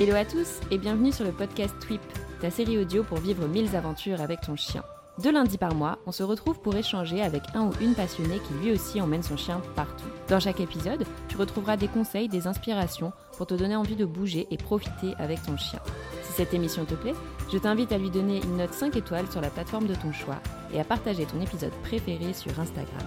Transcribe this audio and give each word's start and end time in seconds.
Hello 0.00 0.16
à 0.16 0.24
tous 0.24 0.60
et 0.70 0.78
bienvenue 0.78 1.12
sur 1.12 1.24
le 1.24 1.30
podcast 1.30 1.74
Tweep, 1.80 2.00
ta 2.40 2.50
série 2.50 2.76
audio 2.78 3.04
pour 3.04 3.18
vivre 3.18 3.46
mille 3.46 3.74
aventures 3.76 4.20
avec 4.20 4.40
ton 4.40 4.56
chien. 4.56 4.82
Deux 5.22 5.30
lundis 5.30 5.58
par 5.58 5.74
mois, 5.74 5.98
on 6.06 6.12
se 6.12 6.24
retrouve 6.24 6.58
pour 6.58 6.74
échanger 6.74 7.22
avec 7.22 7.42
un 7.54 7.66
ou 7.66 7.70
une 7.80 7.94
passionnée 7.94 8.40
qui 8.40 8.54
lui 8.54 8.72
aussi 8.72 9.00
emmène 9.00 9.22
son 9.22 9.36
chien 9.36 9.62
partout. 9.76 10.08
Dans 10.28 10.40
chaque 10.40 10.58
épisode, 10.58 11.04
tu 11.28 11.36
retrouveras 11.36 11.76
des 11.76 11.86
conseils, 11.86 12.28
des 12.28 12.48
inspirations 12.48 13.12
pour 13.36 13.46
te 13.46 13.54
donner 13.54 13.76
envie 13.76 13.96
de 13.96 14.04
bouger 14.04 14.48
et 14.50 14.56
profiter 14.56 15.14
avec 15.18 15.40
ton 15.42 15.56
chien. 15.56 15.78
Si 16.24 16.32
cette 16.32 16.52
émission 16.52 16.84
te 16.84 16.94
plaît, 16.94 17.14
je 17.52 17.58
t'invite 17.58 17.92
à 17.92 17.98
lui 17.98 18.10
donner 18.10 18.42
une 18.42 18.56
note 18.56 18.74
5 18.74 18.96
étoiles 18.96 19.30
sur 19.30 19.40
la 19.40 19.50
plateforme 19.50 19.86
de 19.86 19.94
ton 19.94 20.12
choix 20.12 20.40
et 20.72 20.80
à 20.80 20.84
partager 20.84 21.26
ton 21.26 21.40
épisode 21.40 21.72
préféré 21.84 22.32
sur 22.32 22.58
Instagram. 22.58 23.06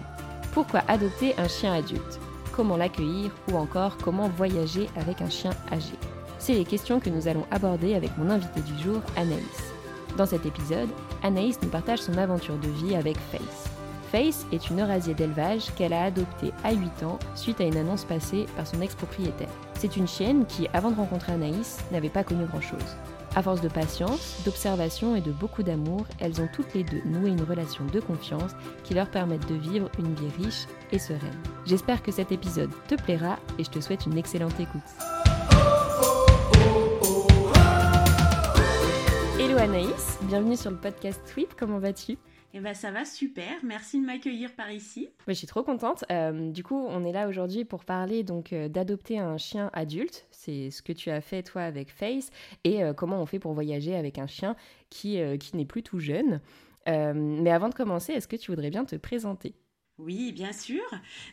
Pourquoi 0.53 0.83
adopter 0.87 1.37
un 1.37 1.49
chien 1.49 1.73
adulte? 1.73 2.19
Comment 2.57 2.75
l'accueillir 2.75 3.29
ou 3.51 3.55
encore 3.55 3.97
comment 3.97 4.29
voyager 4.29 4.89
avec 4.95 5.21
un 5.21 5.29
chien 5.29 5.52
âgé 5.71 5.93
C'est 6.39 6.55
les 6.55 6.65
questions 6.65 6.99
que 6.99 7.11
nous 7.11 7.27
allons 7.27 7.45
aborder 7.52 7.93
avec 7.93 8.17
mon 8.17 8.31
invité 8.31 8.61
du 8.61 8.75
jour, 8.81 8.99
Anaïs. 9.15 9.73
Dans 10.17 10.25
cet 10.25 10.43
épisode, 10.48 10.89
Anaïs 11.21 11.62
nous 11.62 11.70
partage 11.70 11.99
son 11.99 12.17
aventure 12.17 12.57
de 12.57 12.67
vie 12.67 12.95
avec 12.95 13.15
Face. 13.15 13.70
Face 14.12 14.48
est 14.51 14.71
une 14.71 14.81
eurasier 14.81 15.13
d'élevage 15.13 15.71
qu'elle 15.75 15.93
a 15.93 16.05
adoptée 16.05 16.51
à 16.63 16.73
8 16.73 17.03
ans 17.03 17.20
suite 17.35 17.62
à 17.62 17.65
une 17.65 17.77
annonce 17.77 18.05
passée 18.05 18.48
par 18.55 18.65
son 18.65 18.81
ex-propriétaire. 18.81 19.53
C'est 19.76 19.95
une 19.95 20.07
chienne 20.07 20.48
qui, 20.48 20.67
avant 20.73 20.89
de 20.89 20.95
rencontrer 20.95 21.34
Anaïs, 21.34 21.77
n'avait 21.91 22.09
pas 22.09 22.23
connu 22.23 22.45
grand-chose. 22.45 22.98
À 23.38 23.44
force 23.44 23.62
de 23.62 23.68
patience, 23.68 24.41
d'observation 24.46 25.16
et 25.16 25.22
de 25.22 25.32
beaucoup 25.32 25.62
d'amour, 25.62 26.08
elles 26.20 26.41
ont 26.41 26.50
toutes 26.52 26.73
les 26.73 26.84
deux 26.84 27.04
noué 27.05 27.30
une 27.30 27.44
relation 27.44 27.86
de 27.86 28.00
confiance 28.00 28.50
qui 28.84 28.96
leur 28.96 29.12
permettent 29.12 29.48
de 29.48 29.54
vivre 29.54 29.91
une 30.00 30.12
vie 30.16 30.44
riche 30.44 30.66
et 30.91 30.98
sereine. 30.98 31.40
J'espère 31.63 32.02
que 32.02 32.12
cet 32.12 32.32
épisode 32.32 32.72
te 32.88 32.96
plaira 32.96 33.38
et 33.60 33.63
je 33.63 33.70
te 33.70 33.80
souhaite 33.80 34.08
une 34.08 34.18
excellente 34.18 34.60
écoute. 34.60 34.82
Hello 39.40 39.60
Anaïs, 39.60 40.18
bienvenue 40.24 40.57
sur 40.57 40.72
le 40.72 40.77
podcast 40.77 41.22
Tweet, 41.32 41.49
comment 41.55 41.77
vas-tu? 41.77 42.18
Eh 42.53 42.59
ben 42.59 42.73
ça 42.73 42.91
va 42.91 43.03
super, 43.03 43.53
merci 43.63 43.99
de 43.99 44.05
m'accueillir 44.05 44.53
par 44.55 44.71
ici. 44.71 45.09
je 45.27 45.34
suis 45.34 45.48
trop 45.48 45.63
contente. 45.63 46.05
Euh, 46.12 46.49
du 46.51 46.63
coup, 46.63 46.85
on 46.87 47.04
est 47.04 47.12
là 47.12 47.27
aujourd'hui 47.27 47.65
pour 47.65 47.84
parler 47.84 48.23
donc 48.23 48.54
euh, 48.54 48.70
d'adopter 48.70 49.20
un 49.20 49.37
chien 49.37 49.70
adulte. 49.73 50.27
C'est 50.31 50.71
ce 50.71 50.81
que 50.81 50.93
tu 50.93 51.09
as 51.09 51.21
fait 51.21 51.43
toi 51.43 51.63
avec 51.63 51.91
Face 51.91 52.31
et 52.63 52.84
euh, 52.84 52.93
comment 52.93 53.21
on 53.21 53.26
fait 53.26 53.39
pour 53.39 53.54
voyager 53.54 53.95
avec 53.95 54.17
un 54.17 54.27
chien 54.27 54.55
qui, 54.89 55.20
qui 55.39 55.57
n'est 55.57 55.65
plus 55.65 55.84
tout 55.84 55.99
jeune. 55.99 56.39
mais 56.85 57.51
avant 57.51 57.67
de 57.67 57.76
commencer, 57.76 58.13
est-ce 58.13 58.27
que 58.27 58.37
tu 58.37 58.51
voudrais 58.51 58.70
bien 58.70 58.85
te 58.85 58.95
présenter? 58.95 59.54
Oui, 59.99 60.31
bien 60.31 60.53
sûr. 60.53 60.84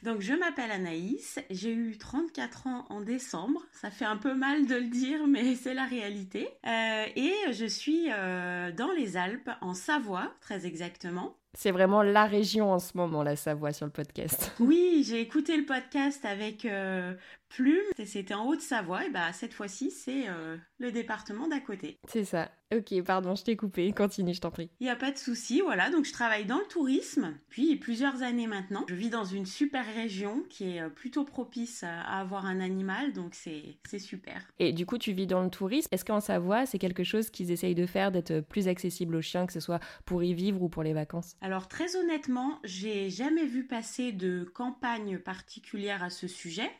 Donc, 0.02 0.20
je 0.20 0.32
m'appelle 0.32 0.70
Anaïs. 0.70 1.38
J'ai 1.50 1.72
eu 1.72 1.98
34 1.98 2.66
ans 2.66 2.86
en 2.88 3.02
décembre. 3.02 3.60
Ça 3.72 3.90
fait 3.90 4.06
un 4.06 4.16
peu 4.16 4.34
mal 4.34 4.66
de 4.66 4.74
le 4.76 4.86
dire, 4.86 5.26
mais 5.28 5.54
c'est 5.54 5.74
la 5.74 5.84
réalité. 5.84 6.48
Euh, 6.66 7.04
et 7.14 7.34
je 7.52 7.66
suis 7.66 8.06
euh, 8.10 8.72
dans 8.72 8.92
les 8.92 9.18
Alpes, 9.18 9.50
en 9.60 9.74
Savoie, 9.74 10.32
très 10.40 10.66
exactement. 10.66 11.36
C'est 11.56 11.70
vraiment 11.70 12.02
la 12.02 12.26
région 12.26 12.72
en 12.72 12.78
ce 12.78 12.96
moment, 12.96 13.22
la 13.22 13.36
Savoie, 13.36 13.72
sur 13.72 13.86
le 13.86 13.92
podcast. 13.92 14.52
Oui, 14.60 15.04
j'ai 15.06 15.20
écouté 15.20 15.56
le 15.56 15.64
podcast 15.64 16.24
avec 16.24 16.64
euh, 16.64 17.14
Plume. 17.48 17.82
C'était 18.04 18.34
en 18.34 18.46
Haute-Savoie. 18.46 19.06
Et 19.06 19.10
bah, 19.10 19.32
cette 19.32 19.54
fois-ci, 19.54 19.90
c'est 19.90 20.28
euh, 20.28 20.56
le 20.78 20.90
département 20.90 21.46
d'à 21.46 21.60
côté. 21.60 21.98
C'est 22.08 22.24
ça. 22.24 22.50
Ok, 22.74 23.00
pardon, 23.04 23.36
je 23.36 23.44
t'ai 23.44 23.56
coupé. 23.56 23.92
Continue, 23.92 24.34
je 24.34 24.40
t'en 24.40 24.50
prie. 24.50 24.70
Il 24.80 24.84
n'y 24.84 24.90
a 24.90 24.96
pas 24.96 25.12
de 25.12 25.18
souci. 25.18 25.60
Voilà, 25.60 25.90
donc 25.90 26.04
je 26.04 26.12
travaille 26.12 26.44
dans 26.44 26.58
le 26.58 26.64
tourisme 26.64 27.34
depuis 27.48 27.76
plusieurs 27.76 28.22
années 28.22 28.46
maintenant. 28.48 28.84
Je 28.88 28.94
vis 28.94 29.10
dans 29.10 29.24
une 29.24 29.46
super 29.46 29.84
région 29.94 30.42
qui 30.48 30.76
est 30.76 30.80
euh, 30.80 30.88
plutôt 30.88 31.24
propice 31.24 31.84
à 31.84 32.00
avoir 32.18 32.46
un 32.46 32.60
animal, 32.60 33.12
donc 33.12 33.34
c'est 33.34 33.98
super. 33.98 34.42
Et 34.58 34.72
du 34.72 34.86
coup, 34.86 34.98
tu 34.98 35.12
vis 35.12 35.26
dans 35.26 35.42
le 35.42 35.50
tourisme. 35.50 35.88
Est-ce 35.92 36.04
qu'en 36.04 36.20
Savoie, 36.20 36.66
c'est 36.66 36.78
quelque 36.78 37.04
chose 37.04 37.30
qu'ils 37.30 37.52
essayent 37.52 37.74
de 37.76 37.86
faire, 37.86 38.10
d'être 38.10 38.40
plus 38.40 38.66
accessible 38.66 39.14
aux 39.14 39.22
chiens, 39.22 39.46
que 39.46 39.52
ce 39.52 39.60
soit 39.60 39.80
pour 40.04 40.24
y 40.24 40.34
vivre 40.34 40.62
ou 40.62 40.68
pour 40.68 40.82
les 40.82 40.94
vacances? 40.94 41.36
Alors, 41.44 41.68
très 41.68 41.94
honnêtement, 41.96 42.58
j'ai 42.64 43.10
jamais 43.10 43.44
vu 43.44 43.64
passer 43.64 44.12
de 44.12 44.44
campagne 44.54 45.18
particulière 45.18 46.02
à 46.02 46.08
ce 46.08 46.26
sujet. 46.26 46.70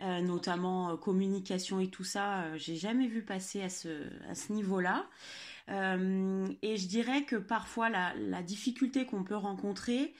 Euh, 0.00 0.22
notamment 0.22 0.92
euh, 0.92 0.96
communication 0.96 1.80
et 1.80 1.88
tout 1.88 2.02
ça, 2.02 2.44
euh, 2.44 2.56
j'ai 2.56 2.76
jamais 2.76 3.08
vu 3.08 3.20
passer 3.20 3.60
à 3.60 3.68
ce, 3.68 3.90
niveau-là. 4.50 5.04
et 5.68 6.76
je 6.78 6.86
dirais 6.86 7.24
que 7.24 7.36
parfois 7.36 7.90
la 7.90 8.42
difficulté 8.42 9.04
qu'on 9.04 9.22
peut 9.22 9.36
rencontrer, 9.36 10.14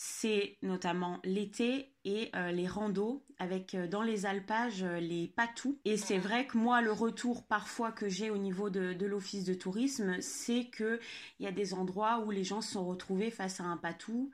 c'est 0.00 0.58
notamment 0.62 1.18
l'été 1.24 1.92
et 2.04 2.30
les 2.52 2.68
randos 2.68 3.24
avec 3.40 3.76
dans 3.90 4.02
les 4.02 4.26
alpages 4.26 4.84
les 4.84 5.26
patous. 5.26 5.76
Et 5.84 5.96
c'est 5.96 6.18
vrai 6.18 6.46
que 6.46 6.56
moi 6.56 6.80
le 6.82 6.92
retour 6.92 7.44
parfois 7.44 7.90
que 7.90 8.08
j'ai 8.08 8.30
au 8.30 8.36
niveau 8.36 8.70
de, 8.70 8.92
de 8.92 9.06
l'office 9.06 9.44
de 9.44 9.54
tourisme, 9.54 10.20
c'est 10.20 10.66
que 10.66 11.00
il 11.40 11.46
y 11.46 11.48
a 11.48 11.52
des 11.52 11.74
endroits 11.74 12.20
où 12.20 12.30
les 12.30 12.44
gens 12.44 12.60
se 12.60 12.74
sont 12.74 12.86
retrouvés 12.86 13.32
face 13.32 13.58
à 13.58 13.64
un 13.64 13.76
patou. 13.76 14.30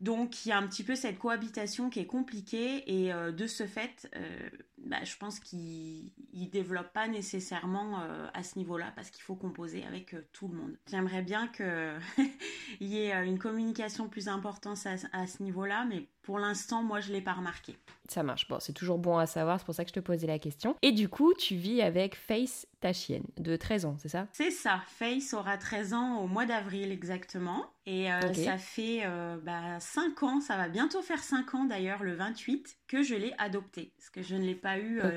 Donc 0.00 0.44
il 0.44 0.50
y 0.50 0.52
a 0.52 0.58
un 0.58 0.66
petit 0.66 0.82
peu 0.82 0.96
cette 0.96 1.18
cohabitation 1.18 1.88
qui 1.88 2.00
est 2.00 2.06
compliquée 2.06 2.82
et 2.86 3.12
euh, 3.12 3.32
de 3.32 3.46
ce 3.46 3.66
fait, 3.66 4.10
euh, 4.16 4.50
bah, 4.78 5.02
je 5.04 5.16
pense 5.16 5.38
qu'il 5.38 6.10
ne 6.34 6.46
développe 6.46 6.92
pas 6.92 7.06
nécessairement 7.08 8.00
euh, 8.00 8.26
à 8.34 8.42
ce 8.42 8.58
niveau-là 8.58 8.92
parce 8.96 9.10
qu'il 9.10 9.22
faut 9.22 9.36
composer 9.36 9.84
avec 9.86 10.14
tout 10.32 10.48
le 10.48 10.56
monde. 10.56 10.76
J'aimerais 10.90 11.22
bien 11.22 11.48
qu'il 11.48 12.00
y 12.80 12.98
ait 12.98 13.24
une 13.24 13.38
communication 13.38 14.08
plus 14.08 14.28
importante 14.28 14.78
à, 15.12 15.26
ce 15.26 15.42
niveau-là, 15.42 15.86
mais 15.88 16.08
pour 16.24 16.38
l'instant, 16.38 16.82
moi, 16.82 17.00
je 17.00 17.08
ne 17.08 17.14
l'ai 17.14 17.20
pas 17.20 17.34
remarqué. 17.34 17.76
Ça 18.08 18.22
marche. 18.22 18.48
Bon, 18.48 18.58
c'est 18.60 18.72
toujours 18.72 18.98
bon 18.98 19.16
à 19.16 19.26
savoir, 19.26 19.58
c'est 19.58 19.64
pour 19.64 19.74
ça 19.74 19.84
que 19.84 19.90
je 19.90 19.94
te 19.94 20.00
posais 20.00 20.26
la 20.26 20.38
question. 20.38 20.76
Et 20.82 20.92
du 20.92 21.08
coup, 21.08 21.32
tu 21.34 21.54
vis 21.54 21.80
avec 21.80 22.16
Face, 22.16 22.66
ta 22.80 22.92
chienne, 22.92 23.24
de 23.38 23.56
13 23.56 23.86
ans, 23.86 23.96
c'est 23.98 24.08
ça? 24.08 24.26
C'est 24.32 24.50
ça. 24.50 24.82
Face 24.86 25.32
aura 25.32 25.56
13 25.56 25.94
ans 25.94 26.18
au 26.18 26.26
mois 26.26 26.44
d'avril 26.44 26.92
exactement. 26.92 27.66
Et 27.86 28.08
ça 28.34 28.58
fait 28.58 29.06
bah, 29.42 29.80
5 29.80 30.22
ans, 30.22 30.40
ça 30.40 30.56
va 30.56 30.68
bientôt 30.68 31.02
faire 31.02 31.22
5 31.22 31.54
ans 31.54 31.64
d'ailleurs, 31.64 32.02
le 32.02 32.14
28, 32.14 32.76
que 32.88 33.02
je 33.02 33.14
l'ai 33.14 33.34
adoptée. 33.38 33.92
Parce 33.96 34.10
que 34.10 34.22
je 34.22 34.34
ne 34.34 34.44
l'ai 34.44 34.54
pas 34.54 34.78
eu 34.78 35.00
euh, 35.00 35.16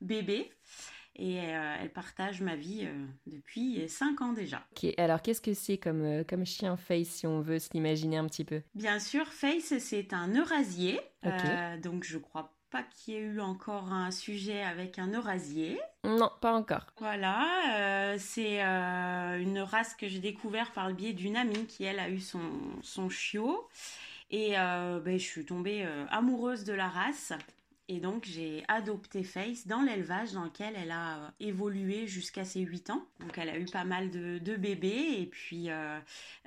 bébé. 0.00 0.50
Et 1.20 1.38
euh, 1.38 1.74
elle 1.78 1.90
partage 1.90 2.40
ma 2.40 2.56
vie 2.56 2.86
euh, 2.86 3.06
depuis 3.26 3.86
5 3.86 4.22
ans 4.22 4.32
déjà. 4.32 4.64
Ok, 4.72 4.90
alors 4.96 5.20
qu'est-ce 5.20 5.42
que 5.42 5.52
c'est 5.52 5.76
comme, 5.76 6.24
comme 6.24 6.46
chien 6.46 6.78
Face 6.78 7.08
si 7.08 7.26
on 7.26 7.42
veut 7.42 7.58
se 7.58 7.68
l'imaginer 7.74 8.16
un 8.16 8.26
petit 8.26 8.46
peu? 8.46 8.62
Bien 8.74 8.98
sûr, 8.98 9.26
Face 9.26 9.78
c'est 9.78 10.14
un 10.14 10.34
eurasier. 10.34 10.98
donc 11.82 12.04
je 12.04 12.16
crois 12.16 12.54
pas 12.70 12.82
qu'il 12.84 13.14
y 13.14 13.16
ait 13.18 13.20
eu 13.20 13.40
encore 13.40 13.92
un 13.92 14.10
sujet 14.10 14.62
avec 14.62 14.98
un 14.98 15.08
eurasier. 15.12 15.78
Non, 16.04 16.30
pas 16.40 16.54
encore. 16.54 16.86
Voilà, 16.98 18.16
c'est 18.18 18.60
une 18.62 19.58
race 19.58 19.94
que 19.94 20.08
j'ai 20.08 20.20
découvert 20.20 20.70
par 20.70 20.88
le 20.88 20.94
biais 20.94 21.12
d'une 21.12 21.36
amie 21.36 21.66
qui, 21.66 21.84
elle, 21.84 21.98
a 21.98 22.08
eu 22.08 22.20
son, 22.20 22.40
son 22.80 23.10
chiot. 23.10 23.68
Et 24.30 24.52
ben, 24.52 25.18
je 25.18 25.24
suis 25.24 25.44
tombée 25.44 25.86
amoureuse 26.10 26.64
de 26.64 26.72
la 26.72 26.88
race. 26.88 27.34
Et 27.92 27.98
donc 27.98 28.24
j'ai 28.24 28.62
adopté 28.68 29.24
Face 29.24 29.66
dans 29.66 29.82
l'élevage 29.82 30.32
dans 30.32 30.44
lequel 30.44 30.74
elle 30.76 30.92
a 30.92 31.16
euh, 31.16 31.28
évolué 31.40 32.06
jusqu'à 32.06 32.44
ses 32.44 32.60
8 32.60 32.90
ans. 32.90 33.04
Donc 33.18 33.36
elle 33.36 33.48
a 33.48 33.58
eu 33.58 33.64
pas 33.64 33.82
mal 33.82 34.10
de, 34.12 34.56
bébés 34.56 35.16
et 35.18 35.26
puis 35.26 35.70
euh, 35.70 35.98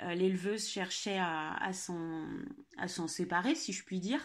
euh, 0.03 0.13
l'éleveuse 0.13 0.65
cherchait 0.65 1.17
à, 1.19 1.73
s'en 1.73 3.07
séparer 3.09 3.55
si 3.55 3.73
je 3.73 3.83
puis 3.83 3.99
dire. 3.99 4.21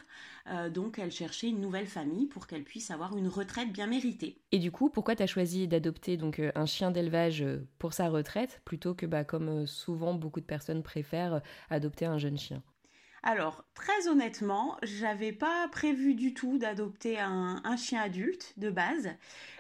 donc 0.71 1.01
elle 1.01 1.11
cherchait 1.11 1.49
une 1.49 1.61
nouvelle 1.61 1.89
famille 1.89 2.27
pour 2.27 2.47
qu'elle 2.47 2.63
puisse 2.63 2.93
avoir 2.93 3.17
une 3.17 3.27
retraite 3.27 3.73
bien 3.73 3.89
méritée. 3.89 4.39
Et 4.53 4.61
du 4.61 4.71
coup, 4.71 4.89
pourquoi 4.89 5.17
tu 5.17 5.25
as 5.25 5.27
choisi 5.27 5.67
d'adopter 5.67 6.17
donc 6.17 6.41
un 6.55 6.67
chien 6.67 6.93
d'élevage 6.93 7.45
pour 7.81 7.95
sa 7.95 8.09
retraite 8.09 8.63
plutôt 8.65 8.95
que 8.95 9.07
bah, 9.07 9.25
comme 9.25 9.67
souvent 9.67 10.15
beaucoup 10.15 10.41
de 10.41 10.47
personnes 10.47 10.85
préfèrent 10.85 11.43
adopter 11.69 12.07
un 12.07 12.19
jeune 12.19 12.39
chien? 12.39 12.63
Alors, 13.23 13.65
très 13.75 14.09
honnêtement, 14.09 14.77
j'avais 14.83 15.33
pas 15.33 15.69
prévu 15.69 16.15
du 16.15 16.35
tout 16.35 16.59
d'adopter 16.59 17.19
un, 17.19 17.77
chien 17.77 18.01
adulte 18.01 18.55
de 18.57 18.71
base. 18.71 19.11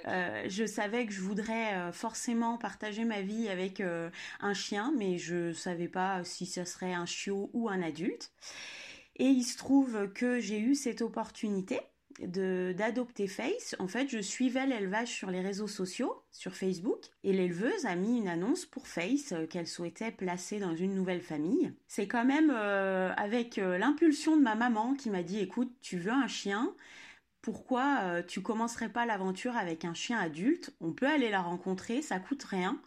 Euh, 0.07 0.45
je 0.49 0.65
savais 0.65 1.07
que 1.07 1.13
je 1.13 1.21
voudrais 1.21 1.75
euh, 1.75 1.93
forcément 1.93 2.57
partager 2.57 3.05
ma 3.05 3.21
vie 3.21 3.49
avec 3.49 3.81
euh, 3.81 4.11
un 4.41 4.55
chien, 4.55 4.93
mais 4.97 5.19
je 5.19 5.53
savais 5.53 5.89
pas 5.89 6.23
si 6.25 6.47
ce 6.47 6.65
serait 6.65 6.95
un 6.95 7.07
chiot 7.07 7.51
ou 7.53 7.69
un 7.69 7.83
adulte. 7.83 8.33
Et 9.17 9.27
il 9.27 9.43
se 9.43 9.59
trouve 9.59 10.13
que 10.13 10.39
j'ai 10.39 10.61
eu 10.61 10.75
cette 10.75 11.03
opportunité 11.03 11.81
d'adopter 12.27 13.27
Face, 13.27 13.77
en 13.79 13.89
fait, 13.89 14.09
je 14.09 14.19
suivais 14.19 14.67
l'élevage 14.67 15.09
sur 15.09 15.31
les 15.31 15.41
réseaux 15.41 15.69
sociaux, 15.69 16.25
sur 16.33 16.55
Facebook, 16.55 17.05
et 17.23 17.33
l'éleveuse 17.33 17.87
a 17.87 17.95
mis 17.95 18.19
une 18.19 18.29
annonce 18.29 18.67
pour 18.67 18.87
Face 18.87 19.33
euh, 19.33 19.47
qu'elle 19.47 19.67
souhaitait 19.67 20.11
placer 20.11 20.59
dans 20.59 20.75
une 20.75 20.95
nouvelle 20.95 21.21
famille. 21.21 21.73
C'est 21.87 22.09
quand 22.09 22.25
même 22.25 22.51
euh, 22.51 23.13
avec 23.17 23.59
euh, 23.59 23.79
l'impulsion 23.79 24.37
de 24.37 24.43
ma 24.43 24.55
maman 24.55 24.95
qui 24.95 25.11
m'a 25.11 25.23
dit 25.23 25.39
écoute, 25.39 25.73
tu 25.81 25.99
veux 25.99 26.13
un 26.13 26.29
chien? 26.29 26.75
Pourquoi 27.41 28.23
tu 28.25 28.43
commencerais 28.43 28.91
pas 28.91 29.07
l'aventure 29.07 29.57
avec 29.57 29.85
un 29.85 29.95
chien 29.95 30.19
adulte? 30.19 30.75
On 30.81 30.93
peut 30.93 31.07
aller 31.07 31.31
la 31.31 31.41
rencontrer, 31.41 32.03
ça 32.03 32.19
coûte 32.19 32.43
rien. 32.43 32.83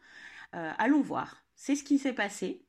allons 0.51 1.01
voir. 1.01 1.43
C'est 1.55 1.75
ce 1.75 1.83
qui 1.83 1.97
s'est 1.97 2.13
passé. 2.13 2.61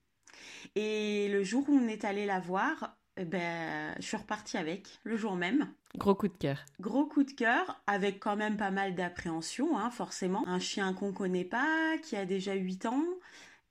Et 0.75 1.29
le 1.29 1.43
jour 1.43 1.69
où 1.69 1.73
on 1.75 1.89
est 1.89 2.05
allé 2.05 2.25
la 2.25 2.41
voir, 2.41 2.97
eh 3.17 3.25
ben, 3.25 3.95
je 3.99 4.07
suis 4.07 4.17
repartie 4.17 4.57
avec 4.57 5.01
le 5.05 5.17
jour 5.17 5.37
même. 5.37 5.73
Gros 5.99 6.15
coup 6.15 6.29
de 6.29 6.37
cœur. 6.37 6.65
Gros 6.81 7.07
coup 7.07 7.23
de 7.23 7.33
cœur, 7.33 7.81
avec 7.87 8.19
quand 8.19 8.37
même 8.37 8.57
pas 8.57 8.71
mal 8.71 8.95
d'appréhension, 8.95 9.79
hein, 9.79 9.91
forcément. 9.91 10.47
Un 10.49 10.59
chien 10.59 10.95
qu'on 10.95 11.13
connaît 11.13 11.45
pas, 11.45 11.99
qui 12.03 12.17
a 12.17 12.25
déjà 12.25 12.55
8 12.55 12.87
ans, 12.87 13.05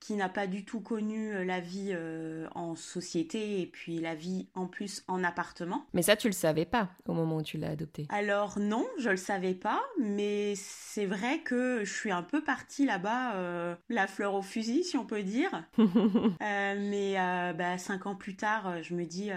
qui 0.02 0.16
n'a 0.16 0.30
pas 0.30 0.48
du 0.48 0.66
tout 0.66 0.82
connu 0.82 1.32
euh, 1.32 1.46
la 1.46 1.60
vie 1.60 1.92
euh, 1.94 2.48
en 2.56 2.76
société 2.76 3.62
et 3.62 3.68
puis 3.68 4.00
la 4.00 4.16
vie 4.16 4.48
en 4.56 4.66
plus 4.66 5.04
en 5.08 5.24
appartement. 5.24 5.86
Mais 5.94 6.02
ça, 6.02 6.18
tu 6.18 6.28
le 6.28 6.34
savais 6.34 6.66
pas 6.66 6.90
au 7.08 7.14
moment 7.14 7.38
où 7.38 7.44
tu 7.44 7.58
l'as 7.58 7.70
adopté 7.70 8.08
Alors 8.10 8.58
non, 8.60 8.86
je 8.98 9.12
le 9.12 9.18
savais 9.18 9.54
pas, 9.54 9.80
mais 10.00 10.56
c'est 10.58 11.06
vrai 11.06 11.40
que 11.42 11.86
je 11.86 11.94
suis 11.94 12.12
un 12.12 12.24
peu 12.24 12.44
partie 12.44 12.86
là-bas, 12.86 13.36
euh, 13.36 13.76
la 13.90 14.08
fleur 14.08 14.34
au 14.34 14.42
fusil, 14.42 14.84
si 14.84 14.98
on 14.98 15.06
peut 15.06 15.22
dire. 15.22 15.64
mais 16.42 17.14
bah, 17.56 17.78
cinq 17.78 18.08
ans 18.08 18.16
plus 18.16 18.36
tard, 18.36 18.82
je 18.82 18.96
me 18.96 19.06
dis, 19.06 19.30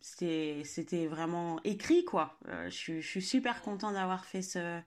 c'était 0.00 1.06
vraiment 1.06 1.58
écrit, 1.64 2.04
quoi. 2.04 2.38
Je, 2.68 3.00
je, 3.00 3.06
suis 3.06 3.22
super 3.22 3.60
contente 3.60 3.94
d'avoir 3.94 4.24
fait 4.24 4.42
ce, 4.42 4.78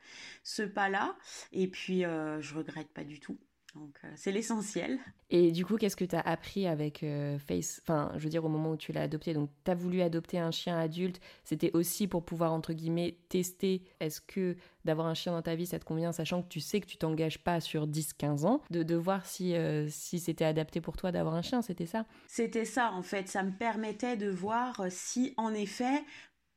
ce 0.43 0.63
pas-là, 0.63 1.15
et 1.51 1.67
puis 1.67 2.01
je 2.03 2.55
regrette 2.55 2.89
pas 2.89 3.03
du 3.03 3.19
tout. 3.19 3.37
Donc 3.79 3.97
euh, 4.03 4.11
c'est 4.15 4.33
l'essentiel. 4.33 4.99
Et 5.29 5.51
du 5.51 5.65
coup, 5.65 5.77
qu'est-ce 5.77 5.95
que 5.95 6.03
tu 6.03 6.15
as 6.15 6.19
appris 6.21 6.67
avec 6.67 7.01
euh, 7.03 7.39
Face 7.39 7.81
Enfin, 7.83 8.11
je 8.17 8.23
veux 8.23 8.29
dire, 8.29 8.43
au 8.43 8.49
moment 8.49 8.71
où 8.71 8.77
tu 8.77 8.91
l'as 8.91 9.03
adopté, 9.03 9.33
donc 9.33 9.49
tu 9.63 9.71
as 9.71 9.75
voulu 9.75 10.01
adopter 10.01 10.37
un 10.37 10.51
chien 10.51 10.77
adulte, 10.77 11.21
c'était 11.45 11.71
aussi 11.73 12.07
pour 12.07 12.25
pouvoir, 12.25 12.51
entre 12.51 12.73
guillemets, 12.73 13.17
tester 13.29 13.83
est-ce 14.01 14.19
que 14.19 14.57
d'avoir 14.83 15.07
un 15.07 15.13
chien 15.13 15.31
dans 15.31 15.41
ta 15.41 15.55
vie, 15.55 15.65
ça 15.65 15.79
te 15.79 15.85
convient, 15.85 16.11
sachant 16.11 16.41
que 16.41 16.49
tu 16.49 16.59
sais 16.59 16.81
que 16.81 16.87
tu 16.87 16.97
t'engages 16.97 17.41
pas 17.41 17.61
sur 17.61 17.87
10-15 17.87 18.45
ans, 18.45 18.61
de, 18.69 18.83
de 18.83 18.95
voir 18.95 19.25
si, 19.25 19.55
euh, 19.55 19.87
si 19.87 20.19
c'était 20.19 20.45
adapté 20.45 20.81
pour 20.81 20.97
toi 20.97 21.13
d'avoir 21.13 21.35
un 21.35 21.41
chien, 21.41 21.61
c'était 21.61 21.85
ça? 21.85 22.05
C'était 22.27 22.65
ça, 22.65 22.91
en 22.91 23.03
fait. 23.03 23.29
Ça 23.29 23.43
me 23.43 23.51
permettait 23.51 24.17
de 24.17 24.29
voir 24.29 24.87
si, 24.89 25.33
en 25.37 25.53
effet, 25.53 26.03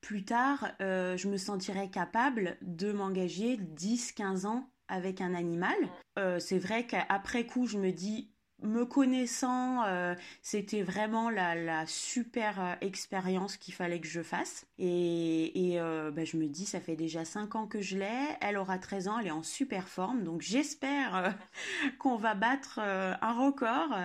plus 0.00 0.24
tard, 0.24 0.72
je 0.80 1.28
me 1.28 1.36
sentirais 1.36 1.88
capable 1.88 2.56
de 2.62 2.90
m'engager 2.90 3.56
10-15 3.56 4.46
ans 4.46 4.71
avec 4.93 5.21
un 5.21 5.35
animal. 5.35 5.75
Euh, 6.19 6.39
c'est 6.39 6.59
vrai 6.59 6.87
qu'après 6.87 7.47
coup, 7.47 7.67
je 7.67 7.79
me 7.79 7.91
dis, 7.91 8.29
me 8.61 8.85
connaissant, 8.85 9.85
euh, 9.87 10.15
c'était 10.43 10.83
vraiment 10.83 11.31
la, 11.31 11.85
super 11.87 12.61
euh, 12.61 12.75
expérience 12.81 13.56
qu'il 13.56 13.75
fallait 13.75 14.00
que 14.00 14.06
je 14.06 14.23
fasse. 14.23 14.67
Et, 14.79 15.79
ben, 16.15 16.27
je 16.27 16.37
me 16.37 16.47
dis, 16.47 16.67
ça 16.67 16.79
fait 16.79 16.94
déjà 16.94 17.25
5 17.25 17.56
ans 17.56 17.67
que 17.67 17.81
je 17.81 17.97
l'ai, 17.97 18.29
elle 18.41 18.59
aura 18.59 18.79
13 18.79 19.09
ans, 19.09 19.19
elle 19.19 19.29
est 19.29 19.33
en 19.33 19.43
super 19.43 19.89
forme, 19.89 20.23
donc 20.23 20.43
j'espère 20.43 21.35
qu'on 21.99 22.17
va 22.17 22.35
battre 22.35 22.79
un 22.79 23.33
record. 23.33 23.97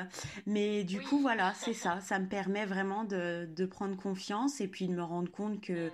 Mais 0.45 0.85
du 0.85 1.01
coup, 1.01 1.19
voilà, 1.19 1.53
c'est 1.55 1.73
ça, 1.73 1.99
ça 1.99 2.17
me 2.17 2.27
permet 2.27 2.65
vraiment 2.65 3.03
de, 3.03 3.47
de, 3.53 3.65
prendre 3.65 3.97
confiance 3.97 4.61
et 4.61 4.67
puis 4.67 4.87
de 4.87 4.93
me 4.93 5.03
rendre 5.03 5.29
compte 5.29 5.59
que 5.59 5.91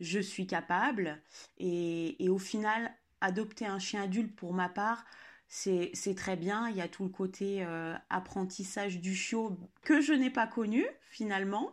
je 0.00 0.20
suis 0.20 0.46
capable. 0.46 1.20
Et, 1.58 2.24
et 2.24 2.28
au 2.28 2.38
final, 2.38 2.92
adopter 3.20 3.66
un 3.66 3.78
chien 3.78 4.02
adulte 4.02 4.34
pour 4.36 4.52
ma 4.54 4.68
part, 4.68 5.04
c'est 5.48 6.14
très 6.16 6.36
bien. 6.36 6.68
Il 6.68 6.76
y 6.76 6.80
a 6.80 6.88
tout 6.88 7.04
le 7.04 7.10
côté 7.10 7.64
euh, 7.64 7.94
apprentissage 8.10 9.00
du 9.00 9.14
chiot 9.14 9.58
que 9.82 10.00
je 10.00 10.12
n'ai 10.12 10.30
pas 10.30 10.46
connu 10.46 10.84
finalement. 11.10 11.72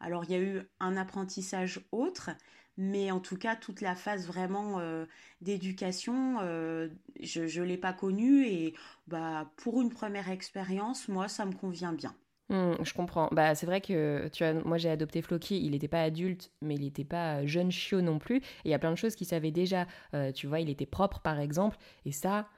Alors 0.00 0.24
il 0.24 0.30
y 0.30 0.34
a 0.34 0.40
eu 0.40 0.62
un 0.80 0.96
apprentissage 0.96 1.80
autre, 1.92 2.30
mais 2.76 3.10
en 3.10 3.20
tout 3.20 3.36
cas 3.36 3.56
toute 3.56 3.80
la 3.80 3.96
phase 3.96 4.26
vraiment 4.26 4.78
euh, 4.78 5.06
d'éducation, 5.40 6.38
euh, 6.42 6.88
je 7.20 7.60
ne 7.60 7.66
l'ai 7.66 7.78
pas 7.78 7.92
connue 7.92 8.46
et 8.46 8.74
bah, 9.08 9.52
pour 9.56 9.80
une 9.82 9.90
première 9.90 10.30
expérience, 10.30 11.08
moi 11.08 11.28
ça 11.28 11.44
me 11.46 11.52
convient 11.52 11.92
bien. 11.92 12.14
Mmh, 12.50 12.82
je 12.82 12.94
comprends. 12.94 13.28
Bah, 13.30 13.54
c'est 13.54 13.66
vrai 13.66 13.80
que 13.80 14.28
tu 14.28 14.44
moi 14.64 14.78
j'ai 14.78 14.88
adopté 14.88 15.20
Floki, 15.20 15.60
il 15.62 15.72
n'était 15.72 15.88
pas 15.88 16.02
adulte, 16.02 16.50
mais 16.62 16.76
il 16.76 16.82
n'était 16.82 17.04
pas 17.04 17.44
jeune 17.44 17.70
chiot 17.70 18.00
non 18.00 18.18
plus. 18.18 18.38
Et 18.38 18.42
il 18.66 18.70
y 18.70 18.74
a 18.74 18.78
plein 18.78 18.90
de 18.90 18.96
choses 18.96 19.14
qu'il 19.14 19.26
savait 19.26 19.50
déjà. 19.50 19.86
Euh, 20.14 20.32
tu 20.32 20.46
vois, 20.46 20.60
il 20.60 20.70
était 20.70 20.86
propre 20.86 21.20
par 21.20 21.40
exemple. 21.40 21.76
Et 22.06 22.12
ça, 22.12 22.48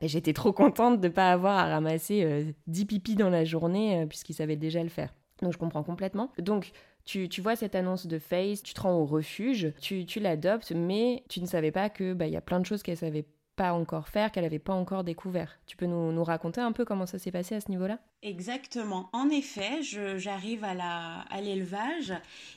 bah, 0.00 0.06
j'étais 0.06 0.32
trop 0.32 0.52
contente 0.52 1.00
de 1.00 1.08
ne 1.08 1.12
pas 1.12 1.32
avoir 1.32 1.58
à 1.58 1.66
ramasser 1.66 2.24
euh, 2.24 2.52
10 2.66 2.86
pipis 2.86 3.14
dans 3.14 3.30
la 3.30 3.44
journée, 3.44 4.02
euh, 4.02 4.06
puisqu'il 4.06 4.34
savait 4.34 4.56
déjà 4.56 4.82
le 4.82 4.88
faire. 4.88 5.14
Donc 5.42 5.52
je 5.52 5.58
comprends 5.58 5.82
complètement. 5.82 6.32
Donc 6.38 6.72
tu, 7.04 7.28
vois 7.40 7.56
cette 7.56 7.74
annonce 7.74 8.06
de 8.06 8.18
Face, 8.18 8.62
tu 8.62 8.74
te 8.74 8.80
rends 8.80 8.94
au 8.94 9.04
refuge, 9.04 9.72
tu, 9.80 10.06
tu 10.06 10.18
l'adoptes, 10.18 10.72
mais 10.72 11.24
tu 11.28 11.40
ne 11.40 11.46
savais 11.46 11.70
pas 11.70 11.90
que 11.90 12.14
bah, 12.14 12.26
y 12.26 12.36
a 12.36 12.40
plein 12.40 12.58
de 12.58 12.66
choses 12.66 12.82
qu'elle 12.82 12.96
savait 12.96 13.26
pas 13.56 13.72
encore 13.72 14.08
faire, 14.08 14.30
qu'elle 14.30 14.44
n'avait 14.44 14.58
pas 14.58 14.74
encore 14.74 15.02
découvert. 15.02 15.58
Tu 15.66 15.76
peux 15.76 15.86
nous, 15.86 16.24
raconter 16.24 16.60
un 16.60 16.72
peu 16.72 16.84
comment 16.84 17.06
ça 17.06 17.18
s'est 17.18 17.32
passé 17.32 17.54
à 17.54 17.60
ce 17.60 17.70
niveau-là? 17.70 17.98
Exactement. 18.22 19.08
En 19.12 19.30
effet, 19.30 19.82
j'arrive 19.82 20.62
à 20.64 21.40
l'élevage 21.40 22.12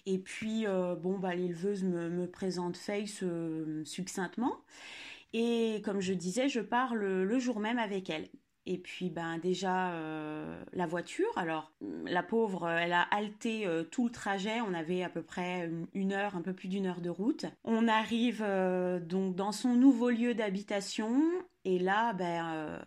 et 0.05 0.17
puis 0.17 0.67
euh, 0.67 0.95
bon 0.95 1.17
bah 1.17 1.35
l'éleveuse 1.35 1.83
me, 1.83 2.27
présente 2.27 2.77
Face 2.77 3.23
euh, 3.23 3.83
succinctement 3.85 4.57
et 5.33 5.81
comme 5.85 6.01
je 6.01 6.13
disais, 6.13 6.49
je 6.49 6.59
pars 6.59 6.95
le 6.95 7.39
jour 7.39 7.59
même 7.59 7.79
avec 7.79 8.09
elle. 8.09 8.27
Et 8.69 8.77
puis 8.77 9.09
ben 9.09 9.39
déjà 9.39 9.93
euh, 9.93 10.61
la 10.73 10.85
voiture. 10.85 11.35
Alors 11.37 11.71
la 12.05 12.21
pauvre, 12.21 12.69
elle 12.69 12.93
a 12.93 13.01
halté 13.01 13.65
euh, 13.65 13.81
tout 13.83 14.05
le 14.05 14.11
trajet. 14.11 14.61
On 14.61 14.75
avait 14.75 15.01
à 15.01 15.09
peu 15.09 15.23
près 15.23 15.71
une 15.95 16.13
heure, 16.13 16.35
un 16.35 16.43
peu 16.43 16.53
plus 16.53 16.67
d'une 16.67 16.85
heure 16.85 17.01
de 17.01 17.09
route. 17.09 17.47
On 17.63 17.87
arrive 17.87 18.43
euh, 18.45 18.99
donc 18.99 19.35
dans 19.35 19.51
son 19.51 19.73
nouveau 19.73 20.11
lieu 20.11 20.35
d'habitation 20.35 21.19
et 21.65 21.79
là, 21.79 22.13
ben 22.13 22.79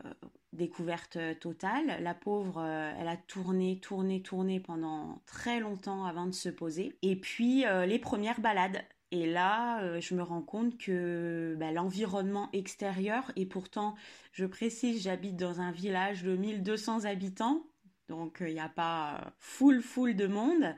découverte 0.53 1.19
totale. 1.41 2.01
La 2.01 2.15
pauvre, 2.15 2.63
elle 2.63 3.09
a 3.09 3.17
tourné, 3.17 3.81
tourné, 3.81 4.23
tourné 4.23 4.61
pendant 4.61 5.21
très 5.27 5.59
longtemps 5.59 6.05
avant 6.05 6.27
de 6.27 6.33
se 6.33 6.49
poser. 6.49 6.97
Et 7.03 7.17
puis 7.17 7.65
les 7.87 7.99
premières 7.99 8.41
balades. 8.41 8.83
Et 9.13 9.27
là, 9.27 9.83
euh, 9.83 10.01
je 10.01 10.15
me 10.15 10.23
rends 10.23 10.41
compte 10.41 10.79
que 10.79 11.55
bah, 11.59 11.71
l'environnement 11.71 12.49
extérieur, 12.55 13.31
et 13.37 13.45
pourtant, 13.45 13.95
je 14.33 14.47
précise, 14.47 15.03
j'habite 15.03 15.37
dans 15.37 15.61
un 15.61 15.71
village 15.71 16.23
de 16.23 16.35
1200 16.35 17.05
habitants, 17.05 17.63
donc 18.09 18.39
il 18.41 18.55
n'y 18.55 18.61
a 18.61 18.71
pas 18.71 19.35
full, 19.39 19.83
full 19.83 20.17
de 20.17 20.27
monde. 20.27 20.75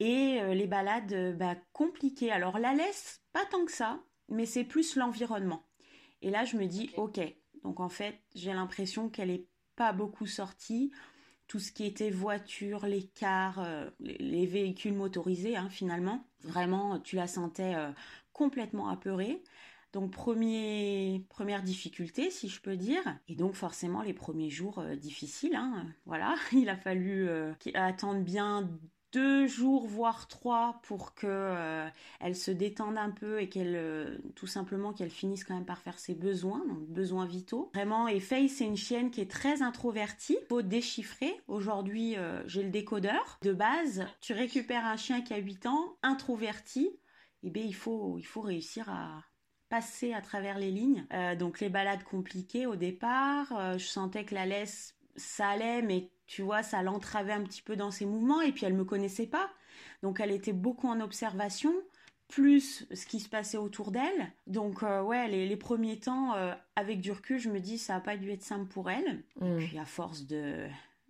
Et 0.00 0.40
euh, 0.40 0.54
les 0.54 0.66
balades, 0.66 1.36
bah, 1.36 1.56
compliquées. 1.74 2.32
Alors 2.32 2.58
la 2.58 2.72
laisse, 2.72 3.20
pas 3.34 3.44
tant 3.50 3.66
que 3.66 3.72
ça, 3.72 4.00
mais 4.30 4.46
c'est 4.46 4.64
plus 4.64 4.96
l'environnement. 4.96 5.62
Et 6.22 6.30
là, 6.30 6.46
je 6.46 6.56
me 6.56 6.64
dis, 6.64 6.90
ok, 6.96 7.20
donc 7.64 7.80
en 7.80 7.90
fait, 7.90 8.18
j'ai 8.34 8.54
l'impression 8.54 9.10
qu'elle 9.10 9.28
n'est 9.28 9.46
pas 9.76 9.92
beaucoup 9.92 10.26
sortie 10.26 10.90
tout 11.48 11.58
ce 11.58 11.72
qui 11.72 11.86
était 11.86 12.10
voiture, 12.10 12.86
les 12.86 13.04
cars, 13.04 13.58
euh, 13.60 13.88
les, 14.00 14.46
véhicules 14.46 14.92
motorisés, 14.92 15.56
hein, 15.56 15.68
finalement. 15.70 16.24
Vraiment, 16.44 17.00
tu 17.00 17.16
la 17.16 17.26
sentais 17.26 17.74
euh, 17.74 17.90
complètement 18.34 18.88
apeurée. 18.88 19.42
Donc 19.94 20.12
premier, 20.12 21.24
première 21.30 21.62
difficulté, 21.62 22.30
si 22.30 22.48
je 22.48 22.60
peux 22.60 22.76
dire. 22.76 23.02
Et 23.28 23.34
donc 23.34 23.54
forcément 23.54 24.02
les 24.02 24.12
premiers 24.12 24.50
jours 24.50 24.78
euh, 24.78 24.94
difficiles. 24.94 25.56
Hein. 25.56 25.86
Voilà, 26.04 26.36
il 26.52 26.68
a 26.68 26.76
fallu 26.76 27.28
attendre 27.74 28.22
bien 28.22 28.68
deux 29.12 29.46
jours 29.46 29.86
voire 29.86 30.28
trois 30.28 30.80
pour 30.82 31.14
que 31.14 31.26
euh, 31.26 31.88
elle 32.20 32.36
se 32.36 32.50
détende 32.50 32.98
un 32.98 33.10
peu 33.10 33.40
et 33.40 33.48
qu'elle 33.48 33.76
euh, 33.76 34.18
tout 34.34 34.46
simplement 34.46 34.92
qu'elle 34.92 35.10
finisse 35.10 35.44
quand 35.44 35.54
même 35.54 35.64
par 35.64 35.80
faire 35.80 35.98
ses 35.98 36.14
besoins 36.14 36.64
donc 36.66 36.86
besoins 36.88 37.26
vitaux. 37.26 37.70
Vraiment 37.74 38.08
et 38.08 38.20
Faye 38.20 38.48
c'est 38.48 38.66
une 38.66 38.76
chienne 38.76 39.10
qui 39.10 39.20
est 39.20 39.30
très 39.30 39.62
introvertie. 39.62 40.38
Faut 40.48 40.62
déchiffrer. 40.62 41.34
Aujourd'hui 41.48 42.16
euh, 42.16 42.42
j'ai 42.46 42.62
le 42.62 42.70
décodeur. 42.70 43.38
De 43.42 43.52
base 43.52 44.06
tu 44.20 44.32
récupères 44.32 44.84
un 44.84 44.96
chien 44.96 45.22
qui 45.22 45.32
a 45.32 45.38
8 45.38 45.66
ans 45.66 45.96
introverti 46.02 46.86
et 46.86 47.46
eh 47.46 47.50
bien 47.50 47.62
il 47.62 47.74
faut 47.74 48.18
il 48.18 48.26
faut 48.26 48.42
réussir 48.42 48.90
à 48.90 49.24
passer 49.70 50.12
à 50.12 50.22
travers 50.22 50.58
les 50.58 50.70
lignes. 50.70 51.06
Donc 51.38 51.60
les 51.60 51.68
balades 51.68 52.02
compliquées 52.02 52.66
au 52.66 52.74
départ 52.74 53.78
je 53.78 53.84
sentais 53.84 54.24
que 54.24 54.34
la 54.34 54.46
laisse 54.46 54.97
ça 55.18 55.48
allait 55.48 55.82
mais 55.82 56.10
tu 56.26 56.42
vois, 56.42 56.62
ça 56.62 56.82
l'entravait 56.82 57.32
un 57.32 57.42
petit 57.42 57.62
peu 57.62 57.76
dans 57.76 57.90
ses 57.90 58.06
mouvements 58.06 58.40
et 58.40 58.52
puis 58.52 58.66
elle 58.66 58.74
me 58.74 58.84
connaissait 58.84 59.26
pas. 59.26 59.50
Donc 60.02 60.20
elle 60.20 60.30
était 60.30 60.52
beaucoup 60.52 60.88
en 60.88 61.00
observation, 61.00 61.72
plus 62.28 62.86
ce 62.92 63.06
qui 63.06 63.20
se 63.20 63.28
passait 63.28 63.56
autour 63.56 63.90
d'elle. 63.90 64.32
Donc 64.46 64.82
euh, 64.82 65.02
ouais, 65.02 65.28
les, 65.28 65.56
premiers 65.56 65.98
temps, 65.98 66.34
euh, 66.34 66.52
avec 66.76 67.00
du 67.00 67.12
recul, 67.12 67.38
je 67.38 67.50
me 67.50 67.60
dis 67.60 67.78
ça 67.78 67.94
n'a 67.94 68.00
pas 68.00 68.16
dû 68.16 68.30
être 68.30 68.42
simple 68.42 68.66
pour 68.66 68.90
elle. 68.90 69.24
Et 69.40 69.44
mm. 69.44 69.58
puis 69.58 69.78
à 69.78 69.86
force 69.86 70.26
de, 70.26 70.66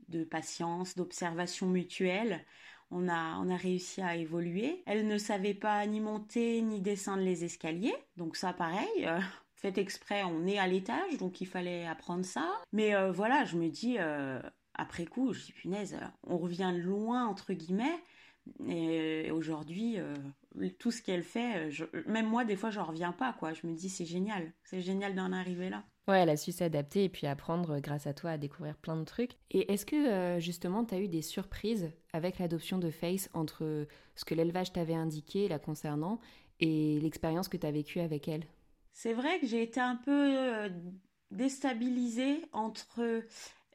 de 0.09 0.25
patience, 0.25 0.95
d'observation 0.95 1.67
mutuelle, 1.67 2.45
on 2.91 3.09
a, 3.09 3.37
on 3.39 3.51
a 3.51 3.57
réussi 3.57 4.01
à 4.01 4.17
évoluer. 4.17 4.83
Elle 4.87 5.07
ne 5.07 5.19
savait 5.19 5.55
pas 5.55 5.85
ni 5.87 6.01
monter 6.01 6.63
ni 6.63 6.81
descendre 6.81 7.23
les 7.23 7.45
escaliers. 7.45 7.97
Donc 8.17 8.37
ça 8.37 8.53
pareil. 8.53 8.87
Euh, 9.01 9.21
fait 9.61 9.79
exprès, 9.79 10.23
on 10.25 10.47
est 10.47 10.59
à 10.59 10.67
l'étage, 10.67 11.19
donc 11.19 11.41
il 11.41 11.47
fallait 11.47 11.87
apprendre 11.87 12.25
ça. 12.25 12.49
Mais 12.73 12.95
voilà, 13.11 13.45
je 13.45 13.57
me 13.57 13.69
dis, 13.69 13.99
après 14.75 15.05
coup, 15.05 15.33
je 15.33 15.47
dis 15.47 15.53
punaise, 15.53 15.99
on 16.25 16.39
revient 16.39 16.73
loin 16.77 17.27
entre 17.27 17.53
guillemets. 17.53 17.99
Et 18.67 19.31
aujourd'hui, 19.31 19.99
euh, 19.99 20.15
tout 20.79 20.91
ce 20.91 21.03
qu'elle 21.03 21.23
fait, 21.23 21.69
même 22.07 22.27
moi, 22.27 22.45
des 22.45 22.57
fois, 22.57 22.71
j'en 22.71 22.85
reviens 22.85 23.13
pas, 23.13 23.35
quoi. 23.35 23.53
Je 23.53 23.67
me 23.67 23.75
dis, 23.75 23.91
c'est 23.91 24.07
génial. 24.07 24.53
C'est 24.65 24.81
génial 24.81 25.15
d'en 25.15 25.33
arriver 25.33 25.69
là. 25.69 25.85
Ouais, 26.07 26.21
elle 26.21 26.31
a 26.31 26.39
su 26.39 26.53
s'adapter 26.53 27.05
et 27.05 27.09
puis 27.11 27.27
apprendre 27.27 27.81
grâce 27.81 28.07
à 28.07 28.15
toi 28.15 28.31
à 28.31 28.39
découvrir 28.39 28.77
plein 28.79 28.97
de 28.97 29.05
trucs. 29.05 29.33
Et 29.51 29.71
est-ce 29.71 29.85
que 29.85 30.39
justement 30.41 30.87
tu 30.87 30.95
as 30.95 31.01
eu 31.01 31.09
des 31.09 31.21
surprises 31.21 31.91
avec 32.15 32.39
l'adoption 32.39 32.79
de 32.79 32.91
Face 32.91 33.29
entre 33.35 33.87
ce 34.17 34.25
que 34.25 34.35
l'élevage 34.35 34.73
t'avait 34.73 34.95
indiqué 34.95 35.49
la 35.49 35.59
concernant 35.59 36.19
et 36.61 36.99
l'expérience 37.01 37.49
que 37.49 37.59
tu 37.59 37.67
as 37.67 37.71
vécue 37.71 38.01
avec 38.01 38.27
elle? 38.27 38.47
C'est 38.93 39.13
vrai 39.13 39.39
que 39.41 39.47
j'ai 39.47 39.63
été 39.63 39.81
un 39.81 39.97
peu 39.97 40.71
déstabilisée 41.31 42.45
entre 42.53 43.23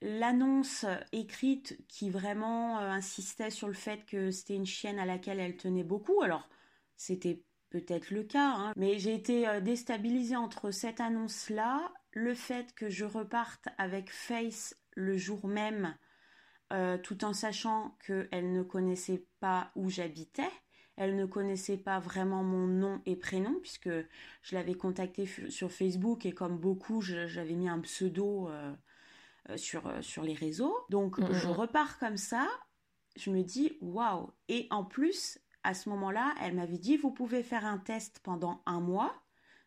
l'annonce 0.03 0.86
écrite 1.13 1.77
qui 1.88 2.10
vraiment 2.10 2.79
euh, 2.79 2.89
insistait 2.89 3.50
sur 3.50 3.67
le 3.67 3.74
fait 3.74 4.05
que 4.05 4.32
c'était 4.32 4.55
une 4.55 4.65
chienne 4.65 5.00
à 5.00 5.05
laquelle 5.05 5.39
elle 5.39 5.55
tenait 5.55 5.84
beaucoup. 5.84 6.22
Alors, 6.22 6.50
c'était 6.98 7.41
peut-être 7.70 8.12
le 8.12 8.24
cas, 8.24 8.53
hein, 8.53 8.74
mais 8.75 9.00
j'ai 9.00 9.15
été 9.15 9.48
euh, 9.48 9.62
déstabilisée 9.62 10.36
entre 10.36 10.72
cette 10.72 11.00
annonce-là, 11.00 11.91
le 12.12 12.36
fait 12.36 12.75
que 12.75 12.89
je 12.89 13.05
reparte 13.05 13.70
avec 13.77 14.12
Face 14.12 14.75
le 14.91 15.17
jour 15.17 15.48
même, 15.48 15.98
euh, 16.74 16.98
tout 16.98 17.24
en 17.24 17.34
sachant 17.34 17.98
qu'elle 18.05 18.51
ne 18.51 18.62
connaissait 18.62 19.25
pas 19.39 19.72
où 19.75 19.89
j'habitais. 19.89 20.51
Elle 20.95 21.15
ne 21.15 21.25
connaissait 21.25 21.77
pas 21.77 22.00
vraiment 22.00 22.43
mon 22.43 22.67
nom 22.67 23.01
et 23.05 23.15
prénom 23.15 23.55
puisque 23.62 23.89
je 23.89 24.55
l'avais 24.55 24.75
contactée 24.75 25.25
sur 25.50 25.71
Facebook 25.71 26.25
et 26.25 26.33
comme 26.33 26.57
beaucoup, 26.57 27.01
j'avais 27.01 27.55
mis 27.55 27.67
un 27.67 27.79
pseudo 27.79 28.50
euh, 29.50 29.57
sur, 29.57 29.88
euh, 29.88 30.01
sur 30.01 30.23
les 30.23 30.35
réseaux. 30.35 30.75
Donc 30.89 31.19
je 31.33 31.47
repars 31.47 31.97
comme 32.00 32.17
ça, 32.17 32.47
je 33.17 33.31
me 33.31 33.41
dis 33.41 33.77
waouh. 33.81 34.29
Et 34.47 34.67
en 34.69 34.85
plus, 34.85 35.39
à 35.63 35.73
ce 35.73 35.89
moment-là, 35.89 36.33
elle 36.41 36.55
m'avait 36.55 36.77
dit 36.77 36.95
vous 36.95 37.12
pouvez 37.12 37.43
faire 37.43 37.65
un 37.65 37.77
test 37.77 38.19
pendant 38.23 38.62
un 38.65 38.79
mois. 38.79 39.13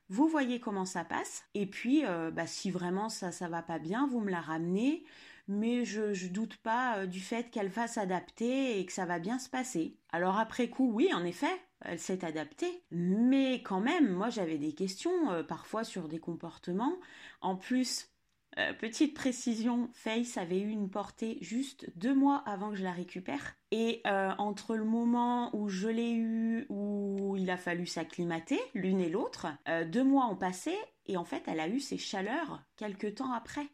Vous 0.09 0.29
voyez 0.29 0.61
comment 0.61 0.85
ça 0.85 1.05
passe. 1.05 1.45
Et 1.55 1.67
puis, 1.67 2.07
euh, 2.07 2.31
bah, 2.31 2.47
si 2.47 2.71
vraiment 2.71 3.09
ça 3.09 3.33
ça 3.33 3.49
va 3.49 3.63
pas 3.63 3.79
bien, 3.81 4.07
vous 4.07 4.21
me 4.21 4.31
la 4.31 4.41
ramenez. 4.41 5.05
Mais 5.49 5.85
je, 5.85 6.29
doute 6.29 6.57
pas 6.57 7.07
du 7.07 7.21
fait 7.21 7.51
qu'elle 7.51 7.69
va 7.69 7.87
s'adapter 7.87 8.79
et 8.79 8.87
que 8.87 8.93
ça 8.93 9.07
va 9.07 9.19
bien 9.19 9.39
se 9.39 9.49
passer. 9.49 9.97
Alors 10.11 10.39
après 10.39 10.69
coup, 10.69 10.91
oui, 10.93 11.09
en 11.15 11.25
effet, 11.25 11.61
elle 11.83 12.01
s'est 12.01 12.25
adaptée. 12.25 12.83
Mais 12.91 13.63
quand 13.63 13.81
même, 13.81 14.13
moi 14.13 14.29
j'avais 14.29 14.59
des 14.59 14.75
questions 14.75 15.45
parfois 15.45 15.85
sur 15.85 16.09
des 16.09 16.19
comportements. 16.19 16.97
En 17.41 17.57
plus, 17.57 18.11
euh, 18.59 18.73
petite 18.73 19.15
précision, 19.15 19.91
Face 19.93 20.39
avait 20.39 20.61
eu 20.61 20.71
une 20.71 20.89
portée 20.89 21.37
juste 21.43 21.91
deux 21.97 22.15
mois 22.15 22.43
avant 22.47 22.71
que 22.71 22.77
je 22.77 22.85
la 22.85 22.93
récupère. 22.93 23.57
Et 23.71 24.01
euh, 24.07 24.33
entre 24.39 24.77
le 24.77 24.85
moment 24.85 25.55
où 25.55 25.69
je 25.69 25.89
l'ai 25.89 26.13
eu, 26.13 26.67
où 26.71 27.37
il 27.37 27.51
a 27.51 27.59
fallu 27.59 27.87
s'acclimater, 27.87 28.59
l'une 28.75 29.01
et 29.01 29.11
l'autre, 29.11 29.47
euh, 29.69 29.85
deux 29.85 30.05
mois 30.05 30.27
ont 30.27 30.37
passé 30.37 30.75
et 31.05 31.17
en 31.17 31.25
fait 31.25 31.43
elle 31.47 31.61
a 31.61 31.69
eu 31.69 31.81
ses 31.81 31.99
chaleurs 31.99 32.63
quelques 32.77 33.17
temps 33.17 33.33
après. 33.33 33.67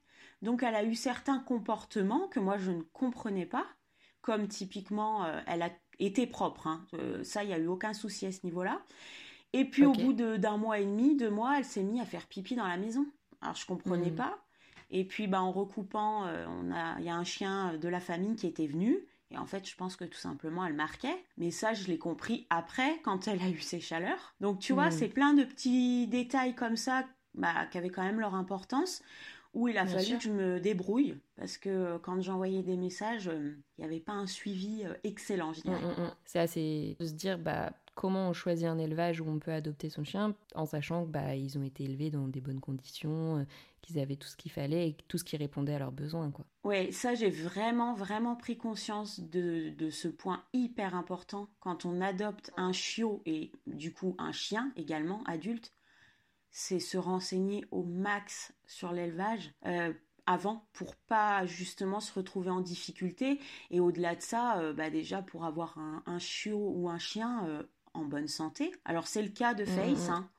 Donc 0.42 0.62
elle 0.62 0.74
a 0.74 0.84
eu 0.84 0.94
certains 0.94 1.38
comportements 1.38 2.28
que 2.28 2.40
moi 2.40 2.58
je 2.58 2.70
ne 2.70 2.82
comprenais 2.92 3.46
pas, 3.46 3.66
comme 4.20 4.48
typiquement 4.48 5.26
elle 5.46 5.62
a 5.62 5.70
été 5.98 6.26
propre, 6.26 6.66
hein. 6.66 6.86
ça 7.22 7.44
il 7.44 7.48
n'y 7.48 7.54
a 7.54 7.58
eu 7.58 7.66
aucun 7.66 7.92
souci 7.92 8.26
à 8.26 8.32
ce 8.32 8.40
niveau-là. 8.44 8.82
Et 9.52 9.64
puis 9.64 9.84
au 9.84 9.92
bout 9.92 10.12
d'un 10.12 10.56
mois 10.56 10.78
et 10.78 10.84
demi, 10.84 11.16
deux 11.16 11.30
mois, 11.30 11.58
elle 11.58 11.64
s'est 11.64 11.82
mise 11.82 12.00
à 12.00 12.04
faire 12.04 12.26
pipi 12.26 12.54
dans 12.56 12.66
la 12.66 12.76
maison. 12.76 13.06
Alors 13.40 13.56
je 13.56 13.66
comprenais 13.66 14.10
hmm. 14.10 14.16
pas. 14.16 14.38
Et 14.92 15.04
puis, 15.04 15.26
bah, 15.26 15.42
en 15.42 15.50
recoupant, 15.50 16.26
euh, 16.26 16.46
on 16.48 16.70
a, 16.70 16.98
il 16.98 17.06
y 17.06 17.08
a 17.08 17.16
un 17.16 17.24
chien 17.24 17.76
de 17.78 17.88
la 17.88 17.98
famille 17.98 18.36
qui 18.36 18.46
était 18.46 18.66
venu. 18.66 18.98
Et 19.30 19.38
en 19.38 19.46
fait, 19.46 19.66
je 19.66 19.74
pense 19.74 19.96
que 19.96 20.04
tout 20.04 20.18
simplement, 20.18 20.66
elle 20.66 20.74
marquait. 20.74 21.24
Mais 21.38 21.50
ça, 21.50 21.72
je 21.72 21.86
l'ai 21.86 21.98
compris 21.98 22.46
après, 22.50 23.00
quand 23.02 23.26
elle 23.26 23.40
a 23.40 23.48
eu 23.48 23.58
ses 23.58 23.80
chaleurs. 23.80 24.34
Donc, 24.40 24.58
tu 24.58 24.74
vois, 24.74 24.88
hmm. 24.88 24.92
c'est 24.92 25.08
plein 25.08 25.32
de 25.32 25.44
petits 25.44 26.06
détails 26.06 26.54
comme 26.54 26.76
ça 26.76 27.06
bah, 27.34 27.66
qui 27.70 27.78
avaient 27.78 27.88
quand 27.88 28.02
même 28.02 28.20
leur 28.20 28.34
importance, 28.34 29.02
où 29.54 29.68
il 29.68 29.76
a 29.76 29.86
fallu 29.86 30.16
que 30.16 30.24
je 30.24 30.30
me 30.30 30.60
débrouille. 30.60 31.16
Parce 31.36 31.58
que 31.58 31.98
quand 31.98 32.20
j'envoyais 32.20 32.62
des 32.62 32.76
messages, 32.76 33.28
euh, 33.28 33.56
il 33.76 33.82
n'y 33.82 33.84
avait 33.84 34.00
pas 34.00 34.12
un 34.12 34.26
suivi 34.26 34.84
euh, 34.84 34.94
excellent, 35.04 35.52
je 35.52 35.62
dirais. 35.62 35.80
Hmm, 35.80 36.02
hmm, 36.02 36.14
c'est 36.24 36.38
assez 36.38 36.96
de 36.98 37.06
se 37.06 37.12
dire, 37.12 37.38
bah, 37.38 37.72
comment 37.94 38.28
on 38.28 38.32
choisit 38.32 38.66
un 38.66 38.78
élevage 38.78 39.20
où 39.20 39.28
on 39.28 39.38
peut 39.38 39.52
adopter 39.52 39.90
son 39.90 40.04
chien 40.04 40.34
en 40.54 40.66
sachant 40.66 41.04
que 41.04 41.10
bah, 41.10 41.34
ils 41.34 41.58
ont 41.58 41.62
été 41.62 41.84
élevés 41.84 42.10
dans 42.10 42.28
des 42.28 42.40
bonnes 42.40 42.60
conditions, 42.60 43.38
euh, 43.38 43.44
qu'ils 43.82 43.98
avaient 43.98 44.16
tout 44.16 44.28
ce 44.28 44.36
qu'il 44.36 44.52
fallait 44.52 44.90
et 44.90 44.96
tout 45.08 45.18
ce 45.18 45.24
qui 45.24 45.36
répondait 45.36 45.74
à 45.74 45.78
leurs 45.78 45.92
besoins. 45.92 46.30
Quoi. 46.30 46.46
Ouais, 46.64 46.92
ça 46.92 47.14
j'ai 47.14 47.30
vraiment 47.30 47.94
vraiment 47.94 48.36
pris 48.36 48.56
conscience 48.56 49.20
de, 49.20 49.70
de, 49.70 49.90
ce 49.90 50.08
point 50.08 50.44
hyper 50.52 50.94
important 50.94 51.48
quand 51.60 51.84
on 51.84 52.00
adopte 52.00 52.52
un 52.56 52.72
chiot 52.72 53.22
et 53.26 53.50
du 53.66 53.92
coup 53.92 54.14
un 54.18 54.32
chien 54.32 54.72
également 54.76 55.22
adulte, 55.24 55.72
c'est 56.52 56.78
se 56.78 56.96
renseigner 56.96 57.64
au 57.72 57.82
max 57.82 58.54
sur 58.66 58.92
l'élevage. 58.92 59.52
Euh, 59.66 59.92
avant 60.24 60.68
pour 60.72 60.94
pas 60.94 61.44
justement 61.46 61.98
se 61.98 62.12
retrouver 62.12 62.50
en 62.50 62.60
difficulté 62.60 63.40
et 63.72 63.80
au-delà 63.80 64.14
de 64.14 64.22
ça 64.22 64.60
euh, 64.60 64.72
bah 64.72 64.88
déjà 64.88 65.20
pour 65.20 65.44
avoir 65.44 65.76
un, 65.78 66.04
un 66.06 66.20
chiot 66.20 66.72
ou 66.76 66.88
un 66.88 66.98
chien 66.98 67.64
en 67.92 68.04
bonne 68.04 68.28
santé. 68.28 68.72
Alors 68.84 69.08
c'est 69.08 69.22
le 69.22 69.30
cas 69.30 69.54
de 69.54 69.64
mmh, 69.64 69.66
Face. 69.66 70.08
Hein. 70.08 70.30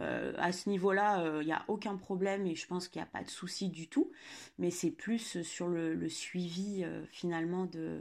Euh, 0.00 0.32
à 0.38 0.52
ce 0.52 0.68
niveau-là, 0.68 1.20
il 1.22 1.26
euh, 1.26 1.44
n'y 1.44 1.52
a 1.52 1.64
aucun 1.68 1.96
problème 1.96 2.46
et 2.46 2.54
je 2.54 2.66
pense 2.66 2.88
qu'il 2.88 3.00
n'y 3.00 3.08
a 3.08 3.10
pas 3.10 3.22
de 3.22 3.30
souci 3.30 3.68
du 3.68 3.88
tout. 3.88 4.10
Mais 4.58 4.70
c'est 4.70 4.90
plus 4.90 5.42
sur 5.42 5.68
le, 5.68 6.08
suivi 6.08 6.84
euh, 6.84 7.04
finalement 7.10 7.66
de, 7.66 8.00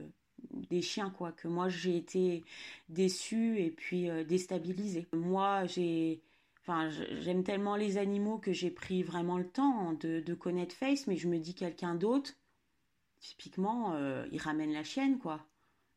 des 0.70 0.82
chiens 0.82 1.10
quoi 1.10 1.32
que 1.32 1.48
moi 1.48 1.68
j'ai 1.70 1.98
été 1.98 2.46
déçue 2.90 3.60
et 3.60 3.72
puis 3.72 4.10
déstabilisée. 4.26 5.08
Moi 5.14 5.66
j'ai 5.66 6.22
Enfin, 6.68 6.90
j'aime 7.22 7.44
tellement 7.44 7.78
les 7.78 7.98
animaux 7.98 8.40
que 8.40 8.52
j'ai 8.52 8.72
pris 8.72 9.02
vraiment 9.02 9.38
le 9.38 9.48
temps 9.48 9.94
de, 9.94 10.20
de, 10.20 10.34
connaître 10.34 10.76
Face, 10.76 11.08
mais 11.08 11.16
je 11.16 11.30
me 11.30 11.40
dis 11.40 11.56
quelqu'un 11.56 11.96
d'autre, 11.96 12.34
typiquement, 13.22 13.98
il 14.32 14.42
ramène 14.42 14.74
la 14.74 14.84
chienne, 14.84 15.18
quoi. 15.18 15.48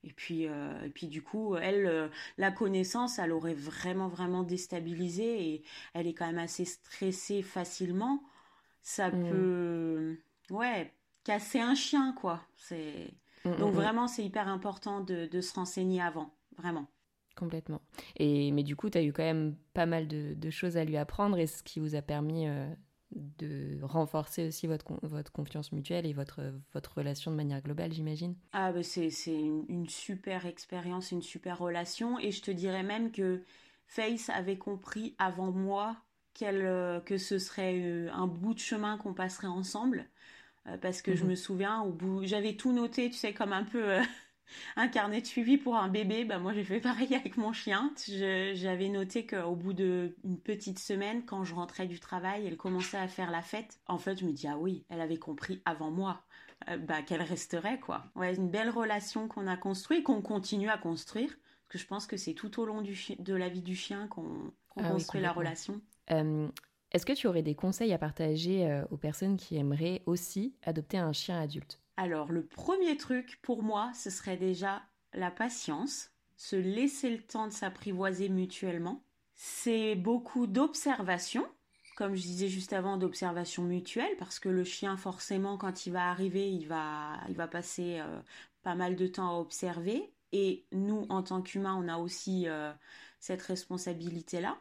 Et 0.03 0.13
puis, 0.13 0.47
euh, 0.49 0.83
et 0.85 0.89
puis 0.89 1.09
du 1.09 1.23
coup, 1.23 1.57
elle, 1.57 1.87
euh, 1.87 2.09
la 2.39 2.51
connaissance, 2.51 3.19
elle 3.19 3.33
aurait 3.33 3.55
vraiment, 3.55 4.09
vraiment 4.09 4.43
déstabilisé 4.43 5.49
et 5.49 5.63
elle 5.93 6.07
est 6.07 6.15
quand 6.15 6.27
même 6.27 6.39
assez 6.39 6.65
stressée 6.65 7.43
facilement. 7.43 8.23
Ça 8.83 9.11
mm. 9.11 9.31
peut, 9.31 10.19
ouais, 10.51 10.95
casser 11.23 11.61
un 11.61 11.75
chien, 11.75 12.15
quoi. 12.19 12.41
C'est 12.57 13.13
mm, 13.45 13.57
donc 13.57 13.75
mm, 13.75 13.77
vraiment, 13.77 14.09
c'est 14.09 14.25
hyper 14.25 14.49
important 14.49 15.01
de, 15.01 15.27
de, 15.27 15.41
se 15.43 15.53
renseigner 15.53 16.01
avant, 16.01 16.35
vraiment. 16.57 16.87
Complètement. 17.37 17.81
Et 18.17 18.53
mais 18.53 18.63
du 18.63 18.77
coup, 18.77 18.91
tu 18.91 18.99
as 18.99 19.03
eu 19.03 19.13
quand 19.13 19.23
même 19.23 19.57
pas 19.73 19.87
mal 19.87 20.09
de, 20.09 20.35
de, 20.35 20.51
choses 20.51 20.77
à 20.77 20.85
lui 20.85 20.97
apprendre 20.97 21.39
et 21.39 21.47
ce 21.47 21.63
qui 21.63 21.81
vous 21.81 21.95
a 21.95 22.03
permis 22.03 22.47
euh, 22.49 22.67
de 23.13 23.79
renforcer 23.83 24.49
aussi 24.49 24.67
votre, 24.67 24.99
votre 25.03 25.33
confiance 25.33 25.73
mutuelle 25.73 26.07
et 26.07 26.13
votre, 26.13 26.43
votre 26.75 26.99
relation 26.99 27.31
de 27.31 27.37
manière 27.37 27.63
globale, 27.63 27.93
j'imagine. 27.93 28.37
Ah, 28.53 28.73
bah 28.73 28.83
c'est, 28.83 29.11
une, 29.27 29.65
une, 29.69 29.89
super 29.89 30.47
expérience, 30.47 31.13
une 31.13 31.23
super 31.23 31.59
relation. 31.59 32.19
Et 32.19 32.31
je 32.31 32.43
te 32.43 32.51
dirais 32.51 32.83
même 32.83 33.11
que 33.11 33.43
Face 33.87 34.29
avait 34.29 34.59
compris 34.59 35.15
avant 35.19 35.51
moi 35.51 35.97
euh, 36.43 37.01
que 37.01 37.17
ce 37.17 37.39
serait 37.39 37.81
euh, 37.81 38.09
un 38.13 38.27
bout 38.27 38.55
de 38.55 38.61
chemin 38.61 38.99
qu'on 38.99 39.15
passerait 39.15 39.49
ensemble. 39.49 40.07
Parce 40.83 41.01
que 41.01 41.17
je 41.17 41.25
mhm. 41.25 41.31
me 41.31 41.35
souviens, 41.35 41.81
au 41.81 41.91
bout, 41.91 42.23
j'avais 42.25 42.55
tout 42.55 42.73
noté, 42.73 43.09
tu 43.09 43.17
sais, 43.17 43.33
comme 43.33 43.53
un 43.53 43.65
peu 43.65 43.97
un 44.77 44.89
carnet 44.89 45.21
de 45.21 45.27
suivi 45.27 45.57
pour 45.57 45.77
un 45.77 45.89
bébé, 45.89 46.25
bah 46.25 46.39
moi 46.39 46.53
j'ai 46.53 46.65
fait 46.65 46.81
pareil 46.81 47.15
avec 47.15 47.37
mon 47.37 47.53
chien. 47.53 47.93
J'avais 48.07 48.89
noté 48.89 49.27
qu'au 49.27 49.55
bout 49.55 49.73
d'une 49.73 50.13
petite 50.45 50.79
semaine, 50.79 51.25
quand 51.25 51.45
je 51.45 51.55
rentrais 51.55 51.87
du 51.87 52.01
travail, 52.01 52.47
elle 52.47 52.57
commençait 52.57 52.99
à 52.99 53.09
faire 53.09 53.31
la 53.31 53.43
fête. 53.43 53.81
En 53.87 53.99
fait, 53.99 54.19
je 54.19 54.25
me 54.25 54.33
dis 54.33 54.49
ah 54.49 54.59
oui, 54.59 54.85
elle 54.89 55.01
avait 55.01 55.19
compris 55.19 55.63
avant 55.65 55.91
moi. 55.91 56.23
Euh, 56.69 56.77
bah, 56.77 57.01
qu'elle 57.01 57.23
resterait 57.23 57.81
quoi. 57.81 58.05
Ouais, 58.15 58.35
une 58.35 58.51
belle 58.51 58.69
relation 58.69 59.29
qu'on 59.29 59.47
a 59.47 59.57
construite, 59.57 60.05
qu'on 60.05 60.21
continue 60.21 60.69
à 60.69 60.77
construire, 60.77 61.31
parce 61.31 61.69
que 61.71 61.79
je 61.79 61.87
pense 61.87 62.07
que 62.07 62.19
c'est 62.19 62.35
tout 62.35 62.61
au 62.61 62.67
long 62.67 62.83
du 62.83 62.95
de 63.19 63.35
la 63.35 63.49
vie 63.49 63.63
du 63.63 63.75
chien 63.75 64.09
qu'on 64.09 64.53
ah 64.77 64.91
construit 64.91 65.23
la 65.23 65.33
relation. 65.33 65.81
Euh, 66.11 66.49
est-ce 66.93 67.07
que 67.07 67.13
tu 67.13 67.27
aurais 67.27 67.43
des 67.43 67.55
conseils 67.55 67.93
à 67.95 67.99
partager 67.99 68.67
euh, 68.67 68.85
aux 68.91 68.99
personnes 68.99 69.37
qui 69.37 69.57
aimeraient 69.57 70.03
aussi 70.05 70.55
adopter 70.63 70.99
un 70.99 71.13
chien 71.13 71.41
adulte? 71.41 71.80
Alors, 72.01 72.33
le 72.33 72.47
premier 72.47 72.97
truc 72.97 73.39
pour 73.43 73.63
moi, 73.63 73.93
ce 73.95 74.09
serait 74.09 74.39
déjà 74.39 74.83
la 75.13 75.31
patience, 75.31 76.11
se 76.39 76.57
laisser 76.57 77.11
le 77.11 77.21
temps 77.23 77.47
de 77.47 77.53
s'apprivoiser 77.53 78.31
mutuellement. 78.31 79.05
C'est 79.35 79.97
beaucoup 79.97 80.47
d'observation, 80.47 81.47
comme 81.97 82.15
je 82.15 82.23
disais 82.23 82.49
juste 82.49 82.73
avant, 82.73 82.97
d'observation 82.97 83.65
mutuelle, 83.65 84.17
parce 84.19 84.39
que 84.39 84.49
le 84.49 84.65
chien, 84.65 84.97
forcément, 84.97 85.59
quand 85.59 85.85
il 85.85 85.93
va 85.93 86.09
arriver, 86.09 86.51
il 86.51 86.67
va, 86.69 87.19
il 87.29 87.37
va 87.37 87.49
passer 87.49 88.01
euh, 88.01 88.21
pas 88.63 88.75
mal 88.75 88.97
de 88.97 89.07
temps 89.07 89.37
à 89.37 89.39
observer. 89.39 90.11
Et 90.33 90.65
nous, 90.73 91.05
en 91.11 91.23
tant 91.23 91.43
qu'humains, 91.43 91.77
on 91.77 91.87
a 91.87 91.99
aussi 91.99 92.49
euh, 92.49 92.73
cette 93.19 93.43
responsabilité-là. 93.43 94.59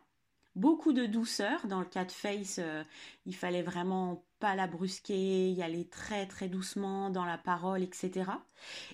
beaucoup 0.55 0.93
de 0.93 1.05
douceur. 1.05 1.65
Dans 1.67 1.79
le 1.79 1.85
cas 1.85 2.03
de 2.05 2.11
Face, 2.11 2.59
euh, 2.59 2.83
il 3.25 3.35
fallait 3.35 3.63
vraiment 3.63 4.25
pas 4.39 4.55
la 4.55 4.67
brusquer, 4.67 5.51
y 5.51 5.61
aller 5.61 5.85
très 5.85 6.25
très 6.27 6.47
doucement 6.47 7.09
dans 7.09 7.25
la 7.25 7.37
parole, 7.37 7.83
etc. 7.83 8.31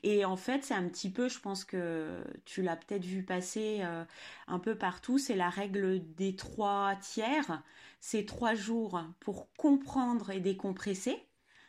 Et 0.03 0.25
en 0.25 0.37
fait, 0.37 0.63
c'est 0.63 0.73
un 0.73 0.87
petit 0.87 1.11
peu, 1.11 1.29
je 1.29 1.39
pense 1.39 1.63
que 1.63 2.23
tu 2.45 2.61
l'as 2.61 2.75
peut-être 2.75 3.05
vu 3.05 3.23
passer 3.23 3.79
euh, 3.81 4.03
un 4.47 4.59
peu 4.59 4.75
partout, 4.77 5.17
c'est 5.17 5.35
la 5.35 5.49
règle 5.49 6.01
des 6.15 6.35
trois 6.35 6.95
tiers. 7.01 7.63
C'est 8.01 8.25
trois 8.25 8.53
jours 8.53 9.01
pour 9.19 9.51
comprendre 9.55 10.29
et 10.29 10.39
décompresser. 10.39 11.17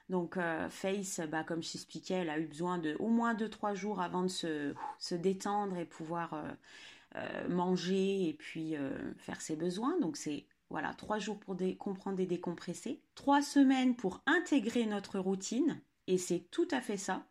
Donc 0.08 0.36
euh, 0.36 0.68
Face, 0.68 1.20
bah, 1.30 1.44
comme 1.44 1.62
je 1.62 1.72
t'expliquais, 1.72 2.14
elle 2.14 2.30
a 2.30 2.38
eu 2.38 2.46
besoin 2.46 2.78
de 2.78 2.96
au 3.00 3.08
moins 3.08 3.34
deux 3.34 3.48
trois 3.48 3.74
jours 3.74 4.00
avant 4.00 4.22
de 4.22 4.28
se, 4.28 4.74
se 4.98 5.14
détendre 5.14 5.76
et 5.78 5.84
pouvoir 5.84 6.34
euh, 7.16 7.48
manger 7.48 8.28
et 8.28 8.34
puis 8.34 8.74
faire 9.16 9.40
ses 9.40 9.56
besoins. 9.56 9.98
Donc 10.00 10.16
c'est 10.16 10.46
voilà, 10.70 10.94
trois 10.94 11.18
jours 11.18 11.38
pour 11.38 11.56
comprendre 11.78 12.20
et 12.20 12.26
décompresser. 12.26 13.00
Trois 13.14 13.42
semaines 13.42 13.94
pour 13.94 14.22
intégrer 14.26 14.86
notre 14.86 15.18
routine. 15.18 15.80
Et 16.06 16.18
c'est 16.18 16.48
tout 16.50 16.68
à 16.70 16.80
fait 16.80 16.96
ça. 16.96 17.26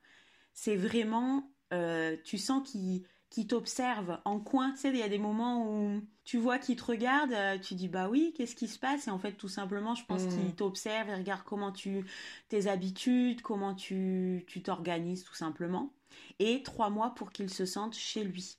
C'est 0.53 0.75
vraiment, 0.75 1.51
euh, 1.73 2.15
tu 2.23 2.37
sens 2.37 2.69
qu'il 2.69 3.47
t'observe 3.47 4.19
en 4.23 4.39
coin. 4.39 4.71
Tu 4.71 4.77
sais, 4.77 4.89
il 4.89 4.97
y 4.97 5.03
a 5.03 5.09
des 5.09 5.17
moments 5.17 5.69
où 5.69 6.01
tu 6.23 6.37
vois 6.37 6.59
qu'il 6.59 6.77
te 6.77 6.85
regarde, 6.85 7.33
euh, 7.33 7.59
tu 7.59 7.75
dis 7.75 7.89
bah 7.89 8.07
oui, 8.09 8.33
qu'est-ce 8.35 8.55
qui 8.55 8.67
se 8.67 8.79
passe? 8.79 9.07
Et 9.07 9.11
en 9.11 9.19
fait, 9.19 9.33
tout 9.33 9.49
simplement, 9.49 9.95
je 9.95 10.05
pense 10.05 10.23
mmh. 10.23 10.29
qu'il 10.29 10.55
t'observe 10.55 11.09
et 11.09 11.15
regarde 11.15 11.43
comment 11.43 11.71
tu, 11.71 12.05
tes 12.47 12.67
habitudes, 12.67 13.41
comment 13.41 13.75
tu, 13.75 14.45
tu 14.47 14.63
t'organises 14.63 15.23
tout 15.23 15.35
simplement. 15.35 15.93
Et 16.39 16.63
trois 16.63 16.89
mois 16.89 17.13
pour 17.13 17.31
qu'il 17.31 17.49
se 17.49 17.65
sente 17.65 17.95
chez 17.95 18.23
lui. 18.23 18.57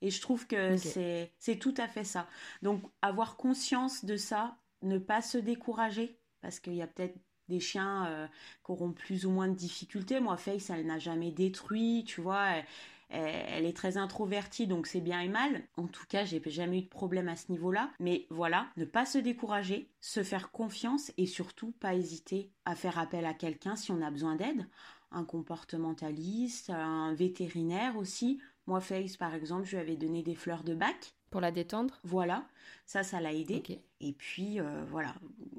Et 0.00 0.10
je 0.10 0.20
trouve 0.20 0.46
que 0.46 0.76
c'est 0.76 1.58
tout 1.60 1.74
à 1.76 1.88
fait 1.88 2.04
ça. 2.04 2.28
Donc, 2.62 2.82
avoir 3.02 3.36
conscience 3.36 4.04
de 4.04 4.16
ça, 4.16 4.56
ne 4.82 4.98
pas 4.98 5.22
se 5.22 5.38
décourager, 5.38 6.18
parce 6.40 6.60
qu'il 6.60 6.74
y 6.74 6.82
a 6.82 6.86
peut-être 6.86 7.18
des 7.48 7.60
chiens 7.60 8.06
euh, 8.06 8.26
qui 8.64 8.72
auront 8.72 8.92
plus 8.92 9.26
ou 9.26 9.30
moins 9.30 9.48
de 9.48 9.54
difficultés. 9.54 10.20
Moi, 10.20 10.36
Face, 10.36 10.70
elle 10.70 10.86
n'a 10.86 10.98
jamais 10.98 11.32
détruit, 11.32 12.04
tu 12.06 12.20
vois. 12.20 12.62
Elle, 13.10 13.64
est 13.64 13.76
très 13.76 13.96
introvertie, 13.96 14.66
donc 14.66 14.86
c'est 14.86 15.00
bien 15.00 15.20
et 15.20 15.28
mal. 15.28 15.62
En 15.78 15.86
tout 15.86 16.04
cas, 16.06 16.26
j'ai 16.26 16.42
jamais 16.46 16.80
eu 16.80 16.82
de 16.82 16.88
problème 16.88 17.28
à 17.28 17.36
ce 17.36 17.50
niveau-là. 17.50 17.90
Mais 18.00 18.26
voilà, 18.28 18.68
ne 18.76 18.84
pas 18.84 19.06
se 19.06 19.16
décourager, 19.16 19.90
se 20.02 20.22
faire 20.22 20.50
confiance 20.50 21.10
et 21.16 21.24
surtout 21.24 21.72
pas 21.72 21.94
hésiter 21.94 22.52
à 22.66 22.74
faire 22.74 22.98
appel 22.98 23.24
à 23.24 23.32
quelqu'un 23.32 23.76
si 23.76 23.90
on 23.92 24.02
a 24.02 24.10
besoin 24.10 24.36
d'aide. 24.36 24.68
Un 25.10 25.24
comportementaliste, 25.24 26.68
un 26.68 27.14
vétérinaire 27.14 27.96
aussi, 27.96 28.42
moi, 28.68 28.80
Face, 28.80 29.16
par 29.16 29.34
exemple, 29.34 29.64
je 29.64 29.76
lui 29.76 29.78
avais 29.78 29.96
donné 29.96 30.22
des 30.22 30.34
fleurs 30.34 30.62
de 30.62 30.74
bac. 30.74 31.14
Pour 31.30 31.40
la 31.40 31.50
détendre? 31.50 31.98
Voilà, 32.04 32.46
ça, 32.86 33.02
ça 33.02 33.20
l'a 33.20 33.32
aidé. 33.32 33.62
Et 34.00 34.12
puis, 34.12 34.60
euh, 34.60 34.84
voilà, 34.90 35.12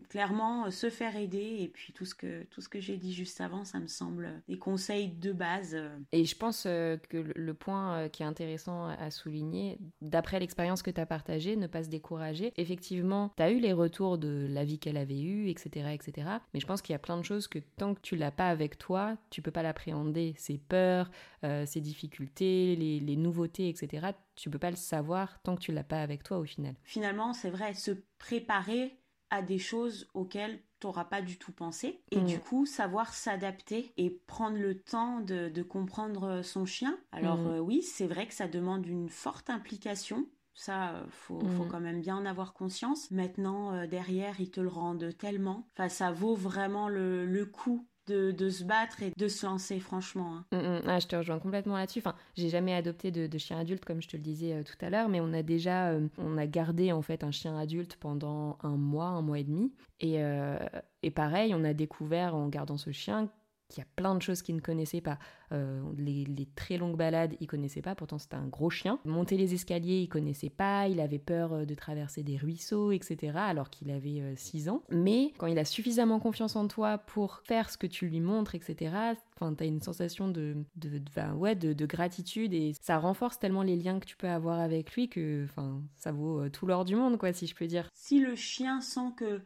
clairement, 0.07 0.65
euh, 0.65 0.71
se 0.71 0.89
faire 0.89 1.15
aider. 1.17 1.57
Et 1.59 1.67
puis, 1.67 1.91
tout 1.91 2.05
ce 2.05 2.15
que, 2.15 2.43
tout 2.43 2.61
ce 2.61 2.69
que 2.69 2.79
j'ai 2.79 2.95
dit 2.95 3.13
juste 3.13 3.41
avant, 3.41 3.65
ça 3.65 3.79
me 3.79 3.87
semble 3.87 4.41
des 4.47 4.57
conseils 4.57 5.09
de 5.09 5.33
base. 5.33 5.75
Euh. 5.75 5.89
Et 6.13 6.23
je 6.23 6.35
pense 6.37 6.63
que 6.63 6.99
le 7.11 7.53
point 7.53 8.07
qui 8.09 8.23
est 8.23 8.25
intéressant 8.25 8.87
à 8.87 9.11
souligner, 9.11 9.77
d'après 10.01 10.39
l'expérience 10.39 10.81
que 10.81 10.91
tu 10.91 11.01
as 11.01 11.05
partagée, 11.05 11.57
ne 11.57 11.67
pas 11.67 11.83
se 11.83 11.89
décourager. 11.89 12.53
Effectivement, 12.55 13.31
tu 13.35 13.43
as 13.43 13.51
eu 13.51 13.59
les 13.59 13.73
retours 13.73 14.17
de 14.17 14.47
la 14.49 14.63
vie 14.63 14.79
qu'elle 14.79 14.97
avait 14.97 15.19
eue, 15.19 15.49
etc., 15.49 15.89
etc. 15.93 16.27
Mais 16.53 16.59
je 16.59 16.65
pense 16.65 16.81
qu'il 16.81 16.93
y 16.93 16.95
a 16.95 16.99
plein 16.99 17.17
de 17.17 17.23
choses 17.23 17.47
que 17.47 17.59
tant 17.59 17.93
que 17.93 18.01
tu 18.01 18.15
l'as 18.15 18.31
pas 18.31 18.49
avec 18.49 18.77
toi, 18.77 19.17
tu 19.29 19.41
peux 19.41 19.51
pas 19.51 19.63
l'appréhender. 19.63 20.33
Ses 20.37 20.57
peurs, 20.57 21.11
ses 21.43 21.81
difficultés, 21.81 22.75
les, 22.77 22.99
les 22.99 23.15
nouveautés, 23.17 23.67
etc. 23.69 24.07
Tu 24.35 24.49
peux 24.49 24.59
pas 24.59 24.69
le 24.69 24.77
savoir 24.77 25.41
tant 25.43 25.55
que 25.55 25.61
tu 25.61 25.73
l'as 25.73 25.83
pas 25.83 26.01
avec 26.01 26.23
toi 26.23 26.37
au 26.39 26.45
final. 26.45 26.75
Finalement, 26.83 26.98
c'est 27.33 27.49
vrai, 27.49 27.73
se 27.73 27.91
préparer 28.17 28.99
à 29.29 29.41
des 29.41 29.59
choses 29.59 30.07
auxquelles 30.13 30.59
tu 30.79 30.87
n'auras 30.87 31.05
pas 31.05 31.21
du 31.21 31.37
tout 31.37 31.51
pensé 31.51 32.01
et 32.11 32.19
mm. 32.19 32.25
du 32.25 32.39
coup 32.39 32.65
savoir 32.65 33.13
s'adapter 33.13 33.93
et 33.97 34.09
prendre 34.09 34.57
le 34.57 34.79
temps 34.81 35.19
de, 35.19 35.61
comprendre 35.61 36.41
son 36.41 36.65
chien. 36.65 36.97
Alors 37.11 37.37
mm. 37.37 37.47
euh, 37.47 37.59
oui, 37.59 37.81
c'est 37.81 38.07
vrai 38.07 38.27
que 38.27 38.33
ça 38.33 38.47
demande 38.47 38.85
une 38.87 39.09
forte 39.09 39.49
implication. 39.49 40.25
Ça, 40.53 40.91
euh, 40.91 41.05
faut, 41.09 41.39
faut 41.39 41.65
mm. 41.65 41.69
quand 41.69 41.79
même 41.79 42.01
bien 42.01 42.17
en 42.17 42.25
avoir 42.25 42.53
conscience. 42.53 43.11
Maintenant, 43.11 43.73
euh, 43.73 43.87
derrière, 43.87 44.39
ils 44.41 44.51
te 44.51 44.61
le 44.61 44.69
rendent 44.69 45.15
tellement. 45.17 45.67
Enfin, 45.73 45.89
ça 45.89 46.11
vaut 46.11 46.35
vraiment 46.35 46.89
le, 46.89 47.25
le 47.25 47.45
coup 47.45 47.87
de, 48.09 48.49
se 48.49 48.63
battre 48.63 49.03
et 49.03 49.11
de 49.15 49.27
se 49.27 49.45
lancer, 49.45 49.79
franchement. 49.79 50.35
Hein. 50.35 50.45
Mm, 50.51 50.57
mm. 50.57 50.81
ah, 50.87 50.99
je 50.99 51.07
te 51.07 51.15
rejoins 51.15 51.39
complètement 51.39 51.77
là-dessus. 51.77 51.99
Enfin, 51.99 52.15
j'ai 52.35 52.49
jamais 52.49 52.73
adopté 52.73 53.11
de, 53.11 53.37
chien 53.37 53.59
adulte, 53.59 53.85
comme 53.85 54.01
je 54.01 54.07
te 54.07 54.17
le 54.17 54.23
disais 54.23 54.53
euh, 54.53 54.63
tout 54.63 54.83
à 54.83 54.89
l'heure, 54.89 55.09
mais 55.09 55.19
on 55.19 55.33
a 55.33 55.43
déjà, 55.43 55.89
euh, 55.89 56.07
on 56.17 56.37
a 56.37 56.47
gardé 56.47 56.91
en 56.91 57.01
fait 57.01 57.23
un 57.23 57.31
chien 57.31 57.57
adulte 57.57 57.95
pendant 57.99 58.57
un 58.63 58.77
mois, 58.77 59.07
un 59.07 59.21
mois 59.21 59.39
et 59.39 59.43
demi. 59.43 59.71
Et, 59.99 60.23
euh, 60.23 60.57
et 61.03 61.11
pareil, 61.11 61.53
on 61.55 61.63
a 61.63 61.73
découvert 61.73 62.35
en 62.35 62.47
gardant 62.47 62.77
ce 62.77 62.91
chien 62.91 63.29
qu'il 63.69 63.81
y 63.81 63.85
a 63.85 63.89
plein 63.95 64.15
de 64.15 64.21
choses 64.21 64.41
qu'il 64.41 64.55
ne 64.55 64.61
connaissait 64.61 64.99
pas. 64.99 65.19
Euh, 65.51 65.81
les, 65.97 66.47
très 66.55 66.77
longues 66.77 66.97
balades, 66.97 67.35
il 67.39 67.47
connaissait 67.47 67.81
pas, 67.81 67.95
pourtant 67.95 68.17
c'était 68.17 68.35
un 68.35 68.47
gros 68.47 68.69
chien. 68.69 68.99
Monter 69.05 69.37
les 69.37 69.53
escaliers, 69.53 70.01
il 70.01 70.09
connaissait 70.09 70.49
pas, 70.49 70.87
il 70.87 70.99
avait 70.99 71.19
peur 71.19 71.53
euh, 71.53 71.65
de 71.65 71.75
traverser 71.75 72.23
des 72.23 72.37
ruisseaux, 72.37 72.91
etc. 72.91 73.33
alors 73.37 73.69
qu'il 73.69 73.91
avait 73.91 74.35
6 74.35 74.67
euh, 74.67 74.71
ans. 74.71 74.83
Mais 74.89 75.33
quand 75.37 75.47
il 75.47 75.59
a 75.59 75.65
suffisamment 75.65 76.19
confiance 76.19 76.55
en 76.55 76.67
toi 76.67 76.97
pour 76.97 77.41
faire 77.45 77.69
ce 77.69 77.77
que 77.77 77.87
tu 77.87 78.07
lui 78.07 78.19
montres, 78.19 78.55
etc., 78.55 78.95
enfin, 79.35 79.55
as 79.59 79.65
une 79.65 79.81
sensation 79.81 80.27
de, 80.27 80.57
de, 80.75 81.01
ouais, 81.35 81.55
de, 81.55 81.85
gratitude 81.85 82.53
et 82.53 82.73
ça 82.81 82.97
renforce 82.97 83.39
tellement 83.39 83.63
les 83.63 83.75
liens 83.75 83.99
que 83.99 84.05
tu 84.05 84.17
peux 84.17 84.27
avoir 84.27 84.59
avec 84.59 84.93
lui 84.93 85.09
que 85.09 85.45
enfin, 85.45 85.81
ça 85.95 86.11
vaut 86.11 86.49
tout 86.49 86.65
l'or 86.65 86.85
du 86.85 86.95
monde, 86.95 87.17
quoi, 87.17 87.33
si 87.33 87.47
je 87.47 87.55
peux 87.55 87.67
dire. 87.67 87.89
Si 87.93 88.19
le 88.19 88.35
chien 88.35 88.81
sent 88.81 89.13
que 89.15 89.41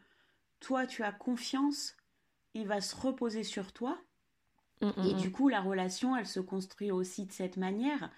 toi 0.59 0.87
tu 0.87 1.03
as 1.03 1.11
confiance, 1.11 1.95
il 2.53 2.67
va 2.67 2.81
se 2.81 2.95
reposer 2.95 3.43
sur 3.43 3.71
toi 3.71 3.97
Mm, 4.83 5.07
et 5.07 5.13
mm, 5.13 5.17
du 5.17 5.27
mm. 5.29 5.31
coup, 5.31 5.49
la 5.49 5.61
relation, 5.61 6.15
elle 6.15 6.25
se 6.25 6.39
construit 6.39 6.91
aussi 6.91 7.25
de 7.25 7.31
cette 7.31 7.57
manière. 7.57 8.11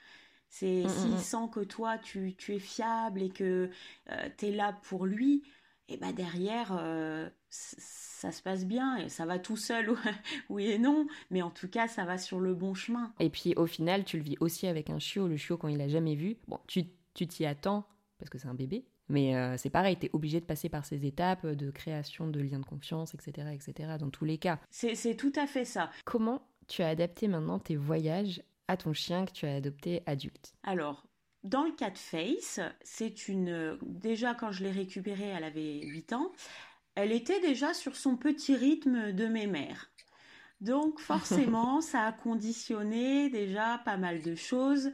C'est 0.49 0.87
s'il 0.87 1.17
sent 1.19 1.49
que 1.51 1.59
toi, 1.61 1.97
tu, 1.97 2.35
es 2.47 2.59
fiable 2.59 3.21
et 3.21 3.29
que 3.29 3.69
euh, 4.09 4.29
tu 4.37 4.45
es 4.45 4.51
là 4.51 4.77
pour 4.83 5.05
lui, 5.05 5.43
et 5.89 5.97
ben 5.97 6.13
derrière, 6.13 6.77
euh, 6.79 7.29
ça 7.49 8.31
se 8.31 8.41
passe 8.41 8.65
bien 8.65 8.95
et 8.97 9.09
ça 9.09 9.25
va 9.25 9.37
tout 9.37 9.57
seul, 9.57 9.93
oui 10.49 10.67
et 10.67 10.79
non, 10.79 11.07
mais 11.29 11.41
en 11.41 11.49
tout 11.49 11.67
cas, 11.67 11.87
ça 11.87 12.05
va 12.05 12.17
sur 12.17 12.39
le 12.39 12.53
bon 12.53 12.73
chemin. 12.73 13.13
Et 13.19 13.29
puis 13.29 13.53
au 13.55 13.65
final, 13.65 14.05
tu 14.05 14.17
le 14.17 14.23
vis 14.23 14.37
aussi 14.39 14.67
avec 14.67 14.89
un 14.89 14.99
chiot, 14.99 15.27
le 15.27 15.35
chiot 15.35 15.57
quand 15.57 15.67
il 15.67 15.81
a 15.81 15.89
jamais 15.89 16.15
vu. 16.15 16.37
Bon, 16.47 16.59
tu 16.67 16.85
t'y 17.13 17.45
attends 17.45 17.85
parce 18.17 18.29
que 18.29 18.37
c'est 18.37 18.47
un 18.47 18.53
bébé, 18.53 18.85
mais 19.09 19.35
euh, 19.35 19.57
c'est 19.57 19.69
pareil, 19.69 19.97
tu 19.97 20.07
es 20.07 20.09
obligé 20.13 20.39
de 20.39 20.45
passer 20.45 20.69
par 20.69 20.85
ces 20.85 21.05
étapes 21.05 21.45
de 21.45 21.69
création 21.69 22.27
de 22.27 22.39
liens 22.39 22.59
de 22.59 22.65
confiance, 22.65 23.13
etc., 23.13 23.49
etc., 23.53 23.95
dans 23.99 24.09
tous 24.09 24.25
les 24.25 24.37
cas. 24.37 24.59
C'est 24.69 25.15
tout 25.15 25.33
à 25.35 25.47
fait 25.47 25.65
ça. 25.65 25.91
Comment 26.05 26.47
tu 26.67 26.81
as 26.81 26.89
adapté 26.89 27.27
maintenant 27.27 27.59
tes 27.59 27.75
voyages 27.75 28.41
à 28.67 28.77
ton 28.77 28.93
chien 28.93 29.25
que 29.25 29.31
tu 29.31 29.45
as 29.45 29.55
adopté 29.55 30.01
adulte 30.05 30.53
Alors, 30.63 31.05
dans 31.43 31.63
le 31.63 31.71
cas 31.71 31.91
de 31.91 31.97
Face, 31.97 32.59
c'est 32.81 33.27
une. 33.27 33.77
Déjà, 33.83 34.33
quand 34.33 34.51
je 34.51 34.63
l'ai 34.63 34.71
récupérée, 34.71 35.27
elle 35.27 35.43
avait 35.43 35.81
8 35.81 36.13
ans. 36.13 36.31
Elle 36.95 37.11
était 37.11 37.39
déjà 37.39 37.73
sur 37.73 37.95
son 37.95 38.17
petit 38.17 38.55
rythme 38.55 39.11
de 39.11 39.27
mémère. 39.27 39.91
Donc, 40.61 40.99
forcément, 41.01 41.81
ça 41.81 42.03
a 42.03 42.11
conditionné 42.11 43.29
déjà 43.29 43.79
pas 43.85 43.97
mal 43.97 44.21
de 44.21 44.33
choses. 44.33 44.91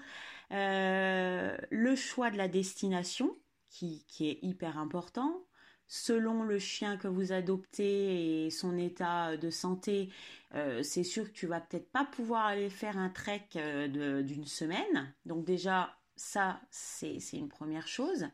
Euh, 0.52 1.56
le 1.70 1.96
choix 1.96 2.30
de 2.32 2.38
la 2.38 2.50
destination, 2.50 3.38
qui, 3.70 4.04
qui 4.10 4.30
est 4.30 4.40
hyper 4.42 4.78
important 4.78 5.46
selon 5.92 6.44
le 6.44 6.58
chien 6.58 6.96
que 6.96 7.10
vous 7.10 7.34
adoptez 7.34 8.46
et 8.46 8.50
son 8.50 8.78
état 8.78 9.36
de 9.36 9.50
santé, 9.50 10.10
euh, 10.56 10.82
c'est 10.84 11.04
sûr 11.04 11.26
que 11.26 11.38
tu 11.38 11.48
vas 11.48 11.60
peut-être 11.60 11.92
pas 11.92 12.06
pouvoir 12.06 12.46
aller 12.46 12.70
faire 12.70 12.98
un 12.98 13.10
trek 13.10 13.50
euh, 13.58 14.22
d'une 14.24 14.46
semaine. 14.46 15.14
Donc 15.26 15.44
déjà, 15.44 15.94
ça, 16.16 16.62
c'est 16.70 17.20
une 17.34 17.50
première 17.50 17.90
chose. 17.90 18.28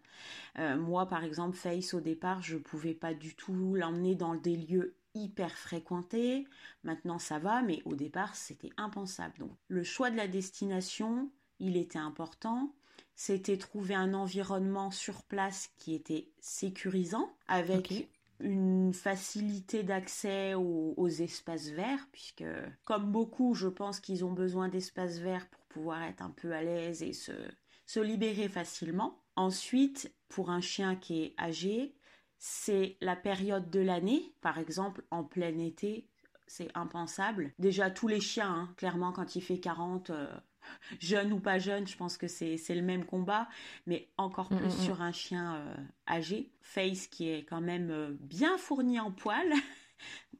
Euh, 0.59 0.77
moi, 0.77 1.07
par 1.07 1.23
exemple, 1.23 1.57
Face, 1.57 1.95
au 1.95 1.99
départ, 1.99 2.43
je 2.43 2.57
pouvais 2.57 2.93
pas 2.93 3.15
du 3.15 3.35
tout 3.35 3.73
l'emmener 3.73 4.13
dans 4.13 4.35
des 4.35 4.55
lieux 4.55 4.95
hyper 5.15 5.57
fréquentés. 5.57 6.45
Maintenant, 6.83 7.17
ça 7.17 7.39
va, 7.39 7.63
mais 7.63 7.81
au 7.85 7.95
départ, 7.95 8.35
c'était 8.35 8.69
impensable. 8.77 9.39
Donc, 9.39 9.57
le 9.67 9.83
choix 9.83 10.11
de 10.11 10.17
la 10.17 10.27
destination, 10.27 11.31
il 11.57 11.75
était 11.75 11.97
important 11.97 12.71
c'était 13.17 13.57
trouver 13.57 13.95
un 13.95 14.13
environnement 14.13 14.91
sur 14.91 15.23
place 15.23 15.71
qui 15.75 15.95
était 15.95 16.29
sécurisant, 16.39 17.35
avec 17.47 18.07
une 18.39 18.93
facilité 18.93 19.81
d'accès 19.81 20.53
aux, 20.53 21.07
espaces 21.07 21.69
verts, 21.69 22.07
puisque 22.11 22.45
comme 22.85 23.11
beaucoup, 23.11 23.55
je 23.55 23.67
pense 23.67 23.99
qu'ils 23.99 24.23
ont 24.23 24.31
besoin 24.31 24.69
d'espaces 24.69 25.17
verts 25.17 25.47
pour 25.49 25.63
pouvoir 25.63 26.03
être 26.03 26.21
un 26.21 26.29
peu 26.29 26.51
à 26.53 26.61
l'aise 26.61 27.01
et 27.01 27.11
se, 27.11 27.31
se 27.87 27.99
libérer 27.99 28.49
facilement. 28.49 29.19
Ensuite, 29.35 30.13
pour 30.29 30.51
un 30.51 30.61
chien 30.61 30.95
qui 30.95 31.23
est 31.23 31.35
âgé, 31.39 31.95
c'est 32.37 32.97
la 33.01 33.15
période 33.15 33.71
de 33.71 33.79
l'année, 33.79 34.31
par 34.41 34.59
exemple 34.59 35.03
en 35.09 35.23
plein 35.23 35.57
été, 35.57 36.07
c'est 36.45 36.69
impensable. 36.75 37.51
Déjà 37.57 37.89
tous 37.89 38.07
les 38.07 38.21
chiens, 38.21 38.53
hein, 38.53 38.73
clairement 38.77 39.11
quand 39.11 39.35
il 39.35 39.41
fait 39.41 39.59
40, 39.59 40.11
jeune 40.99 41.33
ou 41.33 41.39
pas 41.39 41.59
jeune, 41.59 41.87
je 41.87 41.95
pense 41.97 42.17
que 42.17 42.27
c'est 42.27 42.57
le 42.69 42.81
même 42.81 43.05
combat, 43.05 43.47
mais 43.85 44.07
encore 44.17 44.51
mm, 44.51 44.57
plus 44.57 44.67
mm, 44.67 44.79
mm. 44.79 44.83
sur 44.83 45.01
un 45.01 45.11
chien 45.11 45.55
euh, 45.55 45.75
âgé. 46.07 46.51
Face 46.61 47.07
qui 47.07 47.29
est 47.29 47.43
quand 47.43 47.61
même 47.61 47.89
euh, 47.91 48.15
bien 48.19 48.57
fourni 48.57 48.99
en 48.99 49.11
poils. 49.11 49.53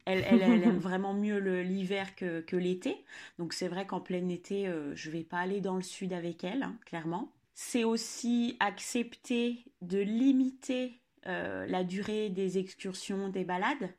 Elle, 0.06 0.24
elle, 0.26 0.64
aime 0.64 0.78
vraiment 0.78 1.14
mieux 1.14 1.38
l'hiver 1.38 2.16
que, 2.16 2.40
que 2.40 2.56
l'été. 2.56 3.04
Donc 3.40 3.52
c'est 3.52 3.68
vrai 3.68 3.86
qu'en 3.86 4.00
plein 4.00 4.30
été, 4.30 4.66
je 4.66 4.96
je 4.96 5.10
vais 5.10 5.26
pas 5.26 5.40
aller 5.40 5.60
dans 5.60 5.76
le 5.76 5.82
sud 5.82 6.14
avec 6.14 6.46
elle, 6.46 6.64
hein, 6.64 6.78
clairement. 6.86 7.34
C'est 7.54 7.84
aussi 7.84 8.56
accepter 8.62 9.66
de 9.82 10.00
limiter 10.00 11.02
la 11.26 11.84
durée 11.84 12.30
des 12.30 12.58
excursions, 12.58 13.28
des 13.28 13.44
balades 13.44 13.90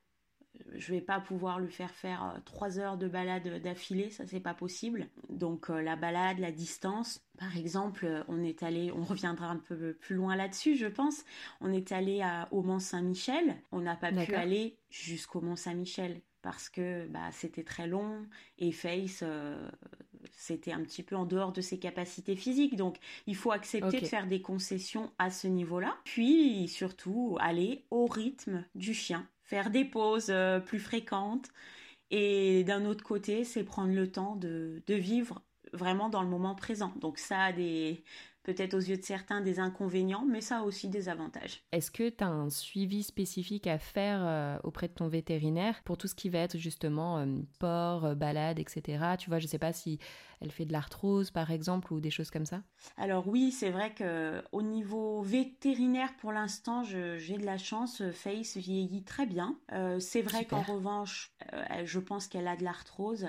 je 0.75 0.93
vais 0.93 1.01
pas 1.01 1.21
pouvoir 1.21 1.61
lui 1.61 1.71
faire 1.71 1.95
faire 1.95 2.25
euh, 2.25 2.41
trois 2.45 2.79
heures 2.79 2.97
de 2.97 3.09
balade 3.09 3.49
d'affilée, 3.63 4.11
ça 4.11 4.27
c'est 4.27 4.41
pas 4.41 4.55
possible. 4.55 5.09
Donc 5.29 5.71
euh, 5.71 5.81
la 5.81 5.97
balade, 5.97 6.39
la 6.39 6.53
distance, 6.53 7.21
par 7.39 7.57
exemple, 7.57 8.07
euh, 8.07 8.23
on 8.29 8.43
est 8.43 8.63
allé, 8.63 8.93
on 8.93 9.03
reviendra 9.03 9.49
un 9.49 9.57
peu 9.57 9.95
plus 9.95 10.17
loin 10.17 10.37
là-dessus, 10.37 10.77
je 10.77 10.87
pense. 10.87 11.25
On 11.61 11.73
est 11.73 11.93
allé 11.93 12.23
au 12.51 12.63
Mont 12.63 12.79
Saint-Michel, 12.79 13.57
on 13.73 13.81
n'a 13.81 13.97
pas 13.97 14.13
pu 14.13 14.35
aller 14.35 14.79
jusqu'au 14.91 15.41
Mont 15.41 15.57
Saint-Michel 15.57 16.21
parce 16.43 16.69
que 16.69 17.07
bah, 17.09 17.31
c'était 17.33 17.65
très 17.65 17.87
long 17.87 18.27
et 18.59 18.73
Face 18.73 19.25
c'était 20.33 20.73
un 20.73 20.83
petit 20.83 21.03
peu 21.03 21.17
en 21.17 21.27
dehors 21.27 21.53
de 21.53 21.61
ses 21.61 21.79
capacités 21.79 22.37
physiques. 22.37 22.77
Donc, 22.77 22.99
il 23.27 23.37
faut 23.37 23.53
accepter 23.53 24.01
de 24.01 24.07
faire 24.07 24.27
des 24.27 24.43
concessions 24.43 25.13
à 25.19 25.31
ce 25.31 25.47
niveau-là. 25.47 25.97
Puis, 26.05 26.69
surtout, 26.69 27.37
aller 27.41 27.85
au 27.91 28.07
rythme 28.07 28.65
du 28.75 28.95
chien 28.95 29.29
faire 29.49 29.71
des 29.71 29.85
pauses 29.85 30.31
euh, 30.31 30.61
plus 30.61 30.81
fréquentes. 30.81 31.49
Et 32.11 32.65
d'un 32.65 32.87
autre 32.87 33.05
côté, 33.05 33.45
c'est 33.45 33.65
prendre 33.65 33.95
le 33.95 34.11
temps 34.13 34.37
de, 34.37 34.83
de, 34.87 34.95
vivre 34.95 35.43
vraiment 35.73 36.11
dans 36.11 36.23
le 36.23 36.29
moment 36.29 36.55
présent. 36.55 36.95
Donc 37.01 37.19
ça 37.19 37.45
a 37.45 37.53
des, 37.53 38.05
peut-être 38.49 38.73
aux 38.73 38.81
yeux 38.81 38.97
de 38.97 39.05
certains 39.05 39.43
des 39.43 39.61
inconvénients, 39.61 40.25
mais 40.27 40.41
ça 40.41 40.61
a 40.61 40.63
aussi 40.63 40.89
des 40.89 41.11
avantages. 41.11 41.63
Est-ce 41.71 41.91
que 41.91 42.09
tu 42.09 42.25
as 42.25 42.29
un 42.29 42.49
suivi 42.49 43.03
spécifique 43.03 43.67
à 43.67 43.79
faire 43.79 44.21
euh, 44.23 44.57
auprès 44.65 44.89
de 44.89 44.95
ton 44.95 45.07
vétérinaire 45.07 45.83
pour 45.85 45.99
tout 45.99 46.09
ce 46.09 46.15
qui 46.15 46.31
va 46.31 46.39
être 46.39 46.57
justement 46.57 47.19
euh, 47.19 47.27
port, 47.59 48.07
euh, 48.07 48.15
balade, 48.15 48.59
etc. 48.59 49.05
Tu 49.19 49.29
vois, 49.29 49.39
je 49.39 49.45
ne 49.45 49.51
sais 49.51 49.59
pas 49.59 49.75
si 49.75 49.99
elle 50.41 50.51
fait 50.51 50.65
de 50.65 50.73
l'arthrose 50.73 51.31
par 51.31 51.51
exemple 51.51 51.93
ou 51.93 52.01
des 52.01 52.09
choses 52.09 52.31
comme 52.31 52.47
ça. 52.47 52.63
Alors 52.97 53.29
oui, 53.29 53.53
c'est 53.53 53.69
vrai 53.69 53.93
que 53.93 54.43
au 54.53 54.63
niveau 54.63 55.21
vétérinaire 55.21 56.17
pour 56.17 56.33
l'instant, 56.33 56.85
j'ai 56.85 57.37
de 57.37 57.45
la 57.45 57.59
chance. 57.59 58.03
Face 58.13 58.57
vieillit 58.57 59.05
très 59.05 59.27
bien. 59.27 59.59
c'est 59.99 60.23
vrai 60.23 60.47
qu'en 60.47 60.63
revanche, 60.63 61.35
je 61.85 61.99
pense 61.99 62.29
qu'elle 62.29 62.49
a 62.49 62.57
de 62.57 62.65
l'arthrose. 62.65 63.29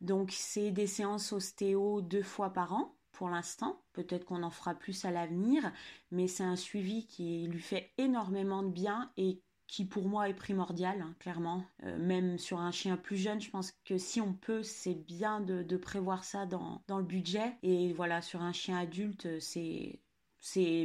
Donc 0.00 0.30
c'est 0.30 0.70
des 0.70 0.86
séances 0.86 1.32
ostéo 1.32 2.02
deux 2.02 2.22
fois 2.22 2.52
par 2.52 2.72
an 2.74 2.94
pour 3.20 3.28
l'instant. 3.28 3.82
Peut-être 3.92 4.24
qu'on 4.24 4.42
en 4.42 4.50
fera 4.50 4.74
plus 4.74 5.04
à 5.04 5.10
l'avenir, 5.10 5.70
mais 6.10 6.26
c'est 6.26 6.42
un 6.42 6.56
suivi 6.56 7.06
qui 7.06 7.46
lui 7.48 7.60
fait 7.60 7.92
énormément 7.98 8.62
de 8.62 8.70
bien 8.70 9.12
et 9.18 9.42
qui 9.66 9.84
pour 9.84 10.08
moi 10.08 10.30
est 10.30 10.34
primordial, 10.34 11.02
hein, 11.02 11.14
clairement. 11.18 11.62
Euh, 11.82 11.98
même 11.98 12.38
sur 12.38 12.60
un 12.60 12.70
chien 12.70 12.96
plus 12.96 13.18
jeune, 13.18 13.38
je 13.38 13.50
pense 13.50 13.72
que 13.84 13.98
si 13.98 14.22
on 14.22 14.32
peut, 14.32 14.62
c'est 14.62 14.94
bien 14.94 15.42
de, 15.42 15.76
prévoir 15.76 16.24
ça 16.24 16.46
dans, 16.46 16.80
le 16.88 17.02
budget. 17.02 17.58
Et 17.62 17.92
voilà, 17.92 18.22
sur 18.22 18.40
un 18.40 18.54
chien 18.54 18.78
adulte, 18.78 19.28
c'est 19.38 20.00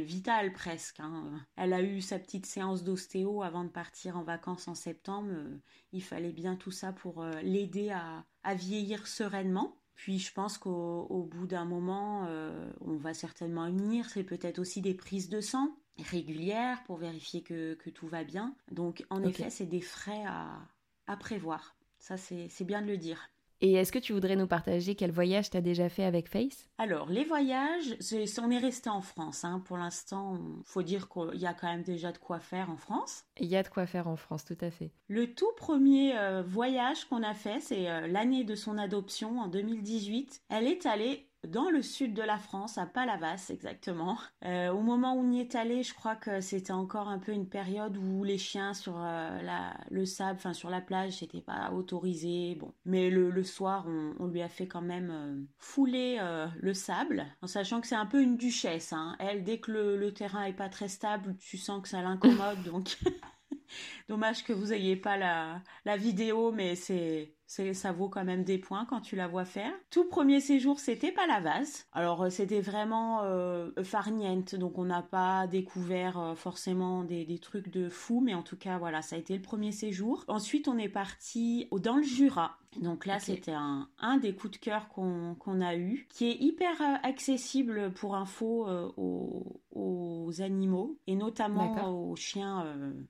vital 0.02 0.52
presque. 0.52 1.00
Hein. 1.00 1.40
Elle 1.56 1.72
a 1.72 1.80
eu 1.80 2.02
sa 2.02 2.18
petite 2.18 2.44
séance 2.44 2.84
d'ostéo 2.84 3.42
avant 3.42 3.64
de 3.64 3.70
partir 3.70 4.18
en 4.18 4.24
vacances 4.24 4.68
en 4.68 4.74
septembre. 4.74 5.30
Euh, 5.32 5.56
il 5.92 6.02
fallait 6.02 6.32
bien 6.32 6.54
tout 6.54 6.70
ça 6.70 6.92
pour 6.92 7.22
euh, 7.22 7.40
l'aider 7.40 7.88
à, 7.92 8.26
vieillir 8.54 9.06
sereinement. 9.06 9.78
Puis 9.96 10.18
je 10.18 10.32
pense 10.32 10.58
qu'au 10.58 11.28
bout 11.30 11.46
d'un 11.46 11.64
moment, 11.64 12.26
euh, 12.28 12.70
on 12.82 12.96
va 12.96 13.14
certainement 13.14 13.66
venir. 13.66 14.08
C'est 14.10 14.24
peut-être 14.24 14.58
aussi 14.58 14.80
des 14.80 14.94
prises 14.94 15.28
de 15.28 15.40
sang 15.40 15.74
régulières 16.10 16.82
pour 16.84 16.98
vérifier 16.98 17.42
que, 17.42 17.74
tout 17.90 18.06
va 18.06 18.22
bien. 18.22 18.54
Donc 18.70 19.04
en 19.10 19.22
effet, 19.24 19.50
c'est 19.50 19.66
des 19.66 19.80
frais 19.80 20.24
à 20.26 21.16
prévoir. 21.16 21.76
Ça, 21.98 22.16
c'est 22.16 22.64
bien 22.64 22.82
de 22.82 22.86
le 22.86 22.98
dire. 22.98 23.30
Et 23.60 23.72
est-ce 23.72 23.90
que 23.90 23.98
tu 23.98 24.12
voudrais 24.12 24.36
nous 24.36 24.46
partager 24.46 24.94
quel 24.94 25.10
voyage 25.10 25.50
tu 25.50 25.56
as 25.56 25.62
déjà 25.62 25.88
fait 25.88 26.04
avec 26.04 26.28
Face 26.28 26.66
Alors, 26.78 27.08
les 27.08 27.24
voyages, 27.24 27.96
on 28.42 28.50
est 28.50 28.58
resté 28.58 28.90
en 28.90 29.00
France. 29.00 29.44
Hein. 29.44 29.62
Pour 29.64 29.78
l'instant, 29.78 30.38
il 30.58 30.64
faut 30.66 30.82
dire 30.82 31.08
qu'il 31.08 31.40
y 31.40 31.46
a 31.46 31.54
quand 31.54 31.68
même 31.68 31.82
déjà 31.82 32.12
de 32.12 32.18
quoi 32.18 32.38
faire 32.38 32.70
en 32.70 32.76
France. 32.76 33.24
Il 33.38 33.46
y 33.46 33.56
a 33.56 33.62
de 33.62 33.68
quoi 33.68 33.86
faire 33.86 34.08
en 34.08 34.16
France, 34.16 34.44
tout 34.44 34.58
à 34.60 34.70
fait. 34.70 34.92
Le 35.08 35.32
tout 35.34 35.52
premier 35.56 36.16
euh, 36.18 36.42
voyage 36.42 37.06
qu'on 37.06 37.22
a 37.22 37.34
fait, 37.34 37.60
c'est 37.60 37.88
euh, 37.88 38.06
l'année 38.06 38.44
de 38.44 38.54
son 38.54 38.76
adoption 38.76 39.40
en 39.40 39.48
2018. 39.48 40.42
Elle 40.50 40.66
est 40.66 40.84
allée 40.84 41.26
dans 41.46 41.70
le 41.70 41.82
sud 41.82 42.14
de 42.14 42.22
la 42.22 42.38
France, 42.38 42.78
à 42.78 42.86
Palavas 42.86 43.46
exactement. 43.50 44.18
Euh, 44.44 44.70
au 44.70 44.80
moment 44.80 45.14
où 45.14 45.20
on 45.20 45.32
y 45.32 45.40
est 45.40 45.54
allé, 45.54 45.82
je 45.82 45.94
crois 45.94 46.16
que 46.16 46.40
c'était 46.40 46.72
encore 46.72 47.08
un 47.08 47.18
peu 47.18 47.32
une 47.32 47.48
période 47.48 47.96
où 47.96 48.24
les 48.24 48.38
chiens 48.38 48.74
sur 48.74 48.94
euh, 48.96 49.42
la, 49.42 49.76
le 49.90 50.04
sable, 50.04 50.36
enfin 50.36 50.52
sur 50.52 50.70
la 50.70 50.80
plage, 50.80 51.18
c'était 51.18 51.40
pas 51.40 51.70
autorisé. 51.72 52.56
Bon, 52.56 52.72
mais 52.84 53.10
le, 53.10 53.42
soir, 53.42 53.86
on, 53.86 54.26
lui 54.26 54.42
a 54.42 54.48
fait 54.48 54.66
quand 54.66 54.82
même 54.82 55.10
euh, 55.10 55.42
fouler 55.58 56.20
le 56.60 56.74
sable, 56.74 57.26
en 57.42 57.46
sachant 57.46 57.80
que 57.80 57.86
c'est 57.86 57.94
un 57.94 58.06
peu 58.06 58.22
une 58.22 58.36
duchesse. 58.36 58.92
Hein. 58.92 59.16
Elle, 59.18 59.44
dès 59.44 59.58
que 59.58 59.70
le, 59.70 59.96
le 59.96 60.12
terrain 60.12 60.44
est 60.44 60.52
pas 60.52 60.68
très 60.68 60.88
stable, 60.88 61.36
tu 61.38 61.58
sens 61.58 61.82
que 61.82 61.88
ça 61.88 62.02
l'incommode, 62.02 62.62
donc. 62.64 62.98
Dommage 64.08 64.44
que 64.44 64.52
vous 64.52 64.72
ayez 64.72 64.96
pas 64.96 65.16
la, 65.16 65.62
la 65.84 65.96
vidéo, 65.96 66.52
mais 66.52 66.74
c'est 66.74 67.35
ça 67.46 67.92
vaut 67.92 68.08
quand 68.08 68.24
même 68.24 68.44
des 68.44 68.58
points 68.58 68.84
quand 68.86 69.00
tu 69.00 69.16
la 69.16 69.28
vois 69.28 69.44
faire. 69.44 69.72
Tout 69.90 70.08
premier 70.08 70.40
séjour, 70.40 70.80
c'était 70.80 71.12
pas 71.12 71.26
la 71.26 71.40
vase. 71.40 71.86
Alors 71.92 72.24
euh, 72.24 72.30
c'était 72.30 72.60
vraiment 72.60 73.22
euh, 73.22 73.70
farniente, 73.82 74.54
donc 74.54 74.78
on 74.78 74.84
n'a 74.84 75.02
pas 75.02 75.46
découvert 75.46 76.18
euh, 76.18 76.34
forcément 76.34 77.04
des, 77.04 77.24
des, 77.24 77.38
trucs 77.38 77.70
de 77.70 77.88
fou, 77.88 78.20
mais 78.20 78.34
en 78.34 78.42
tout 78.42 78.56
cas 78.56 78.78
voilà, 78.78 79.02
ça 79.02 79.16
a 79.16 79.18
été 79.18 79.34
le 79.36 79.42
premier 79.42 79.72
séjour. 79.72 80.24
Ensuite, 80.28 80.68
on 80.68 80.76
est 80.78 80.88
parti 80.88 81.68
dans 81.72 81.96
le 81.96 82.02
Jura. 82.02 82.58
Donc 82.80 83.06
là, 83.06 83.18
c'était 83.18 83.52
un, 83.52 83.88
un, 83.98 84.18
des 84.18 84.34
coups 84.34 84.58
de 84.58 84.58
cœur 84.58 84.88
qu'on 84.88 85.60
a 85.62 85.76
eu, 85.76 86.06
qui 86.10 86.28
est 86.28 86.36
hyper 86.36 86.74
accessible 87.02 87.90
pour 87.94 88.16
info 88.16 88.66
aux, 88.98 89.62
aux, 89.70 90.42
animaux 90.42 90.98
et 91.06 91.14
notamment 91.14 91.88
aux 91.88 92.16
chiens 92.16 92.66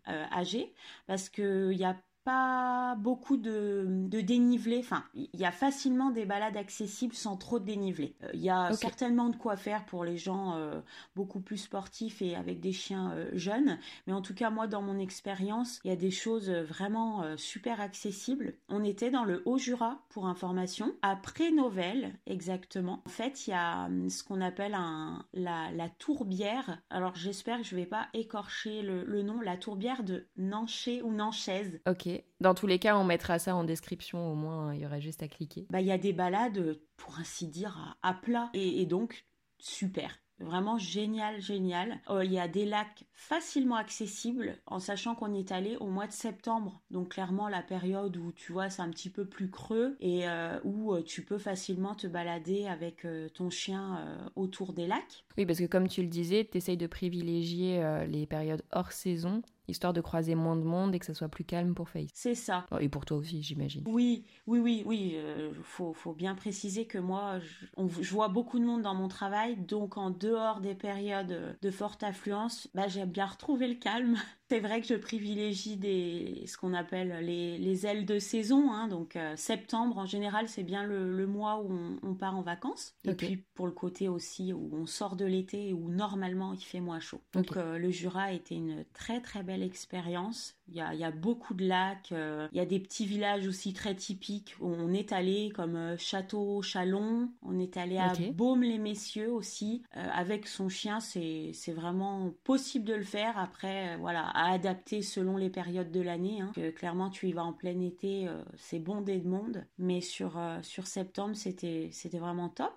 âgés, 0.07 0.73
parce 1.09 1.29
qu'il 1.29 1.73
y 1.73 1.83
a 1.85 1.97
pas 2.27 2.97
beaucoup 2.97 3.37
de, 3.37 3.87
de 3.87 4.21
dénivelé. 4.21 4.79
Enfin, 4.81 5.05
il 5.15 5.29
y 5.33 5.45
a 5.45 5.53
facilement 5.53 6.11
des 6.11 6.27
balades 6.27 6.57
accessibles 6.57 7.15
sans 7.15 7.37
trop 7.37 7.61
de 7.61 7.65
dénivelé. 7.65 8.17
Euh, 8.25 8.31
il 8.35 8.41
y 8.41 8.51
a 8.51 8.73
certainement 8.73 9.29
de 9.29 9.37
quoi 9.37 9.57
faire 9.57 9.87
pour 9.87 10.05
les 10.05 10.17
gens 10.17 10.57
euh, 10.57 10.81
beaucoup 11.15 11.41
plus 11.41 11.57
sportifs 11.59 12.21
et 12.23 12.35
avec 12.35 12.59
des 12.59 12.73
chiens 12.73 13.13
euh, 13.13 13.31
jeunes. 13.35 13.79
Mais 14.07 14.13
en 14.13 14.23
tout 14.23 14.35
cas, 14.35 14.51
moi, 14.51 14.67
dans 14.67 14.83
mon 14.83 14.99
expérience, 14.99 15.81
il 15.85 15.89
y 15.89 15.93
a 15.93 15.97
des 15.97 16.11
choses 16.11 16.51
vraiment 16.51 17.37
super 17.37 17.81
accessibles. 17.81 18.55
On 18.69 18.83
était 18.83 19.11
dans 19.11 19.25
le 19.25 19.43
Haut-Jura 19.45 20.01
pour 20.09 20.27
information, 20.27 20.93
après 21.03 21.53
Novelle 21.53 22.13
exactement. 22.27 23.03
En 23.07 23.11
fait, 23.11 23.47
il 23.47 23.51
y 23.51 23.55
a 23.55 23.85
hum, 23.85 24.11
ce 24.11 24.25
qu'on 24.25 24.41
appelle 24.41 24.75
un, 24.75 25.25
la, 25.33 25.71
la 25.71 25.89
tourbière. 25.89 26.83
Alors, 26.91 27.15
j'espère 27.15 27.59
que 27.59 27.65
je 27.65 27.77
vais 27.77 27.87
pas 27.87 28.09
écorcher 28.15 28.83
le, 28.83 29.05
le 29.05 29.23
nom. 29.23 29.41
La 29.41 29.57
tourbière 29.57 30.03
de 30.03 30.27
Nanché 30.37 31.03
ou 31.03 31.13
Nanchaise. 31.13 31.81
Ok. 31.87 32.16
Dans 32.41 32.55
tous 32.55 32.67
les 32.67 32.79
cas, 32.79 32.97
on 32.97 33.05
mettra 33.05 33.39
ça 33.39 33.55
en 33.55 33.65
description, 33.65 34.31
au 34.33 34.35
moins 34.35 34.75
il 34.75 34.81
y 34.81 34.87
aurait 34.87 35.01
juste 35.01 35.23
à 35.23 35.29
cliquer. 35.29 35.67
Bah, 35.71 35.81
il 35.81 35.87
y 35.87 35.93
a 35.93 35.99
des 35.99 36.13
balades, 36.13 36.79
pour 36.97 37.19
ainsi 37.19 37.47
dire, 37.47 37.97
à, 38.03 38.15
plat. 38.15 38.51
Et, 38.55 38.87
donc, 38.87 39.27
super. 39.59 40.19
Vraiment 40.39 40.77
génial, 40.77 41.41
génial. 41.41 41.99
Euh, 42.11 42.23
il 42.23 42.31
y 42.31 42.39
a 42.39 42.47
des 42.47 42.67
lacs 42.67 43.07
facilement 43.15 43.77
accessibles 43.77 44.59
en 44.67 44.79
sachant 44.79 45.15
qu'on 45.15 45.33
est 45.33 45.51
allé 45.51 45.79
au 45.79 45.87
mois 45.87 46.07
de 46.07 46.13
septembre. 46.13 46.83
Donc 46.91 47.13
clairement 47.13 47.49
la 47.49 47.63
période 47.63 48.15
où 48.19 48.33
tu 48.33 48.53
vois 48.53 48.69
c'est 48.69 48.83
un 48.83 48.91
petit 48.91 49.09
peu 49.09 49.25
plus 49.25 49.51
creux 49.51 49.97
et 49.99 50.29
euh, 50.29 50.61
où 50.63 50.93
euh, 50.93 51.03
tu 51.03 51.25
peux 51.25 51.39
facilement 51.39 51.95
te 51.95 52.07
balader 52.07 52.67
avec 52.67 53.07
ton 53.33 53.49
chien 53.49 54.29
autour 54.37 54.75
des 54.75 54.87
lacs. 54.87 55.25
Oui 55.39 55.47
parce 55.47 55.59
que 55.59 55.65
comme 55.65 55.89
tu 55.89 56.03
le 56.03 56.09
disais, 56.09 56.47
tu 56.51 56.59
essayes 56.59 56.77
de 56.77 56.87
privilégier 56.87 57.83
les 58.07 58.27
périodes 58.27 58.63
hors 58.73 58.93
saison 58.93 59.43
histoire 59.69 59.93
de 59.93 60.01
croiser 60.01 60.35
moins 60.35 60.57
de 60.57 60.63
monde 60.63 60.95
et 60.95 60.99
que 60.99 61.07
ça 61.07 61.15
soit 61.15 61.29
plus 61.29 61.45
calme 61.45 61.75
pour 61.75 61.89
Face. 61.89 62.11
C'est 62.15 62.35
ça. 62.35 62.67
Oh, 62.71 62.79
et 62.81 62.89
pour 62.89 63.05
toi 63.05 63.17
aussi, 63.17 63.43
j'imagine. 63.43 63.85
Oui, 63.87 64.25
oui, 64.47 64.59
oui, 64.59 64.83
oui. 64.87 65.13
Euh, 65.17 65.53
faut, 65.63 65.93
faut, 65.93 66.13
bien 66.13 66.35
préciser 66.35 66.87
que 66.87 66.99
moi, 66.99 67.39
je, 67.41 68.03
je, 68.03 68.11
vois 68.11 68.29
beaucoup 68.29 68.59
de 68.59 68.65
monde 68.65 68.83
dans 68.83 68.95
mon 68.95 69.09
travail, 69.09 69.57
donc 69.57 69.97
en 69.97 70.11
dehors 70.11 70.61
des 70.61 70.75
périodes 70.75 71.57
de 71.61 71.71
forte 71.71 72.03
affluence, 72.03 72.69
bah, 72.75 72.89
j'aime 72.89 73.11
bien 73.11 73.27
retrouver 73.27 73.69
le 73.69 73.75
calme. 73.75 74.17
C'est 74.49 74.61
vrai 74.61 74.81
que 74.81 74.87
je 74.87 74.95
privilégie 74.95 75.77
des, 75.77 76.45
ce 76.47 76.57
qu'on 76.57 76.73
appelle 76.73 77.25
les, 77.25 77.59
les, 77.59 77.87
ailes 77.87 78.07
de 78.07 78.21
saison. 78.21 78.71
Hein. 78.71 78.87
donc 78.87 79.17
euh, 79.17 79.35
septembre, 79.37 79.99
en 79.99 80.07
général, 80.07 80.49
c'est 80.49 80.63
bien 80.63 80.85
le, 80.85 81.27
mois 81.27 81.61
où 81.61 81.99
on, 82.03 82.15
part 82.15 82.37
en 82.37 82.43
vacances. 82.43 82.95
Et 83.05 83.15
puis 83.15 83.45
pour 83.55 83.67
le 83.67 83.73
côté 83.73 84.09
aussi 84.09 84.53
où 84.53 84.71
on 84.73 84.87
sort 84.87 85.17
de 85.17 85.25
l'été 85.25 85.71
et 85.71 85.73
où 85.73 85.91
normalement 85.91 86.53
il 86.53 86.63
fait 86.63 86.81
moins 86.81 87.01
chaud. 87.01 87.21
Donc 87.33 87.57
euh, 87.57 87.79
le 87.79 87.91
Jura 87.91 88.33
était 88.33 88.55
une 88.55 88.85
très 88.93 89.21
très 89.21 89.43
belle 89.43 89.63
expérience. 89.63 90.55
Il 90.69 90.77
y, 90.77 90.81
a, 90.81 90.95
y 90.95 91.05
a, 91.05 91.11
beaucoup 91.11 91.55
de 91.55 91.67
lacs, 91.67 92.13
euh, 92.13 92.49
il 92.53 92.59
y 92.59 92.61
a 92.61 92.67
des 92.67 92.81
petits 92.81 93.07
villages 93.07 93.47
aussi 93.47 93.73
très 93.73 93.95
typiques 93.95 94.57
où 94.61 94.67
on 94.67 94.93
est 94.93 95.13
allé 95.13 95.51
comme 95.55 95.97
Château 95.99 96.63
Chalon, 96.63 97.31
on 97.43 97.59
est 97.59 97.77
allé 97.77 97.99
à 97.99 98.13
Baume-les-Messieurs 98.33 99.33
aussi. 99.33 99.83
avec 99.93 100.47
son 100.47 100.69
chien, 100.69 101.01
c'est 101.01 101.53
vraiment 101.75 102.33
possible 102.45 102.85
de 102.85 102.95
le 102.95 103.05
faire. 103.05 103.39
Après, 103.39 103.97
voilà, 103.97 104.33
à 104.37 104.53
adapter 104.53 105.01
selon 105.01 105.39
les 105.39 105.49
périodes 105.49 105.91
de 105.91 106.03
l'année. 106.03 106.43
Hein. 106.43 106.53
clairement, 106.77 107.09
tu 107.09 107.27
y 107.29 107.33
vas 107.33 107.45
en 107.45 107.55
plein 107.55 107.81
été, 107.81 108.29
euh, 108.29 108.45
c'est 108.59 108.79
bondé 108.79 109.19
de 109.19 109.27
monde. 109.27 109.65
Mais 109.79 110.03
sur, 110.03 110.39
euh, 110.39 110.61
sur 110.61 110.87
septembre, 110.87 111.35
c'était 111.35 111.91
vraiment 112.13 112.51
top. 112.51 112.75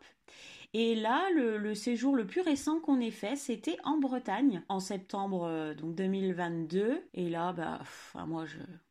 Et 0.74 0.96
là, 0.96 1.30
le, 1.36 1.76
séjour 1.76 2.16
le 2.16 2.26
plus 2.26 2.42
récent 2.42 2.80
qu'on 2.80 3.02
ait 3.02 3.12
fait, 3.12 3.36
c'était 3.36 3.76
en 3.84 3.98
Bretagne, 3.98 4.64
en 4.70 4.80
septembre 4.80 5.44
euh, 5.46 5.74
donc 5.74 5.96
2022. 5.96 7.04
Et 7.14 7.30
là, 7.30 7.52
bah, 7.52 7.82
moi, 8.26 8.46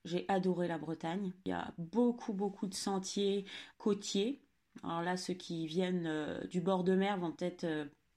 j'ai 0.04 0.26
adoré 0.28 0.68
la 0.68 0.76
Bretagne. 0.76 1.32
Il 1.46 1.50
y 1.50 1.52
a 1.52 1.72
beaucoup, 1.78 2.34
beaucoup 2.34 2.66
de 2.66 2.74
sentiers 2.74 3.46
côtiers. 3.78 4.42
Alors 4.82 5.00
là, 5.00 5.16
ceux 5.16 5.34
qui 5.34 5.66
viennent 5.66 6.38
du 6.50 6.60
bord 6.60 6.84
de 6.84 6.94
mer 6.94 7.18
vont 7.18 7.32
peut-être 7.32 7.66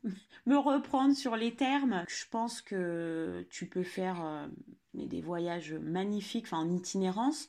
me 0.45 0.57
reprendre 0.57 1.15
sur 1.15 1.35
les 1.35 1.55
termes. 1.55 2.03
Je 2.07 2.25
pense 2.29 2.61
que 2.61 3.45
tu 3.49 3.65
peux 3.67 3.83
faire 3.83 4.23
euh, 4.23 4.47
des 4.93 5.21
voyages 5.21 5.73
magnifiques, 5.73 6.45
enfin 6.47 6.59
en 6.59 6.69
itinérance. 6.69 7.47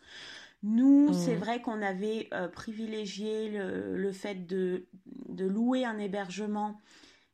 Nous, 0.63 1.11
mmh. 1.11 1.15
c'est 1.15 1.35
vrai 1.35 1.61
qu'on 1.61 1.83
avait 1.83 2.29
euh, 2.33 2.49
privilégié 2.49 3.51
le, 3.51 4.13
fait 4.13 4.47
de, 4.47 4.87
de, 5.29 5.45
louer 5.45 5.85
un 5.85 5.99
hébergement, 5.99 6.81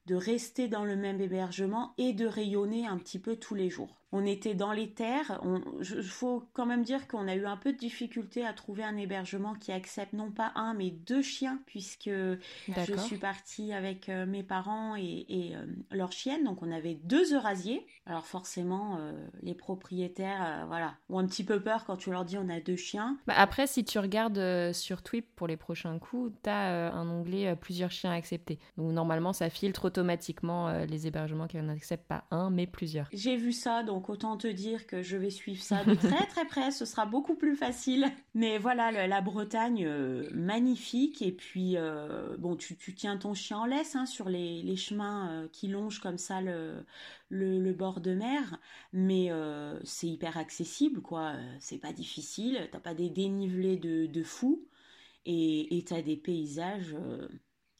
de 0.07 0.15
rester 0.15 0.67
dans 0.69 0.85
le 0.85 0.97
même 0.97 1.21
hébergement 1.21 1.93
et 1.99 2.15
de 2.15 2.27
rayonner 2.27 2.87
un 2.87 2.97
petit 2.97 3.19
peu 3.19 3.37
tous 3.37 3.55
les 3.55 3.69
jours 3.69 3.98
on 4.13 4.25
était 4.25 4.55
dans 4.55 4.73
les 4.73 4.91
terres. 4.91 5.41
Il 5.83 6.03
faut 6.03 6.45
quand 6.55 6.67
même 6.67 6.83
dire 6.83 7.07
qu'on 7.09 7.29
a 7.29 7.35
eu 7.35 7.47
un 7.47 7.57
peu 7.57 7.73
de 7.73 7.79
difficulté 7.79 8.45
à 8.45 8.53
trouver 8.53 8.83
un 8.83 8.97
hébergement 8.97 9.55
qui 9.55 9.73
accepte 9.73 10.15
non 10.15 10.31
pas 10.31 10.53
un 10.55 10.75
mais 10.75 10.91
deux 10.91 11.23
chiens 11.23 11.61
puisque 11.67 12.09
je 12.09 12.97
suis 12.97 13.19
partie 13.19 13.73
avec 13.73 14.09
euh, 14.09 14.25
mes 14.27 14.43
parents 14.43 14.97
et, 14.97 15.27
euh, 15.55 15.67
leur 15.91 16.13
chienne. 16.13 16.45
Donc 16.45 16.63
on 16.63 16.71
avait 16.71 16.95
deux 16.95 17.35
Eurasiers. 17.35 17.87
Alors 18.07 18.27
forcément, 18.27 18.97
euh, 18.99 19.13
les 19.43 19.55
propriétaires 19.55 20.65
voilà, 20.69 20.95
ont 21.11 21.19
un 21.19 21.27
petit 21.27 21.45
peu 21.45 21.61
peur 21.61 21.85
quand 21.85 21.97
tu 21.97 22.11
leur 22.11 22.25
dis 22.25 22.39
on 22.39 22.49
a 22.49 22.61
deux 22.61 22.77
chiens. 22.77 23.19
Bah, 23.27 23.35
après, 23.37 23.67
si 23.67 23.85
tu 23.85 23.99
regardes 23.99 24.73
sur 24.73 25.03
Twip 25.03 25.27
pour 25.37 25.47
les 25.47 25.57
prochains 25.57 25.99
coups, 25.99 26.33
tu 26.43 26.49
as 26.49 26.93
un 26.93 27.09
onglet 27.11 27.55
plusieurs 27.57 27.91
chiens 27.91 28.13
acceptés. 28.13 28.59
Donc 28.79 28.93
normalement, 28.93 29.35
ça 29.35 29.51
filtre 29.51 29.87
automatiquement 29.87 30.71
les 30.85 31.07
hébergements 31.07 31.47
qui 31.47 31.59
n'acceptent 31.59 32.09
pas 32.09 32.25
un 32.31 32.51
mais 32.51 32.67
plusieurs. 32.67 33.09
J'ai 33.13 33.37
vu 33.37 33.53
ça, 33.53 33.83
donc 33.83 33.98
donc 33.99 34.11
autant 34.11 34.37
te 34.37 34.47
dire 34.47 34.87
que 34.87 35.03
je 35.03 35.17
vais 35.17 35.29
suivre 35.29 35.61
ça 35.61 35.83
de 35.83 35.93
très 35.97 36.25
très 36.29 36.45
près, 36.45 36.71
ce 36.71 36.85
sera 36.85 37.05
beaucoup 37.05 37.35
plus 37.35 37.57
facile. 37.57 38.07
Mais 38.33 38.57
voilà, 38.57 39.09
la 39.09 39.21
Bretagne, 39.21 39.85
euh, 39.85 40.31
magnifique. 40.33 41.21
Et 41.21 41.33
puis, 41.33 41.77
euh, 41.77 42.37
bon, 42.37 42.55
tu, 42.55 42.77
tiens 42.95 43.17
ton 43.17 43.35
chien 43.35 43.59
en 43.59 43.67
laisse 43.67 43.97
hein, 43.97 44.07
sur 44.07 44.29
les, 44.29 44.77
chemins 44.77 45.33
euh, 45.33 45.49
qui 45.49 45.67
longent 45.67 45.99
comme 45.99 46.17
ça 46.17 46.41
le, 46.41 46.87
le, 47.29 47.73
bord 47.73 48.01
de 48.01 48.15
mer. 48.15 48.61
Mais 48.93 49.33
c'est 49.83 50.07
hyper 50.07 50.37
accessible, 50.39 51.03
quoi. 51.03 51.35
C'est 51.59 51.79
pas 51.79 51.93
difficile, 51.93 52.69
t'as 52.71 52.79
pas 52.79 52.95
des 52.95 53.11
dénivelés 53.11 53.79
de, 53.79 54.07
de 54.07 54.23
fou. 54.23 54.65
Et 55.27 55.85
t'as 55.89 56.03
des 56.03 56.17
paysages 56.17 56.95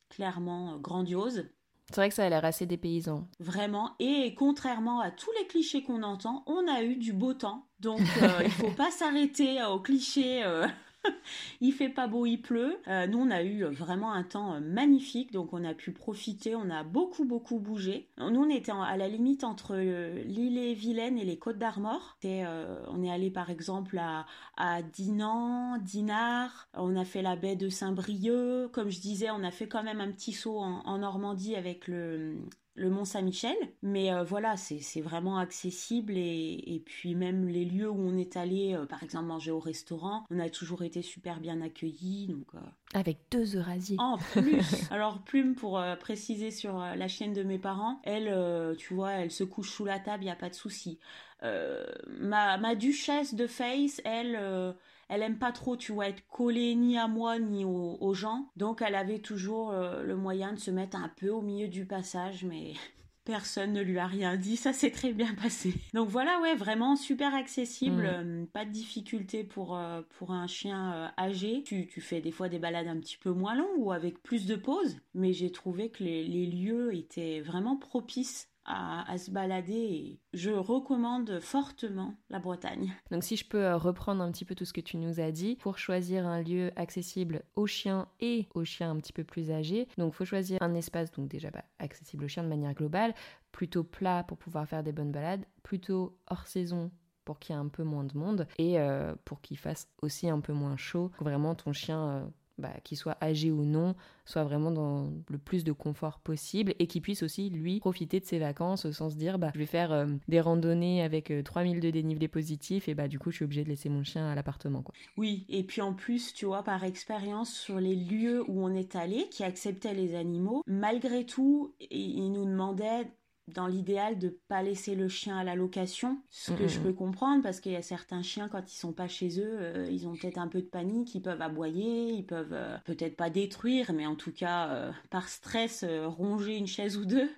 clairement 0.09 0.81
grandioses. 0.81 1.49
C'est 1.91 1.97
vrai 1.97 2.09
que 2.11 2.15
ça 2.15 2.25
a 2.25 2.29
l'air 2.29 2.45
assez 2.45 2.67
dépaysant. 2.67 3.27
Vraiment. 3.41 3.93
Et 3.99 4.35
contrairement 4.35 5.01
à 5.01 5.11
tous 5.11 5.31
les 5.41 5.47
clichés 5.47 5.83
qu'on 5.83 6.03
entend, 6.03 6.45
on 6.47 6.69
a 6.69 6.83
eu 6.83 6.97
du 6.97 7.13
beau 7.13 7.33
temps. 7.33 7.67
Donc, 7.81 8.01
euh, 8.23 8.43
il 8.45 8.51
faut 8.51 8.71
pas 8.77 8.91
s'arrêter 8.91 9.63
aux 9.65 9.81
clichés. 9.81 10.45
Euh, 10.45 10.67
il 11.61 11.73
fait 11.73 11.89
pas 11.89 12.07
beau, 12.07 12.27
il 12.27 12.39
pleut. 12.39 12.79
Euh, 12.89 13.07
nous, 13.07 13.19
on 13.19 13.31
a 13.31 13.43
eu 13.43 13.65
vraiment 13.65 14.13
un 14.13 14.23
temps 14.23 14.55
euh, 14.55 14.61
magnifique, 14.61 15.33
donc 15.33 15.53
on 15.53 15.65
a 15.65 15.75
pu 15.75 15.93
profiter, 15.93 16.55
on 16.55 16.71
a 16.71 16.83
beaucoup, 16.83 17.25
beaucoup 17.25 17.59
bougé. 17.59 18.09
Nous, 18.19 18.41
on 18.41 18.49
était 18.49 18.73
à 18.73 18.97
la 18.97 19.09
limite 19.09 19.45
entre 19.45 19.75
euh, 19.75 20.23
l'île 20.25 20.59
et 20.59 20.75
Vilaine 20.75 21.19
et 21.19 21.25
les 21.25 21.39
Côtes 21.39 21.59
d'Armor. 21.59 22.19
on 22.25 23.03
est 23.03 23.11
allé 23.11 23.31
par 23.31 23.51
exemple 23.51 23.99
à, 23.99 24.27
à 24.57 24.83
Dinan, 24.83 25.79
Dinard, 25.79 26.69
on 26.75 26.97
a 26.97 27.05
fait 27.05 27.23
la 27.23 27.37
baie 27.37 27.57
de 27.57 27.69
Saint-Brieuc. 27.69 28.71
Comme 28.73 28.91
je 28.91 29.01
disais, 29.01 29.31
on 29.31 29.43
a 29.43 29.51
fait 29.51 29.69
quand 29.69 29.83
même 29.83 30.01
un 30.01 30.13
petit 30.13 30.33
saut 30.33 30.59
en 30.59 30.99
Normandie 30.99 31.57
avec 31.57 31.89
le, 31.89 32.37
le 32.79 32.91
Mont 32.91 33.05
Saint-Michel. 33.05 33.57
Mais 33.83 34.13
euh, 34.13 34.23
voilà, 34.23 34.57
c'est 34.57 35.01
vraiment 35.01 35.39
accessible 35.39 36.15
et, 36.17 36.83
puis 36.87 37.15
même 37.15 37.49
les 37.49 37.65
lieux 37.65 37.91
où 37.91 37.99
on 37.99 38.17
est 38.17 38.37
allé, 38.37 38.75
euh, 38.75 38.87
par 38.87 39.03
exemple 39.03 39.27
manger 39.27 39.51
au 39.51 39.59
restaurant, 39.59 40.25
on 40.31 40.39
a 40.39 40.49
toujours 40.49 40.83
été 40.83 41.03
super 41.03 41.41
bien 41.41 41.61
accueillis. 41.61 42.29
Donc, 42.29 42.47
euh, 42.55 42.59
Avec 42.95 43.19
deux 43.31 43.57
Eurasies. 43.57 43.97
En 43.99 44.19
plus 44.19 44.63
Alors 44.91 45.21
Plume, 45.23 45.55
pour 45.55 45.83
préciser 46.01 46.51
sur 46.51 46.79
la 46.79 47.09
chienne 47.09 47.33
de 47.33 47.43
mes 47.43 47.59
parents, 47.59 48.01
elle, 48.05 48.77
tu 48.77 48.95
vois, 48.95 49.13
elle 49.13 49.31
se 49.31 49.45
couche 49.45 49.71
sous 49.71 49.85
la 49.85 49.99
table, 49.99 50.23
il 50.23 50.27
n'y 50.27 50.33
a 50.33 50.37
pas 50.37 50.51
de 50.51 50.55
souci. 50.55 50.99
ma, 51.43 52.59
ma 52.59 52.75
duchesse 52.75 53.35
de 53.35 53.47
Face, 53.47 54.01
elle 54.05 54.75
elle 55.09 55.23
aime 55.23 55.39
pas 55.39 55.53
trop, 55.53 55.77
tu 55.77 55.93
vois, 55.93 56.09
être 56.09 56.27
collée 56.29 56.75
ni 56.75 56.99
à 56.99 57.09
moi 57.09 57.39
ni 57.39 57.65
aux, 57.65 58.15
gens. 58.15 58.51
Donc 58.57 58.83
elle 58.83 58.95
avait 58.95 59.19
toujours 59.19 59.71
euh, 59.71 60.03
le 60.03 60.17
moyen 60.17 60.53
de 60.53 60.59
se 60.59 60.71
mettre 60.71 60.97
un 60.97 61.09
peu 61.09 61.31
au 61.31 61.41
milieu 61.41 61.69
du 61.69 61.87
passage, 61.87 62.45
mais 62.45 62.75
personne 63.25 63.73
ne 63.73 63.83
lui 63.83 63.99
a 63.99 64.07
rien 64.07 64.37
dit, 64.37 64.57
ça 64.57 64.73
s'est 64.73 64.91
très 64.91 65.13
bien 65.13 65.35
passé. 65.35 65.75
Donc 65.95 66.09
voilà, 66.09 66.41
ouais, 66.41 66.55
vraiment 66.55 66.97
super 66.97 67.35
accessible, 67.35 68.03
mm. 68.03 68.07
euh, 68.07 68.47
pas 68.53 68.65
de 68.65 68.71
difficulté 68.71 69.45
pour, 69.45 69.77
euh, 69.77 70.03
pour 70.19 70.33
un 70.33 70.47
chien 70.47 71.13
âgé. 71.19 71.63
Tu, 71.63 71.87
tu, 71.87 72.01
fais 72.01 72.21
des 72.21 72.33
fois 72.33 72.49
des 72.49 72.59
balades 72.59 72.89
un 72.89 72.99
petit 72.99 73.19
peu 73.19 73.31
moins 73.31 73.55
longues 73.55 73.79
ou 73.79 73.93
avec 73.93 74.23
plus 74.23 74.47
de 74.47 74.57
pauses, 74.57 74.97
mais 75.15 75.33
j'ai 75.33 75.53
trouvé 75.53 75.91
que 75.91 76.05
les, 76.05 76.25
les 76.25 76.47
lieux 76.47 76.95
étaient 76.95 77.41
vraiment 77.41 77.77
propices 77.77 78.49
à, 78.69 79.17
se 79.19 79.31
balader 79.31 79.73
et 79.73 80.21
je 80.35 80.51
recommande 80.51 81.41
fortement 81.41 82.15
la 82.29 82.39
Bretagne. 82.39 82.93
Donc 83.11 83.25
si 83.25 83.37
je 83.37 83.47
peux 83.47 83.65
euh, 83.65 83.77
reprendre 83.77 84.23
un 84.23 84.31
petit 84.31 84.45
peu 84.45 84.55
tout 84.55 84.65
ce 84.65 84.73
que 84.73 84.81
tu 84.81 84.99
nous 84.99 85.21
as 85.21 85.31
dit, 85.31 85.57
pour 85.57 85.79
choisir 85.79 86.27
un 86.27 86.43
lieu 86.43 86.71
accessible 86.77 87.43
aux 87.57 87.67
chiens 87.67 88.09
et 88.21 88.47
aux 88.55 88.65
chiens 88.65 88.91
un 88.91 88.97
petit 88.97 89.13
peu 89.13 89.25
plus 89.25 89.51
âgés, 89.51 89.89
donc 89.97 90.13
faut 90.13 90.25
choisir 90.25 90.63
un 90.63 90.75
espace 90.75 91.11
donc 91.13 91.29
déjà 91.29 91.51
pas 91.51 91.65
accessible 91.79 92.25
aux 92.25 92.29
chiens 92.29 92.45
de 92.45 92.49
manière 92.49 92.75
globale, 92.75 93.15
plutôt 93.53 93.85
plat 93.85 94.23
pour 94.25 94.37
pouvoir 94.37 94.69
faire 94.69 94.83
des 94.83 94.93
bonnes 94.93 95.13
balades, 95.13 95.45
plutôt 95.63 96.19
hors 96.29 96.47
saison 96.47 96.91
pour 97.25 97.39
qu'il 97.39 97.55
y 97.55 97.59
ait 97.59 97.61
un 97.61 97.69
peu 97.69 97.85
moins 97.85 98.05
de 98.05 98.17
monde 98.17 98.47
et 98.57 98.79
euh, 98.79 99.15
pour 99.25 99.41
qu'il 99.41 99.59
fasse 99.59 99.89
aussi 100.01 100.29
un 100.31 100.41
peu 100.41 100.53
moins 100.53 100.77
chaud. 100.77 101.11
Vraiment 101.21 101.55
ton 101.55 101.73
chien 101.73 102.09
euh, 102.09 102.27
bah, 102.59 102.73
qu'il 102.85 102.97
soit 102.97 103.17
âgé 103.23 103.51
ou 103.51 103.65
non, 103.65 103.95
soit 104.25 104.45
vraiment 104.45 104.71
dans 104.71 105.11
le 105.29 105.39
plus 105.39 105.65
de 105.65 105.73
confort 105.73 106.21
possible 106.21 106.75
et 106.79 106.87
qu'il 106.87 107.03
puisse 107.03 107.23
aussi, 107.23 107.51
lui, 107.51 107.81
profiter 107.81 108.21
de 108.21 108.25
ses 108.25 108.39
vacances 108.39 108.91
sans 108.91 109.11
se 109.11 109.17
dire, 109.17 109.39
bah, 109.39 109.51
je 109.55 109.59
vais 109.59 109.67
faire 109.67 109.93
euh, 109.93 110.07
des 110.29 110.41
randonnées 110.41 111.03
avec 111.03 111.33
3000 111.45 111.77
euh, 111.77 111.81
de 111.81 111.91
dénivelé 111.91 112.29
positif 112.29 112.89
et 112.89 112.95
bah, 112.95 113.09
du 113.09 113.19
coup, 113.19 113.31
je 113.31 113.37
suis 113.37 113.45
obligée 113.45 113.65
de 113.65 113.69
laisser 113.69 113.89
mon 113.89 114.03
chien 114.03 114.29
à 114.29 114.35
l'appartement. 114.35 114.85
Oui, 115.17 115.47
et 115.49 115.63
puis 115.65 115.81
en 115.81 115.95
plus, 115.95 116.33
tu 116.33 116.47
vois, 116.47 116.63
par 116.63 116.85
expérience, 116.85 117.53
sur 117.53 117.81
les 117.81 117.95
lieux 117.95 118.45
où 118.49 118.65
on 118.65 118.75
est 118.75 118.97
allé, 118.97 119.29
qui 119.31 119.45
acceptaient 119.45 119.95
les 119.95 120.15
animaux, 120.15 120.63
malgré 120.67 121.25
tout, 121.25 121.75
ils 121.91 122.31
nous 122.33 122.45
demandaient 122.45 123.07
dans 123.55 123.67
l'idéal 123.67 124.19
de 124.19 124.37
pas 124.49 124.63
laisser 124.63 124.95
le 124.95 125.09
chien 125.09 125.39
à 125.39 125.45
la 125.45 125.55
location, 125.55 126.19
ce 126.31 126.53
que 126.53 126.69
je 126.69 126.79
peux 126.79 126.93
comprendre 126.93 127.43
parce 127.43 127.61
qu'il 127.61 127.73
y 127.73 127.77
a 127.77 127.83
certains 127.83 128.23
chiens 128.23 128.49
quand 128.49 128.73
ils 128.73 128.77
sont 128.77 128.93
pas 128.93 129.09
chez 129.09 129.41
eux, 129.41 129.57
euh, 129.61 129.89
ils 129.91 130.07
ont 130.07 130.15
peut-être 130.15 130.39
un 130.39 130.49
peu 130.49 130.61
de 130.61 130.67
panique, 130.67 131.15
ils 131.15 131.23
peuvent 131.23 131.41
aboyer, 131.41 132.11
ils 132.11 132.27
peuvent 132.27 132.53
euh, 132.53 132.77
peut-être 132.85 133.17
pas 133.17 133.31
détruire, 133.31 133.93
mais 133.93 134.07
en 134.07 134.15
tout 134.15 134.33
cas 134.33 134.69
euh, 134.69 134.93
par 135.11 135.29
stress 135.29 135.85
ronger 136.07 136.57
une 136.57 136.67
chaise 136.67 136.97
ou 136.97 137.05
deux. 137.05 137.31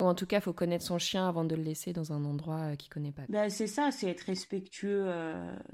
Ou 0.00 0.04
en 0.04 0.14
tout 0.14 0.26
cas, 0.26 0.40
faut 0.40 0.52
connaître 0.52 0.84
son 0.84 0.98
chien 0.98 1.28
avant 1.28 1.44
de 1.44 1.54
le 1.54 1.62
laisser 1.62 1.92
dans 1.92 2.12
un 2.12 2.24
endroit 2.24 2.76
qu'il 2.76 2.90
connaît 2.90 3.12
pas. 3.12 3.22
Ben, 3.28 3.48
c'est 3.48 3.66
ça, 3.66 3.90
c'est 3.90 4.08
être 4.08 4.22
respectueux 4.22 5.10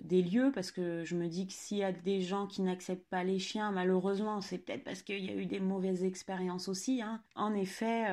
des 0.00 0.22
lieux 0.22 0.52
parce 0.54 0.70
que 0.70 1.04
je 1.04 1.16
me 1.16 1.26
dis 1.26 1.46
que 1.46 1.52
s'il 1.52 1.78
y 1.78 1.84
a 1.84 1.92
des 1.92 2.20
gens 2.20 2.46
qui 2.46 2.62
n'acceptent 2.62 3.08
pas 3.08 3.24
les 3.24 3.38
chiens, 3.38 3.72
malheureusement, 3.72 4.40
c'est 4.40 4.58
peut-être 4.58 4.84
parce 4.84 5.02
qu'il 5.02 5.24
y 5.24 5.30
a 5.30 5.34
eu 5.34 5.46
des 5.46 5.60
mauvaises 5.60 6.04
expériences 6.04 6.68
aussi. 6.68 7.02
Hein. 7.02 7.20
En 7.34 7.54
effet, 7.54 8.04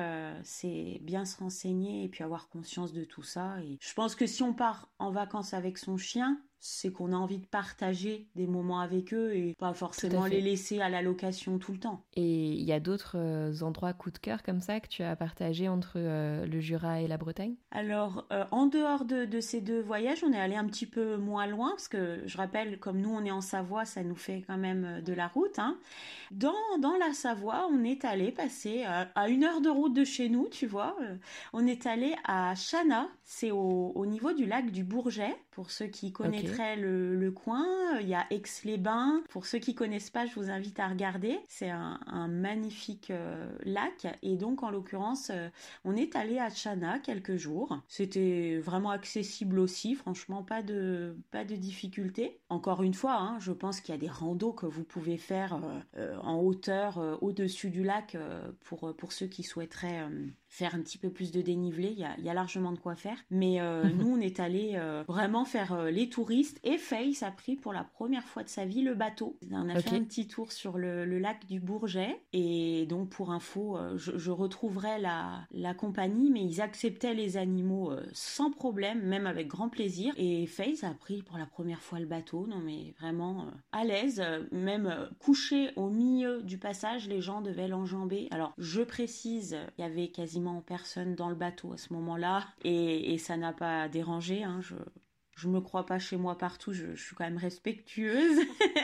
c'est 0.42 0.98
bien 1.02 1.24
se 1.24 1.38
renseigner 1.38 1.69
et 2.04 2.08
puis 2.08 2.24
avoir 2.24 2.48
conscience 2.48 2.92
de 2.92 3.04
tout 3.04 3.22
ça. 3.22 3.60
Et 3.62 3.78
je 3.80 3.94
pense 3.94 4.14
que 4.14 4.26
si 4.26 4.42
on 4.42 4.54
part 4.54 4.90
en 4.98 5.10
vacances 5.10 5.54
avec 5.54 5.78
son 5.78 5.96
chien, 5.96 6.40
c'est 6.60 6.92
qu'on 6.92 7.12
a 7.12 7.16
envie 7.16 7.38
de 7.38 7.46
partager 7.46 8.26
des 8.36 8.46
moments 8.46 8.80
avec 8.80 9.14
eux 9.14 9.34
et 9.34 9.54
pas 9.58 9.72
forcément 9.72 10.26
les 10.26 10.42
laisser 10.42 10.80
à 10.80 10.90
la 10.90 11.00
location 11.00 11.58
tout 11.58 11.72
le 11.72 11.78
temps. 11.78 12.04
Et 12.14 12.52
il 12.52 12.62
y 12.62 12.72
a 12.72 12.80
d'autres 12.80 13.16
euh, 13.16 13.62
endroits 13.62 13.94
coup 13.94 14.10
de 14.10 14.18
cœur 14.18 14.42
comme 14.42 14.60
ça 14.60 14.78
que 14.80 14.88
tu 14.88 15.02
as 15.02 15.16
partagé 15.16 15.68
entre 15.68 15.94
euh, 15.96 16.46
le 16.46 16.60
Jura 16.60 17.00
et 17.00 17.08
la 17.08 17.16
Bretagne? 17.16 17.54
Alors, 17.70 18.26
euh, 18.30 18.44
en 18.50 18.66
dehors 18.66 19.06
de, 19.06 19.40
ces 19.40 19.60
deux 19.60 19.80
voyages, 19.80 20.22
on 20.22 20.32
est 20.32 20.40
allé 20.40 20.54
un 20.54 20.66
petit 20.66 20.86
peu 20.86 21.16
moins 21.16 21.46
loin 21.46 21.70
parce 21.70 21.88
que 21.88 22.20
je 22.26 22.36
rappelle, 22.36 22.78
comme 22.78 23.00
nous 23.00 23.10
on 23.10 23.24
est 23.24 23.30
en 23.30 23.40
Savoie, 23.40 23.86
ça 23.86 24.02
nous 24.02 24.14
fait 24.14 24.44
quand 24.46 24.58
même 24.58 25.00
de 25.02 25.12
la 25.14 25.28
route. 25.28 25.58
Hein. 25.58 25.78
Dans, 26.30 26.52
dans 26.80 26.96
la 26.98 27.14
Savoie, 27.14 27.68
on 27.72 27.82
est 27.84 28.04
allé 28.04 28.32
passer 28.32 28.84
à 28.84 29.28
une 29.28 29.44
heure 29.44 29.60
de 29.62 29.70
route 29.70 29.94
de 29.94 30.04
chez 30.04 30.28
nous, 30.28 30.48
tu 30.48 30.66
vois. 30.66 30.96
on 31.52 31.66
est 31.66 31.86
allé 31.86 32.14
à 32.24 32.54
Chana, 32.54 33.08
c'est 33.24 33.50
au, 33.50 33.92
au, 33.94 34.06
niveau 34.06 34.32
du 34.32 34.46
lac 34.46 34.70
du 34.70 34.84
Bourget, 34.84 35.36
pour 35.50 35.70
ceux 35.70 35.86
qui 35.86 36.12
connaîtraient 36.50 36.76
le, 36.76 37.30
coin. 37.30 37.66
Il 38.00 38.08
y 38.08 38.14
a 38.14 38.26
Aix-les-Bains. 38.30 39.22
Pour 39.28 39.46
ceux 39.46 39.58
qui 39.58 39.74
connaissent 39.74 40.10
pas, 40.10 40.26
je 40.26 40.34
vous 40.34 40.50
invite 40.50 40.80
à 40.80 40.88
regarder. 40.88 41.38
C'est 41.48 41.70
un, 41.70 41.98
magnifique 42.28 43.10
euh, 43.10 43.48
lac. 43.64 44.06
Et 44.22 44.36
donc, 44.36 44.62
en 44.62 44.70
l'occurrence, 44.70 45.30
euh, 45.30 45.48
on 45.84 45.96
est 45.96 46.16
allé 46.16 46.38
à 46.38 46.48
Chana 46.50 46.98
quelques 46.98 47.36
jours. 47.36 47.80
C'était 47.88 48.58
vraiment 48.58 48.90
accessible 48.90 49.58
aussi. 49.58 49.94
Franchement, 49.94 50.42
pas 50.42 50.62
de, 50.62 51.16
pas 51.30 51.44
de 51.44 51.54
difficulté. 51.54 52.40
Encore 52.48 52.82
une 52.82 52.94
fois, 52.94 53.16
hein, 53.16 53.38
je 53.40 53.52
pense 53.52 53.80
qu'il 53.80 53.94
y 53.94 53.98
a 53.98 54.00
des 54.00 54.08
randos 54.08 54.52
que 54.52 54.66
vous 54.66 54.84
pouvez 54.84 55.16
faire 55.16 55.60
euh, 55.96 56.16
en 56.22 56.40
hauteur 56.40 57.18
au-dessus 57.22 57.70
du 57.70 57.82
lac 57.82 58.16
pour, 58.64 58.94
pour 58.96 59.12
ceux 59.12 59.26
qui 59.26 59.42
souhaiteraient 59.42 60.04
faire 60.48 60.74
un 60.74 60.80
petit 60.80 60.98
peu 60.98 61.10
plus 61.10 61.30
de 61.30 61.40
dénivelé, 61.40 61.88
il 61.92 61.98
y 61.98 62.04
a, 62.04 62.18
y 62.18 62.28
a 62.28 62.34
largement 62.34 62.72
de 62.72 62.78
quoi 62.78 62.96
faire. 62.96 63.16
Mais 63.30 63.58
nous, 63.94 64.16
on 64.16 64.20
est 64.20 64.40
allé 64.40 64.80
vraiment 65.08 65.44
faire 65.44 65.84
les 65.84 66.08
touristes 66.08 66.39
et 66.64 66.78
Face 66.78 67.22
a 67.22 67.30
pris 67.30 67.56
pour 67.56 67.72
la 67.72 67.84
première 67.84 68.24
fois 68.24 68.42
de 68.42 68.48
sa 68.48 68.64
vie 68.64 68.82
le 68.82 68.94
bateau. 68.94 69.38
On 69.50 69.68
a 69.68 69.80
fait 69.80 69.96
un 69.96 70.04
petit 70.04 70.26
tour 70.26 70.52
sur 70.52 70.78
le, 70.78 71.04
le, 71.04 71.18
lac 71.18 71.46
du 71.46 71.60
Bourget 71.60 72.20
et 72.32 72.86
donc 72.86 73.10
pour 73.10 73.30
info, 73.32 73.78
je, 73.96 74.16
je, 74.16 74.30
retrouverai 74.30 74.98
la, 75.00 75.46
la 75.50 75.74
compagnie, 75.74 76.30
mais 76.30 76.42
ils 76.42 76.60
acceptaient 76.60 77.14
les 77.14 77.36
animaux 77.36 77.92
sans 78.12 78.50
problème, 78.50 79.02
même 79.02 79.26
avec 79.26 79.48
grand 79.48 79.68
plaisir. 79.68 80.12
Et 80.16 80.46
Face 80.46 80.84
a 80.84 80.94
pris 80.94 81.22
pour 81.22 81.38
la 81.38 81.46
première 81.46 81.82
fois 81.82 82.00
le 82.00 82.06
bateau, 82.06 82.46
non 82.46 82.58
mais 82.58 82.94
vraiment 82.98 83.46
à 83.72 83.84
l'aise, 83.84 84.22
même 84.52 85.08
couché 85.18 85.70
au 85.76 85.90
milieu 85.90 86.42
du 86.42 86.58
passage, 86.58 87.08
les 87.08 87.20
gens 87.20 87.40
devaient 87.40 87.68
l'enjamber. 87.68 88.28
Alors 88.30 88.54
je 88.58 88.82
précise, 88.82 89.56
il 89.78 89.82
y 89.82 89.84
avait 89.84 90.08
quasiment 90.08 90.60
personne 90.60 91.14
dans 91.14 91.28
le 91.28 91.34
bateau 91.34 91.72
à 91.72 91.76
ce 91.76 91.92
moment-là 91.92 92.46
et, 92.64 93.18
ça 93.18 93.36
n'a 93.36 93.52
pas 93.52 93.88
dérangé. 93.88 94.42
Hein, 94.42 94.60
je, 94.60 94.74
je 95.40 95.48
me 95.48 95.60
crois 95.60 95.86
pas 95.86 95.98
chez 95.98 96.16
moi 96.16 96.36
partout, 96.36 96.72
je, 96.72 96.94
suis 96.94 97.16
quand 97.16 97.24
même 97.24 97.38
respectueuse. 97.38 98.40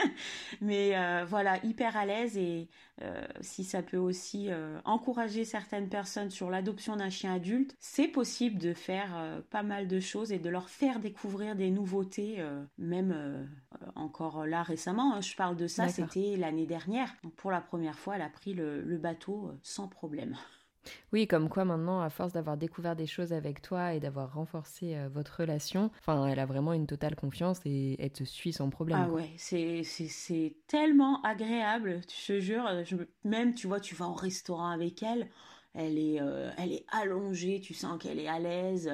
Mais 0.61 0.97
euh, 0.97 1.23
voilà, 1.25 1.63
hyper 1.63 1.95
à 1.95 2.05
l'aise 2.05 2.37
et 2.37 2.67
euh, 3.03 3.25
si 3.41 3.63
ça 3.63 3.83
peut 3.83 3.97
aussi 3.97 4.47
euh, 4.49 4.79
encourager 4.83 5.45
certaines 5.45 5.87
personnes 5.87 6.31
sur 6.31 6.49
l'adoption 6.49 6.95
d'un 6.95 7.09
chien 7.09 7.33
adulte, 7.35 7.75
c'est 7.79 8.07
possible 8.07 8.57
de 8.57 8.73
faire 8.73 9.41
pas 9.51 9.63
mal 9.63 9.87
de 9.87 9.99
choses 9.99 10.31
et 10.31 10.39
de 10.39 10.49
leur 10.49 10.69
faire 10.69 10.99
découvrir 10.99 11.55
des 11.55 11.69
nouveautés, 11.69 12.43
même 12.77 13.47
encore 13.95 14.45
là 14.45 14.63
récemment. 14.63 15.13
Hein, 15.13 15.21
je 15.21 15.35
parle 15.35 15.55
de 15.55 15.67
ça, 15.67 15.89
c'était 15.89 16.35
l'année 16.37 16.65
dernière. 16.65 17.13
Donc 17.23 17.33
pour 17.33 17.51
la 17.51 17.61
première 17.61 17.99
fois, 17.99 18.15
elle 18.15 18.21
a 18.23 18.29
pris 18.29 18.53
le 18.53 18.97
bateau 18.97 19.51
sans 19.61 19.87
problème. 19.87 20.35
Oui, 21.13 21.27
comme 21.27 21.49
quoi 21.49 21.65
maintenant, 21.65 22.01
à 22.01 22.09
force 22.09 22.33
d'avoir 22.33 22.57
découvert 22.57 22.95
des 22.95 23.07
choses 23.07 23.33
avec 23.33 23.61
toi 23.61 23.93
et 23.93 23.99
d'avoir 23.99 24.33
renforcé 24.33 24.95
euh, 24.95 25.09
votre 25.13 25.41
relation, 25.41 25.91
enfin, 25.99 26.27
elle 26.27 26.39
a 26.39 26.45
vraiment 26.45 26.73
une 26.73 26.87
totale 26.87 27.15
confiance 27.15 27.59
et 27.65 27.95
elle 27.99 28.11
te 28.11 28.23
suit 28.23 28.53
sans 28.53 28.69
problème. 28.69 28.99
Ah 28.99 29.09
ouais, 29.09 29.29
c'est 29.37 30.55
tellement 30.67 31.21
agréable, 31.21 32.01
je 32.09 32.33
te 32.33 32.39
jure. 32.39 32.69
même, 33.23 33.53
tu 33.53 33.67
vois, 33.67 33.79
tu 33.79 33.95
vas 33.95 34.07
au 34.07 34.13
restaurant 34.13 34.69
avec 34.69 35.03
elle, 35.03 35.29
elle 35.73 35.97
est, 35.97 36.21
euh, 36.21 36.49
elle 36.57 36.71
est 36.71 36.85
allongée, 36.89 37.59
tu 37.59 37.73
sens 37.73 38.01
qu'elle 38.01 38.19
est 38.19 38.27
à 38.27 38.39
l'aise. 38.39 38.91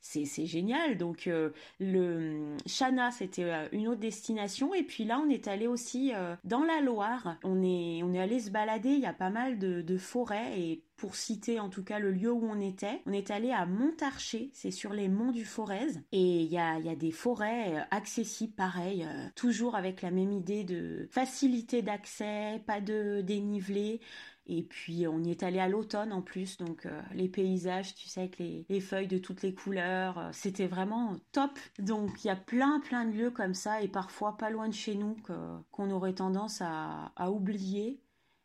C'est 0.00 0.46
génial. 0.46 0.96
Donc 0.96 1.26
euh, 1.26 1.50
le 1.78 2.56
Chana, 2.66 3.10
c'était 3.10 3.44
euh, 3.44 3.68
une 3.72 3.88
autre 3.88 4.00
destination. 4.00 4.74
Et 4.74 4.82
puis 4.82 5.04
là, 5.04 5.20
on 5.24 5.28
est 5.28 5.46
allé 5.46 5.66
aussi 5.66 6.12
euh, 6.14 6.34
dans 6.44 6.64
la 6.64 6.80
Loire. 6.80 7.36
On 7.44 7.62
est, 7.62 8.02
on 8.02 8.12
est 8.14 8.20
allé 8.20 8.40
se 8.40 8.50
balader. 8.50 8.90
Il 8.90 9.00
y 9.00 9.06
a 9.06 9.12
pas 9.12 9.30
mal 9.30 9.58
de, 9.58 9.82
de 9.82 9.98
forêts. 9.98 10.58
Et 10.58 10.82
pour 10.96 11.16
citer 11.16 11.60
en 11.60 11.70
tout 11.70 11.82
cas 11.82 11.98
le 11.98 12.10
lieu 12.10 12.30
où 12.30 12.44
on 12.44 12.60
était, 12.60 13.00
on 13.06 13.12
est 13.12 13.30
allé 13.30 13.50
à 13.52 13.66
Montarcher. 13.66 14.50
C'est 14.52 14.70
sur 14.70 14.92
les 14.92 15.08
monts 15.08 15.32
du 15.32 15.44
Forez. 15.44 15.86
Et 16.12 16.42
il 16.42 16.50
y 16.52 16.58
a, 16.58 16.78
y 16.78 16.90
a 16.90 16.96
des 16.96 17.10
forêts 17.10 17.86
accessibles, 17.90 18.52
pareil. 18.54 19.06
toujours 19.34 19.76
avec 19.76 20.02
la 20.02 20.10
même 20.10 20.32
idée 20.32 20.64
de 20.64 21.08
facilité 21.10 21.80
d'accès, 21.80 22.62
pas 22.66 22.82
de 22.82 23.22
dénivelé. 23.22 24.00
Et 24.52 24.64
puis 24.64 25.06
on 25.06 25.22
y 25.22 25.30
est 25.30 25.44
allé 25.44 25.60
à 25.60 25.68
l'automne 25.68 26.12
en 26.12 26.22
plus, 26.22 26.56
donc 26.56 26.84
euh, 26.84 27.00
les 27.14 27.28
paysages, 27.28 27.94
tu 27.94 28.08
sais, 28.08 28.22
avec 28.22 28.36
les, 28.40 28.80
feuilles 28.80 29.06
de 29.06 29.18
toutes 29.18 29.42
les 29.42 29.54
couleurs, 29.54 30.18
euh, 30.18 30.30
c'était 30.32 30.66
vraiment 30.66 31.16
top. 31.30 31.56
Donc 31.78 32.24
il 32.24 32.26
y 32.26 32.30
a 32.30 32.36
plein 32.36 32.80
plein 32.80 33.04
de 33.04 33.12
lieux 33.12 33.30
comme 33.30 33.54
ça 33.54 33.80
et 33.80 33.86
parfois 33.86 34.36
pas 34.36 34.50
loin 34.50 34.68
de 34.68 34.74
chez 34.74 34.96
nous 34.96 35.16
qu'on 35.70 35.90
aurait 35.92 36.14
tendance 36.14 36.60
à, 36.62 37.30
oublier. 37.30 38.00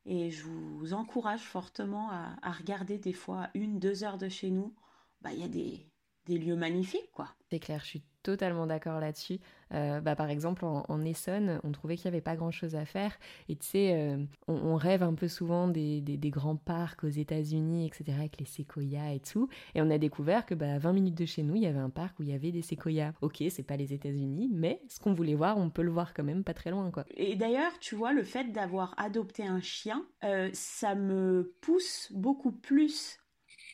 Et 0.05 0.29
je 0.29 0.43
vous 0.43 0.93
encourage 0.93 1.41
fortement 1.41 2.11
à, 2.11 2.51
regarder 2.51 2.99
des 2.99 3.13
fois 3.13 3.49
une, 3.55 3.79
deux 3.79 4.03
heures 4.03 4.19
de 4.19 4.29
chez 4.29 4.51
nous. 4.51 4.75
Bah 5.21 5.31
il 5.33 5.39
y 5.39 5.43
a 5.43 5.47
des, 5.47 5.87
des 6.27 6.37
lieux 6.37 6.55
magnifiques 6.55 7.11
quoi. 7.13 7.33
C'est 7.49 7.59
clair, 7.59 7.79
je 7.79 7.87
suis 7.87 8.03
totalement 8.21 8.67
d'accord 8.67 8.99
là-dessus. 8.99 9.39
Euh, 9.73 9.99
bah, 10.01 10.15
par 10.15 10.29
exemple, 10.29 10.65
en, 10.65 11.05
Essonne, 11.05 11.59
on 11.63 11.71
trouvait 11.71 11.95
qu'il 11.95 12.09
n'y 12.09 12.15
avait 12.15 12.21
pas 12.21 12.35
grand-chose 12.35 12.75
à 12.75 12.85
faire. 12.85 13.17
Et 13.49 13.55
tu 13.55 13.65
sais, 13.65 13.93
euh, 13.93 14.23
on, 14.47 14.75
rêve 14.75 15.03
un 15.03 15.13
peu 15.13 15.27
souvent 15.27 15.67
des, 15.67 16.19
grands 16.25 16.55
parcs 16.55 17.03
aux 17.03 17.09
États-Unis, 17.09 17.85
etc., 17.87 18.17
avec 18.19 18.39
les 18.39 18.45
séquoias 18.45 19.13
et 19.13 19.19
tout. 19.19 19.49
Et 19.73 19.81
on 19.81 19.89
a 19.89 19.97
découvert 19.97 20.45
que 20.45 20.53
bah, 20.53 20.73
à 20.73 20.79
20 20.79 20.93
minutes 20.93 21.17
de 21.17 21.25
chez 21.25 21.43
nous, 21.43 21.55
il 21.55 21.63
y 21.63 21.67
avait 21.67 21.79
un 21.79 21.89
parc 21.89 22.19
où 22.19 22.23
il 22.23 22.29
y 22.29 22.33
avait 22.33 22.51
des 22.51 22.61
séquoias. 22.61 23.13
Ok, 23.21 23.43
c'est 23.49 23.63
pas 23.63 23.77
les 23.77 23.93
États-Unis, 23.93 24.49
mais 24.51 24.81
ce 24.87 24.99
qu'on 24.99 25.13
voulait 25.13 25.35
voir, 25.35 25.57
on 25.57 25.69
peut 25.69 25.83
le 25.83 25.91
voir 25.91 26.13
quand 26.13 26.23
même 26.23 26.43
pas 26.43 26.53
très 26.53 26.71
loin, 26.71 26.91
quoi. 26.91 27.05
Et 27.15 27.35
d'ailleurs, 27.35 27.77
tu 27.79 27.95
vois, 27.95 28.13
le 28.13 28.23
fait 28.23 28.51
d'avoir 28.51 28.93
adopté 28.97 29.43
un 29.43 29.61
chien, 29.61 30.05
euh, 30.23 30.49
ça 30.53 30.95
me 30.95 31.55
pousse 31.61 32.11
beaucoup 32.13 32.51
plus 32.51 33.19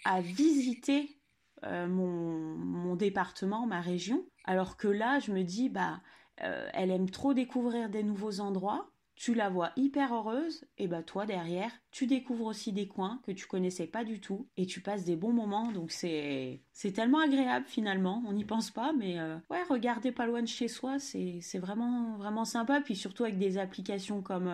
à 0.05 0.21
visiter 0.21 1.17
mon, 1.63 2.95
département, 2.95 3.67
ma 3.67 3.81
région. 3.81 4.25
Alors 4.51 4.75
que 4.75 4.89
là, 4.89 5.19
je 5.19 5.31
me 5.31 5.43
dis, 5.43 5.69
bah, 5.69 6.01
euh, 6.43 6.67
elle 6.73 6.91
aime 6.91 7.09
trop 7.09 7.33
découvrir 7.33 7.89
des 7.89 8.03
nouveaux 8.03 8.41
endroits. 8.41 8.91
Tu 9.15 9.33
la 9.33 9.49
vois 9.49 9.71
hyper 9.77 10.13
heureuse, 10.13 10.65
et 10.77 10.87
bah 10.89 11.03
toi 11.03 11.25
derrière, 11.25 11.71
tu 11.91 12.05
découvres 12.05 12.47
aussi 12.47 12.73
des 12.73 12.87
coins 12.87 13.21
que 13.25 13.31
tu 13.31 13.45
connaissais 13.47 13.87
pas 13.87 14.03
du 14.03 14.19
tout, 14.19 14.49
et 14.57 14.65
tu 14.65 14.81
passes 14.81 15.05
des 15.05 15.15
bons 15.15 15.31
moments. 15.31 15.71
Donc 15.71 15.91
c'est 15.91 16.63
c'est 16.73 16.91
tellement 16.91 17.19
agréable 17.19 17.65
finalement. 17.67 18.23
On 18.27 18.33
n'y 18.33 18.43
pense 18.43 18.71
pas, 18.71 18.91
mais 18.93 19.19
euh, 19.19 19.37
ouais, 19.49 19.63
regarder 19.63 20.11
pas 20.11 20.25
loin 20.25 20.41
de 20.41 20.47
chez 20.47 20.67
soi, 20.67 20.99
c'est 20.99 21.39
vraiment 21.59 22.17
vraiment 22.17 22.43
sympa. 22.45 22.81
Puis 22.81 22.95
surtout 22.97 23.23
avec 23.23 23.37
des 23.37 23.57
applications 23.57 24.21
comme 24.21 24.51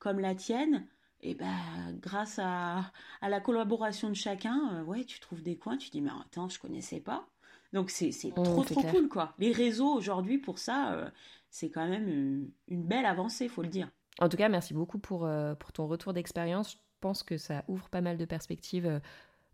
comme 0.00 0.18
la 0.20 0.34
tienne 0.34 0.86
et 1.22 1.34
ben 1.34 1.96
grâce 2.00 2.38
à, 2.42 2.92
à, 3.22 3.28
la 3.30 3.40
collaboration 3.40 4.08
de 4.10 4.14
chacun, 4.14 4.74
euh, 4.74 4.84
ouais, 4.84 5.04
tu 5.04 5.20
trouves 5.20 5.42
des 5.42 5.56
coins, 5.56 5.76
tu 5.78 5.88
dis 5.90 6.00
mais 6.02 6.10
attends, 6.20 6.48
je 6.48 6.58
connaissais 6.58 7.00
pas. 7.00 7.26
Donc 7.72 7.90
c'est 7.90 8.08
mmh, 8.08 8.42
trop 8.42 8.64
trop 8.64 8.82
cool 8.82 9.08
quoi. 9.08 9.34
Les 9.38 9.52
réseaux 9.52 9.92
aujourd'hui 9.92 10.38
pour 10.38 10.58
ça, 10.58 10.92
euh, 10.94 11.10
c'est 11.50 11.70
quand 11.70 11.86
même 11.86 12.08
une, 12.08 12.82
belle 12.84 13.06
avancée, 13.06 13.48
faut 13.48 13.62
le 13.62 13.68
dire. 13.68 13.90
En 14.18 14.28
tout 14.28 14.36
cas, 14.36 14.48
merci 14.48 14.74
beaucoup 14.74 14.98
pour, 14.98 15.24
euh, 15.24 15.54
pour 15.54 15.72
ton 15.72 15.86
retour 15.86 16.12
d'expérience. 16.12 16.72
Je 16.72 16.76
pense 17.00 17.22
que 17.22 17.38
ça 17.38 17.64
ouvre 17.68 17.88
pas 17.88 18.00
mal 18.00 18.18
de 18.18 18.24
perspectives 18.24 19.00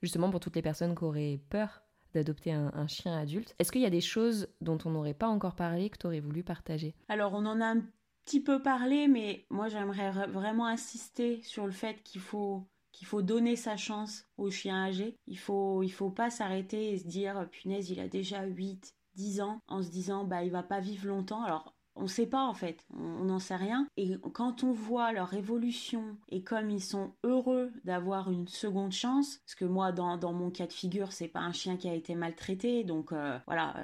justement 0.02 0.30
pour 0.30 0.40
toutes 0.40 0.56
les 0.56 0.62
personnes 0.62 0.94
qui 0.96 1.04
auraient 1.04 1.40
peur 1.50 1.82
d'adopter 2.14 2.52
un, 2.52 2.72
un, 2.74 2.86
chien 2.86 3.16
adulte. 3.16 3.54
Est-ce 3.58 3.70
qu'il 3.70 3.82
y 3.82 3.86
a 3.86 3.90
des 3.90 4.00
choses 4.00 4.48
dont 4.60 4.78
on 4.84 4.90
n'aurait 4.90 5.14
pas 5.14 5.28
encore 5.28 5.54
parlé 5.54 5.90
que 5.90 5.98
tu 5.98 6.06
aurais 6.06 6.20
voulu 6.20 6.42
partager? 6.42 6.94
Alors 7.08 7.34
on 7.34 7.44
en 7.44 7.60
a 7.60 7.66
un 7.66 7.82
petit 8.26 8.40
peu 8.40 8.60
parlé, 8.60 9.06
mais 9.08 9.46
moi 9.50 9.68
j'aimerais 9.68 10.10
vraiment 10.26 10.66
insister 10.66 11.40
sur 11.42 11.64
le 11.64 11.72
fait 11.72 12.02
qu'il 12.02 12.20
faut 12.20 12.66
qu'il 12.96 13.06
faut 13.06 13.22
donner 13.22 13.56
sa 13.56 13.76
chance 13.76 14.24
aux 14.38 14.50
chiens 14.50 14.84
âgés. 14.84 15.16
Il 15.26 15.38
faut 15.38 15.82
il 15.82 15.92
faut 15.92 16.10
pas 16.10 16.30
s'arrêter 16.30 16.92
et 16.92 16.98
se 16.98 17.06
dire 17.06 17.48
punaise, 17.50 17.90
il 17.90 18.00
a 18.00 18.08
déjà 18.08 18.44
8 18.44 18.94
10 19.16 19.40
ans 19.40 19.60
en 19.68 19.82
se 19.82 19.90
disant 19.90 20.24
bah 20.24 20.44
il 20.44 20.50
va 20.50 20.62
pas 20.62 20.80
vivre 20.80 21.06
longtemps. 21.06 21.42
Alors 21.42 21.74
on 21.98 22.06
sait 22.06 22.26
pas 22.26 22.44
en 22.44 22.54
fait, 22.54 22.84
on 22.94 23.24
n'en 23.24 23.38
sait 23.38 23.56
rien. 23.56 23.88
Et 23.96 24.16
quand 24.34 24.64
on 24.64 24.72
voit 24.72 25.12
leur 25.12 25.32
évolution 25.34 26.16
et 26.28 26.42
comme 26.42 26.70
ils 26.70 26.82
sont 26.82 27.12
heureux 27.24 27.72
d'avoir 27.84 28.30
une 28.30 28.48
seconde 28.48 28.92
chance, 28.92 29.38
parce 29.46 29.54
que 29.54 29.64
moi 29.64 29.92
dans, 29.92 30.16
dans 30.16 30.32
mon 30.32 30.50
cas 30.50 30.66
de 30.66 30.72
figure 30.72 31.12
c'est 31.12 31.28
pas 31.28 31.40
un 31.40 31.52
chien 31.52 31.76
qui 31.76 31.88
a 31.88 31.94
été 31.94 32.14
maltraité, 32.14 32.84
donc 32.84 33.12
euh, 33.12 33.38
voilà, 33.46 33.74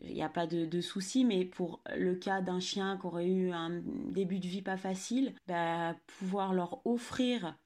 il 0.00 0.10
euh, 0.10 0.14
n'y 0.14 0.22
a 0.22 0.28
pas 0.28 0.46
de, 0.46 0.80
souci. 0.80 1.24
Mais 1.24 1.44
pour 1.44 1.80
le 1.94 2.14
cas 2.14 2.40
d'un 2.40 2.60
chien 2.60 2.96
qui 2.98 3.06
aurait 3.06 3.28
eu 3.28 3.52
un 3.52 3.82
début 4.08 4.38
de 4.38 4.46
vie 4.46 4.62
pas 4.62 4.76
facile, 4.76 5.34
bah, 5.46 5.94
pouvoir 6.18 6.54
leur 6.54 6.84
offrir 6.86 7.56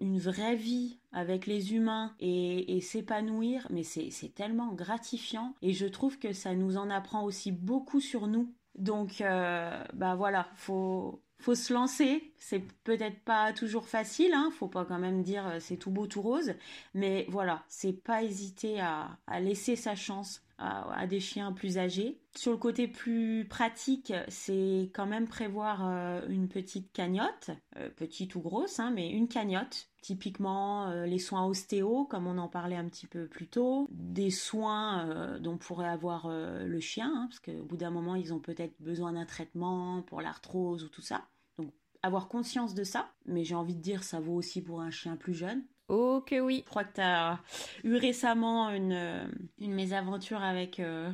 une 0.00 0.18
vraie 0.18 0.56
vie 0.56 0.98
avec 1.12 1.46
les 1.46 1.74
humains 1.74 2.14
et, 2.20 2.80
s'épanouir, 2.80 3.66
mais 3.70 3.82
c'est 3.82 4.34
tellement 4.34 4.72
gratifiant 4.72 5.54
et 5.62 5.72
je 5.72 5.86
trouve 5.86 6.18
que 6.18 6.32
ça 6.32 6.54
nous 6.54 6.76
en 6.76 6.90
apprend 6.90 7.24
aussi 7.24 7.52
beaucoup 7.52 8.00
sur 8.00 8.26
nous 8.26 8.52
Donc, 8.76 9.20
bah 9.20 10.14
voilà, 10.16 10.48
faut 10.56 11.20
faut 11.38 11.54
se 11.54 11.74
lancer. 11.74 12.32
C'est 12.38 12.62
peut-être 12.84 13.20
pas 13.20 13.52
toujours 13.52 13.86
facile, 13.86 14.32
hein. 14.32 14.50
Faut 14.58 14.68
pas 14.68 14.84
quand 14.84 14.98
même 14.98 15.22
dire 15.22 15.44
c'est 15.60 15.76
tout 15.76 15.90
beau 15.90 16.06
tout 16.06 16.22
rose, 16.22 16.54
mais 16.94 17.26
voilà, 17.28 17.64
c'est 17.68 17.92
pas 17.92 18.22
hésiter 18.22 18.80
à 18.80 19.40
laisser 19.40 19.76
sa 19.76 19.94
chance 19.94 20.44
à, 20.64 21.06
des 21.06 21.20
chiens 21.20 21.52
plus 21.52 21.78
âgés. 21.78 22.20
Sur 22.34 22.52
le 22.52 22.58
côté 22.58 22.88
plus 22.88 23.46
pratique, 23.48 24.12
c'est 24.28 24.90
quand 24.94 25.06
même 25.06 25.28
prévoir 25.28 25.86
euh, 25.86 26.26
une 26.28 26.48
petite 26.48 26.92
cagnotte, 26.92 27.50
euh, 27.76 27.88
petite 27.90 28.34
ou 28.34 28.40
grosse, 28.40 28.80
hein, 28.80 28.92
mais 28.94 29.10
une 29.10 29.28
cagnotte. 29.28 29.88
Typiquement 30.02 30.88
euh, 30.88 31.06
les 31.06 31.18
soins 31.18 31.46
ostéo, 31.46 32.04
comme 32.04 32.26
on 32.26 32.38
en 32.38 32.48
parlait 32.48 32.76
un 32.76 32.88
petit 32.88 33.06
peu 33.06 33.26
plus 33.26 33.46
tôt, 33.46 33.86
des 33.90 34.30
soins 34.30 35.38
dont 35.40 35.56
pourrait 35.56 35.88
avoir 35.88 36.28
le 36.28 36.80
chien, 36.80 37.12
hein, 37.14 37.26
parce 37.28 37.40
qu'au 37.40 37.64
bout 37.64 37.76
d'un 37.76 37.90
moment, 37.90 38.14
ils 38.14 38.34
ont 38.34 38.40
peut-être 38.40 38.74
besoin 38.80 39.12
d'un 39.12 39.26
traitement 39.26 40.02
pour 40.02 40.20
l'arthrose 40.20 40.84
ou 40.84 40.88
tout 40.88 41.02
ça. 41.02 41.22
Donc 41.58 41.72
avoir 42.02 42.28
conscience 42.28 42.74
de 42.74 42.84
ça, 42.84 43.12
mais 43.26 43.44
j'ai 43.44 43.54
envie 43.54 43.76
de 43.76 43.80
dire 43.80 44.02
ça 44.02 44.20
vaut 44.20 44.34
aussi 44.34 44.60
pour 44.60 44.80
un 44.80 44.90
chien 44.90 45.16
plus 45.16 45.34
jeune. 45.34 45.62
Oh 45.88 46.22
que 46.26 46.40
oui. 46.40 46.62
Je 46.64 46.70
crois 46.70 46.84
que 46.84 46.94
tu 46.94 47.00
as 47.00 47.40
eu 47.82 47.96
récemment 47.96 48.70
une, 48.70 49.28
une 49.58 49.74
mésaventure 49.74 50.42
avec 50.42 50.80
euh, 50.80 51.10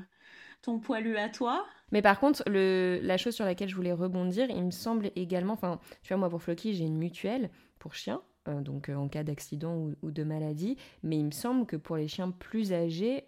ton 0.63 0.79
poilu 0.79 1.17
à 1.17 1.29
toi. 1.29 1.67
Mais 1.93 2.03
par 2.03 2.21
contre, 2.21 2.43
le, 2.47 3.01
la 3.03 3.17
chose 3.17 3.35
sur 3.35 3.45
laquelle 3.45 3.69
je 3.69 3.75
voulais 3.75 3.93
rebondir, 3.93 4.49
il 4.49 4.65
me 4.65 4.71
semble 4.71 5.11
également, 5.17 5.55
enfin, 5.55 5.81
tu 6.03 6.09
vois, 6.13 6.19
moi 6.19 6.31
pour 6.31 6.43
Floki, 6.43 6.75
j'ai 6.75 6.85
une 6.85 6.99
mutuelle 6.99 7.51
pour 7.81 7.95
chiens, 7.95 8.23
euh, 8.47 8.61
donc 8.61 8.89
euh, 8.89 8.95
en 8.95 9.09
cas 9.09 9.25
d'accident 9.25 9.89
ou, 10.03 10.11
de 10.13 10.23
maladie, 10.23 10.77
mais 11.03 11.19
il 11.19 11.25
me 11.25 11.33
semble 11.33 11.67
que 11.67 11.75
pour 11.75 11.97
les 11.97 12.07
chiens 12.07 12.31
plus 12.31 12.73
âgés, 12.73 13.25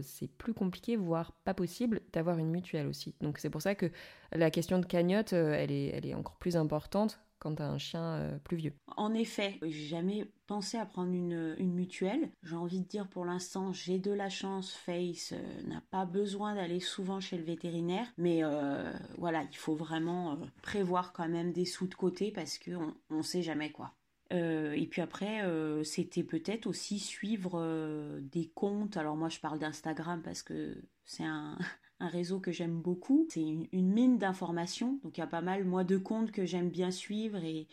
c'est 0.00 0.28
plus 0.28 0.54
compliqué, 0.54 0.96
voire 0.96 1.32
pas 1.44 1.52
possible, 1.52 2.00
d'avoir 2.14 2.38
une 2.38 2.48
mutuelle 2.48 2.86
aussi. 2.86 3.14
Donc 3.20 3.38
c'est 3.38 3.50
pour 3.50 3.60
ça 3.60 3.74
que 3.74 3.90
la 4.32 4.50
question 4.50 4.78
de 4.78 4.86
cagnotte, 4.86 5.34
elle, 5.34 5.70
est, 5.70 5.88
elle 5.88 6.06
est 6.06 6.14
encore 6.14 6.36
plus 6.36 6.56
importante 6.56 7.20
quand 7.38 7.60
as 7.60 7.68
un 7.68 7.78
chien 7.78 8.02
euh, 8.02 8.38
plus 8.38 8.56
vieux. 8.56 8.74
En 8.96 9.14
effet, 9.14 9.58
j'ai 9.62 9.86
jamais 9.86 10.26
pensé 10.46 10.78
à 10.78 10.86
prendre 10.86 11.12
une, 11.12 11.56
mutuelle. 11.58 12.30
J'ai 12.42 12.56
envie 12.56 12.80
de 12.80 12.86
dire 12.86 13.08
pour 13.08 13.24
l'instant, 13.24 13.72
j'ai 13.72 13.98
de 13.98 14.12
la 14.12 14.28
chance. 14.28 14.72
Face 14.72 15.32
euh, 15.32 15.62
n'a 15.68 15.82
pas 15.90 16.04
besoin 16.04 16.54
d'aller 16.54 16.80
souvent 16.80 17.20
chez 17.20 17.36
le 17.36 17.44
vétérinaire, 17.44 18.06
mais 18.16 18.42
euh, 18.42 18.92
voilà, 19.18 19.42
il 19.50 19.56
faut 19.56 19.74
vraiment 19.74 20.38
prévoir 20.62 21.12
quand 21.12 21.28
même 21.28 21.52
des 21.52 21.64
sous 21.64 21.86
de 21.86 21.94
côté 21.94 22.30
parce 22.30 22.58
qu'on 22.58 22.94
ne 23.10 23.22
sait 23.22 23.42
jamais 23.42 23.70
quoi. 23.70 23.94
et 24.30 24.86
puis 24.90 25.02
après, 25.02 25.42
c'était 25.84 26.24
peut-être 26.24 26.66
aussi 26.66 26.98
suivre 26.98 28.18
des 28.20 28.48
comptes. 28.54 28.96
Alors 28.96 29.16
moi, 29.16 29.28
je 29.28 29.40
parle 29.40 29.58
d'Instagram 29.58 30.22
parce 30.22 30.42
que 30.42 30.76
c'est 31.04 31.24
un, 31.24 31.58
un 32.00 32.08
réseau 32.08 32.40
que 32.40 32.52
j'aime 32.52 32.80
beaucoup. 32.80 33.26
C'est 33.30 33.42
une, 33.42 33.66
mine 33.72 34.18
d'informations. 34.18 34.98
Donc 35.02 35.16
il 35.16 35.20
y 35.20 35.24
a 35.24 35.26
pas 35.26 35.40
mal, 35.40 35.64
moi, 35.64 35.84
de 35.84 35.96
comptes 35.96 36.30
que 36.30 36.44
j'aime 36.44 36.68
bien 36.68 36.90
suivre 36.90 37.42
et, 37.42 37.68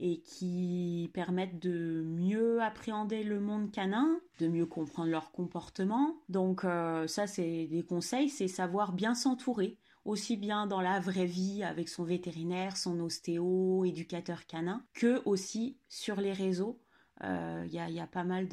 et 0.00 0.20
qui 0.20 1.10
permettent 1.12 1.58
de 1.60 2.02
mieux 2.06 2.62
appréhender 2.62 3.22
le 3.22 3.40
monde 3.40 3.70
canin, 3.70 4.18
de 4.38 4.48
mieux 4.48 4.66
comprendre 4.66 5.10
leur 5.10 5.30
comportement. 5.32 6.16
Donc 6.28 6.64
euh, 6.64 7.06
ça, 7.06 7.26
c'est 7.26 7.66
des 7.66 7.82
conseils, 7.82 8.28
c'est 8.28 8.48
savoir 8.48 8.92
bien 8.92 9.14
s'entourer 9.14 9.78
aussi 10.06 10.36
bien 10.36 10.68
dans 10.68 10.80
la 10.80 11.00
vraie 11.00 11.26
vie 11.26 11.64
avec 11.64 11.88
son 11.88 12.04
vétérinaire, 12.04 12.76
son 12.76 13.00
ostéo, 13.00 13.84
éducateur 13.84 14.46
canin, 14.46 14.84
que 14.94 15.20
aussi 15.24 15.78
sur 15.88 16.20
les 16.20 16.32
réseaux 16.32 16.78
il 17.22 17.26
euh, 17.26 17.66
y, 17.66 18.00
a, 18.00 18.06
pas 18.06 18.24
mal 18.24 18.46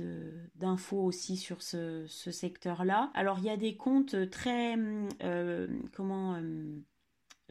d'infos 0.55 1.03
aussi 1.03 1.35
sur 1.35 1.61
ce, 1.61 2.05
secteur-là. 2.07 3.11
Alors 3.13 3.39
il 3.39 3.45
y 3.45 3.49
a 3.49 3.57
des 3.57 3.75
comptes 3.75 4.29
très 4.29 4.75
euh, 5.23 5.67
comment 5.93 6.39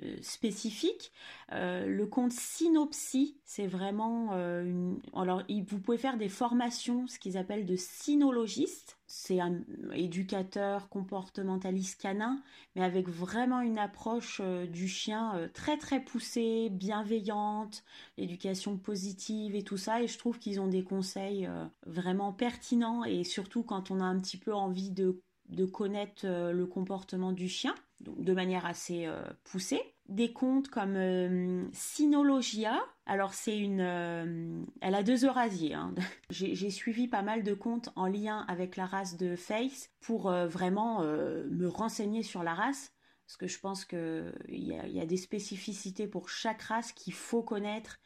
euh, 0.02 0.16
spécifiques. 0.22 1.12
le 1.50 2.04
compte 2.04 2.32
Synopsie, 2.32 3.36
c'est 3.44 3.66
vraiment 3.66 4.32
une. 4.32 5.00
Alors 5.14 5.42
vous 5.48 5.78
pouvez 5.78 5.98
faire 5.98 6.16
des 6.16 6.28
formations, 6.28 7.06
ce 7.06 7.18
qu'ils 7.18 7.36
appellent 7.36 7.66
de 7.66 7.76
synologistes 7.76 8.98
c'est 9.14 9.40
un 9.40 9.60
éducateur 9.92 10.88
comportementaliste 10.88 12.00
canin, 12.00 12.42
mais 12.74 12.82
avec 12.82 13.10
vraiment 13.10 13.60
une 13.60 13.78
approche 13.78 14.40
euh, 14.42 14.66
du 14.66 14.88
chien 14.88 15.36
euh, 15.36 15.48
très 15.52 15.76
très 15.76 16.00
poussée, 16.00 16.70
bienveillante, 16.70 17.84
l'éducation 18.16 18.78
positive 18.78 19.54
et 19.54 19.64
tout 19.64 19.76
ça. 19.76 20.02
Et 20.02 20.06
je 20.06 20.16
trouve 20.16 20.38
qu'ils 20.38 20.60
ont 20.60 20.66
des 20.66 20.82
conseils 20.82 21.44
euh, 21.46 21.66
vraiment 21.84 22.32
pertinents 22.32 23.04
et 23.04 23.22
surtout 23.22 23.62
quand 23.62 23.90
on 23.90 24.00
a 24.00 24.04
un 24.04 24.18
petit 24.18 24.38
peu 24.38 24.54
envie 24.54 24.90
de 24.90 25.20
connaître 25.66 26.26
le 26.26 26.66
comportement 26.66 27.32
du 27.32 27.50
chien, 27.50 27.74
de 28.02 28.32
manière 28.34 28.66
assez 28.66 29.08
poussée 29.44 29.92
des 30.08 30.32
comptes 30.32 30.68
comme 30.68 30.96
euh, 30.96 31.64
Synologia. 31.72 32.78
Alors 33.06 33.34
c'est 33.34 33.58
une, 33.58 33.80
euh, 33.80 34.62
elle 34.80 34.94
a 34.94 35.02
deux 35.02 35.24
Eurasiers. 35.24 35.74
Hein. 35.74 35.94
J'ai 36.30 36.70
suivi 36.70 37.08
pas 37.08 37.22
mal 37.22 37.42
de 37.42 37.54
comptes 37.54 37.90
en 37.96 38.06
lien 38.06 38.44
avec 38.48 38.76
la 38.76 38.86
race 38.86 39.16
de 39.16 39.36
Face 39.36 39.90
pour 40.00 40.30
euh, 40.30 40.46
vraiment 40.46 41.02
me 41.02 41.66
renseigner 41.66 42.22
sur 42.22 42.42
la 42.42 42.54
race. 42.54 42.92
Parce 43.26 43.36
que 43.36 43.46
je 43.46 43.60
pense 43.60 43.84
qu'il 43.84 44.32
y, 44.48 44.74
y 44.74 45.00
a, 45.00 45.06
des 45.06 45.16
spécificités 45.16 46.06
pour 46.06 46.28
chaque 46.28 46.60
race 46.62 46.92
qu'il 46.92 47.14
faut 47.14 47.42
connaître 47.42 47.98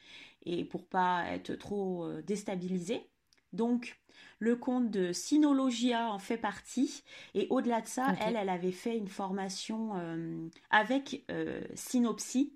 et 0.45 0.65
pour 0.65 0.87
pas 0.87 1.25
être 1.31 1.55
trop 1.55 2.09
déstabilisé. 2.23 3.11
Donc 3.53 3.99
le 4.39 4.57
compte 4.57 4.91
de 4.91 5.13
Synologia 5.13 6.11
en 6.11 6.19
fait 6.19 6.37
partie. 6.37 7.03
Et 7.35 7.47
au-delà 7.51 7.81
de 7.81 7.87
ça, 7.87 8.15
elle, 8.21 8.37
elle 8.37 8.49
avait 8.49 8.73
fait 8.73 8.97
une 8.97 9.09
formation 9.09 9.93
euh, 9.97 10.49
avec 10.71 11.25
euh, 11.31 11.61
Synopsie. 11.75 12.53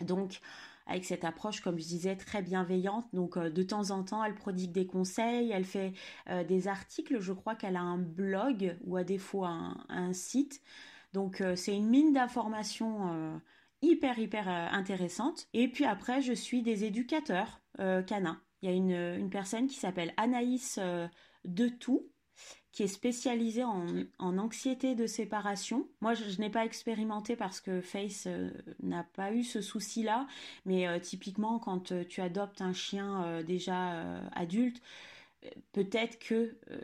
Donc, 0.00 0.40
avec 0.86 1.04
cette 1.04 1.24
approche, 1.24 1.60
comme 1.60 1.78
je 1.78 1.84
disais, 1.84 2.16
très 2.16 2.42
bienveillante. 2.42 3.06
Donc, 3.12 3.36
euh, 3.36 3.50
de 3.50 3.62
temps 3.62 3.90
en 3.90 4.02
temps, 4.02 4.24
elle 4.24 4.34
prodigue 4.34 4.72
des 4.72 4.86
conseils, 4.86 5.50
elle 5.52 5.64
fait 5.64 5.92
des 6.48 6.68
articles. 6.68 7.20
Je 7.20 7.32
crois 7.32 7.54
qu'elle 7.54 7.76
a 7.76 7.82
un 7.82 7.98
blog 7.98 8.76
ou 8.84 8.96
à 8.96 9.04
défaut 9.04 9.44
un, 9.44 9.84
un 9.88 10.12
site. 10.12 10.60
Donc, 11.12 11.42
c'est 11.56 11.74
une 11.74 11.88
mine 11.88 12.12
d'informations 12.12 13.40
hyper, 13.82 14.18
hyper 14.18 14.48
intéressante. 14.48 15.48
Et 15.54 15.66
puis 15.68 15.84
après, 15.84 16.22
je 16.22 16.32
suis 16.32 16.62
des 16.62 16.84
éducateurs 16.84 17.60
canins. 18.06 18.40
Il 18.62 18.70
y 18.70 18.72
a 18.72 18.76
une, 18.76 19.30
personne 19.30 19.66
qui 19.66 19.76
s'appelle 19.76 20.12
Anaïs 20.16 20.78
euh, 20.80 21.08
De 21.44 21.68
Tout, 21.68 22.10
qui 22.72 22.82
est 22.82 22.88
spécialisée 22.88 23.64
en, 23.64 24.06
anxiété 24.18 24.94
de 24.94 25.06
séparation. 25.06 25.88
Moi, 26.00 26.14
je, 26.14 26.38
n'ai 26.40 26.50
pas 26.50 26.64
expérimenté 26.64 27.36
parce 27.36 27.60
que 27.60 27.80
Face 27.80 28.26
euh, 28.26 28.50
n'a 28.82 29.04
pas 29.04 29.32
eu 29.32 29.42
ce 29.42 29.60
souci-là, 29.60 30.26
mais 30.66 30.86
euh, 30.86 30.98
typiquement, 30.98 31.58
quand 31.58 31.92
tu 32.06 32.20
adoptes 32.20 32.60
un 32.60 32.72
chien 32.72 33.42
déjà 33.42 34.20
adulte, 34.32 34.82
peut-être 35.72 36.18
que 36.18 36.56
euh, 36.70 36.80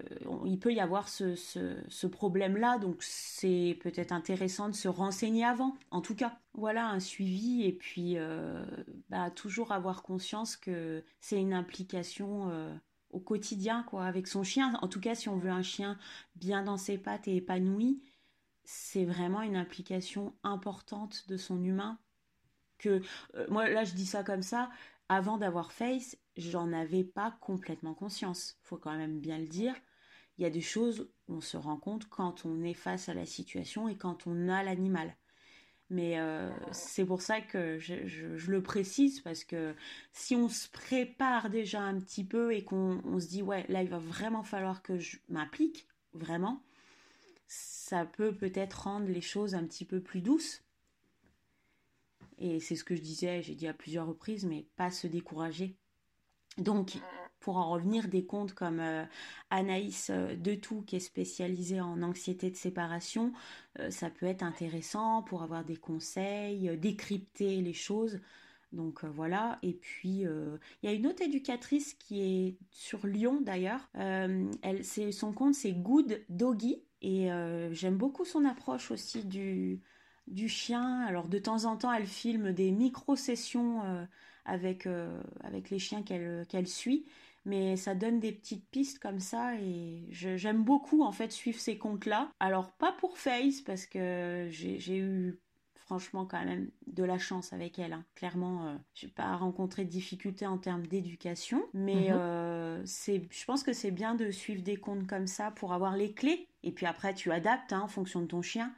il 0.46 0.58
peut 0.58 0.72
y 0.72 0.80
avoir 0.80 1.08
ce, 1.08 2.06
problème-là, 2.06 2.78
donc 2.78 3.02
c'est 3.02 3.78
peut-être 3.82 4.12
intéressant 4.12 4.68
de 4.68 4.74
se 4.74 4.88
renseigner 4.88 5.44
avant. 5.44 5.76
En 5.90 6.00
tout 6.00 6.14
cas, 6.14 6.38
voilà 6.54 6.88
un 6.88 7.00
suivi 7.00 7.64
et 7.64 7.72
puis 7.72 8.16
euh, 8.16 8.64
bah, 9.10 9.30
toujours 9.30 9.72
avoir 9.72 10.02
conscience 10.02 10.56
que 10.56 11.04
c'est 11.20 11.40
une 11.40 11.52
implication 11.52 12.50
euh, 12.50 12.74
au 13.10 13.20
quotidien, 13.20 13.82
quoi, 13.82 14.04
avec 14.06 14.26
son 14.26 14.42
chien. 14.42 14.78
En 14.82 14.88
tout 14.88 15.00
cas, 15.00 15.14
si 15.14 15.28
on 15.28 15.36
veut 15.36 15.50
un 15.50 15.62
chien 15.62 15.98
bien 16.36 16.62
dans 16.62 16.78
ses 16.78 16.98
pattes 16.98 17.28
et 17.28 17.36
épanoui, 17.36 18.02
c'est 18.64 19.04
vraiment 19.04 19.42
une 19.42 19.56
implication 19.56 20.34
importante 20.42 21.28
de 21.28 21.36
son 21.36 21.62
humain. 21.62 21.98
Que 22.78 23.00
moi 23.48 23.70
là, 23.70 23.84
je 23.84 23.94
dis 23.94 24.04
ça 24.04 24.22
comme 24.22 24.42
ça. 24.42 24.70
Avant 25.08 25.38
d'avoir 25.38 25.72
Face, 25.72 26.16
j'en 26.36 26.72
avais 26.72 27.04
pas 27.04 27.36
complètement 27.40 27.94
conscience. 27.94 28.58
Faut 28.62 28.76
quand 28.76 28.96
même 28.96 29.20
bien 29.20 29.38
le 29.38 29.46
dire. 29.46 29.74
Il 30.38 30.42
y 30.42 30.46
a 30.46 30.50
des 30.50 30.60
choses 30.60 31.08
où 31.28 31.36
on 31.36 31.40
se 31.40 31.56
rend 31.56 31.76
compte 31.76 32.08
quand 32.08 32.44
on 32.44 32.62
est 32.62 32.74
face 32.74 33.08
à 33.08 33.14
la 33.14 33.24
situation 33.24 33.88
et 33.88 33.96
quand 33.96 34.26
on 34.26 34.48
a 34.48 34.62
l'animal. 34.62 35.16
Mais 35.88 36.18
euh, 36.18 36.50
c'est 36.72 37.04
pour 37.04 37.22
ça 37.22 37.40
que 37.40 37.78
je, 37.78 38.50
le 38.50 38.62
précise 38.62 39.20
parce 39.20 39.44
que 39.44 39.74
si 40.12 40.34
on 40.34 40.48
se 40.48 40.68
prépare 40.68 41.48
déjà 41.48 41.80
un 41.80 42.00
petit 42.00 42.24
peu 42.24 42.52
et 42.52 42.64
qu'on 42.64 43.20
se 43.20 43.28
dit 43.28 43.42
ouais 43.42 43.64
là 43.68 43.82
il 43.82 43.88
va 43.88 43.98
vraiment 43.98 44.42
falloir 44.42 44.82
que 44.82 44.98
je 44.98 45.18
m'applique 45.28 45.86
vraiment, 46.12 46.60
ça 47.46 48.04
peut 48.04 48.34
peut-être 48.34 48.82
rendre 48.82 49.06
les 49.06 49.20
choses 49.20 49.54
un 49.54 49.64
petit 49.64 49.84
peu 49.84 50.00
plus 50.00 50.22
douces. 50.22 50.65
Et 52.38 52.60
c'est 52.60 52.76
ce 52.76 52.84
que 52.84 52.94
je 52.94 53.02
disais, 53.02 53.42
j'ai 53.42 53.54
dit 53.54 53.68
à 53.68 53.74
plusieurs 53.74 54.06
reprises, 54.06 54.44
mais 54.44 54.66
pas 54.76 54.90
se 54.90 55.06
décourager. 55.06 55.76
Donc, 56.58 56.96
pour 57.40 57.58
en 57.58 57.70
revenir, 57.70 58.08
des 58.08 58.24
comptes 58.24 58.54
comme 58.54 58.80
euh, 58.80 59.04
Anaïs 59.50 60.10
euh, 60.10 60.34
De 60.36 60.54
Tout, 60.54 60.82
qui 60.82 60.96
est 60.96 61.00
spécialisée 61.00 61.80
en 61.80 62.02
anxiété 62.02 62.50
de 62.50 62.56
séparation, 62.56 63.32
euh, 63.78 63.90
ça 63.90 64.10
peut 64.10 64.26
être 64.26 64.42
intéressant 64.42 65.22
pour 65.22 65.42
avoir 65.42 65.64
des 65.64 65.76
conseils, 65.76 66.76
décrypter 66.78 67.60
les 67.60 67.72
choses. 67.72 68.20
Donc 68.72 69.04
voilà, 69.04 69.58
et 69.62 69.74
puis 69.74 70.24
il 70.24 70.58
y 70.82 70.88
a 70.88 70.92
une 70.92 71.06
autre 71.06 71.22
éducatrice 71.22 71.94
qui 71.94 72.20
est 72.20 72.56
sur 72.72 73.06
Lyon 73.06 73.40
d'ailleurs. 73.40 73.88
elle, 73.94 74.84
son 75.12 75.32
compte 75.32 75.54
c'est 75.54 75.72
Good 75.72 76.24
Doggy 76.28 76.82
et 77.00 77.28
j'aime 77.70 77.96
beaucoup 77.96 78.24
son 78.24 78.44
approche 78.44 78.90
aussi 78.90 79.24
du, 79.24 79.80
du 80.26 80.48
chien. 80.48 81.02
Alors 81.02 81.28
de 81.28 81.38
temps 81.38 81.64
en 81.64 81.76
temps, 81.76 81.92
elle 81.92 82.06
filme 82.06 82.52
des 82.52 82.70
micro-sessions 82.70 83.82
avec, 84.44 84.88
avec 85.42 85.70
les 85.70 85.78
chiens 85.78 86.02
qu'elle 86.02 86.44
qu'elle 86.48 86.66
suit 86.66 87.06
mais 87.46 87.76
ça 87.76 87.94
donne 87.94 88.18
des 88.18 88.32
petites 88.32 88.68
pistes 88.70 88.98
comme 88.98 89.20
ça 89.20 89.54
et 89.54 90.02
j'aime 90.10 90.64
beaucoup 90.64 91.02
en 91.02 91.12
fait 91.12 91.30
suivre 91.30 91.60
ces 91.60 91.78
comptes-là. 91.78 92.32
Alors 92.40 92.72
pas 92.72 92.92
pour 92.92 93.16
Face 93.18 93.60
parce 93.60 93.86
que 93.86 94.48
j'ai 94.50 94.98
eu 94.98 95.38
franchement 95.76 96.26
quand 96.26 96.44
même 96.44 96.68
de 96.88 97.04
la 97.04 97.16
chance 97.16 97.52
avec 97.52 97.78
elle. 97.78 97.92
Hein. 97.92 98.04
Clairement, 98.16 98.66
euh, 98.66 98.74
je 98.94 99.06
n'ai 99.06 99.12
pas 99.12 99.36
rencontré 99.36 99.84
de 99.84 99.88
difficultés 99.88 100.44
en 100.44 100.58
termes 100.58 100.84
d'éducation, 100.84 101.62
mais 101.72 102.10
mhm. 102.10 102.16
euh, 102.18 102.82
c'est, 102.84 103.22
je 103.30 103.44
pense 103.44 103.62
que 103.62 103.72
c'est 103.72 103.92
bien 103.92 104.16
de 104.16 104.32
suivre 104.32 104.62
des 104.62 104.76
comptes 104.76 105.06
comme 105.06 105.28
ça 105.28 105.52
pour 105.52 105.72
avoir 105.72 105.96
les 105.96 106.12
clés. 106.12 106.48
Et 106.64 106.72
puis 106.72 106.86
après, 106.86 107.14
tu 107.14 107.30
adaptes 107.30 107.72
hein, 107.72 107.82
en 107.82 107.88
fonction 107.88 108.20
de 108.20 108.26
ton 108.26 108.42
chien. 108.42 108.74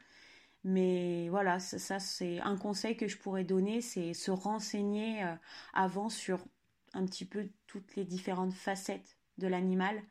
Mais 0.69 1.31
voilà, 1.31 1.61
ça, 1.61 1.99
c'est 1.99 2.41
un 2.41 2.59
conseil 2.59 2.95
que 2.97 3.09
je 3.09 3.17
pourrais 3.17 3.45
donner, 3.45 3.81
c'est 3.81 4.13
se 4.13 4.31
renseigner 4.31 5.25
euh, 5.25 5.35
avant 5.73 6.11
sur 6.11 6.47
un 6.93 7.07
petit 7.07 7.25
peu 7.25 7.49
toutes 7.67 7.97
les 7.97 8.05
différentes 8.05 8.53
facettes 8.53 9.17
de 9.39 9.47
l'animal 9.47 10.03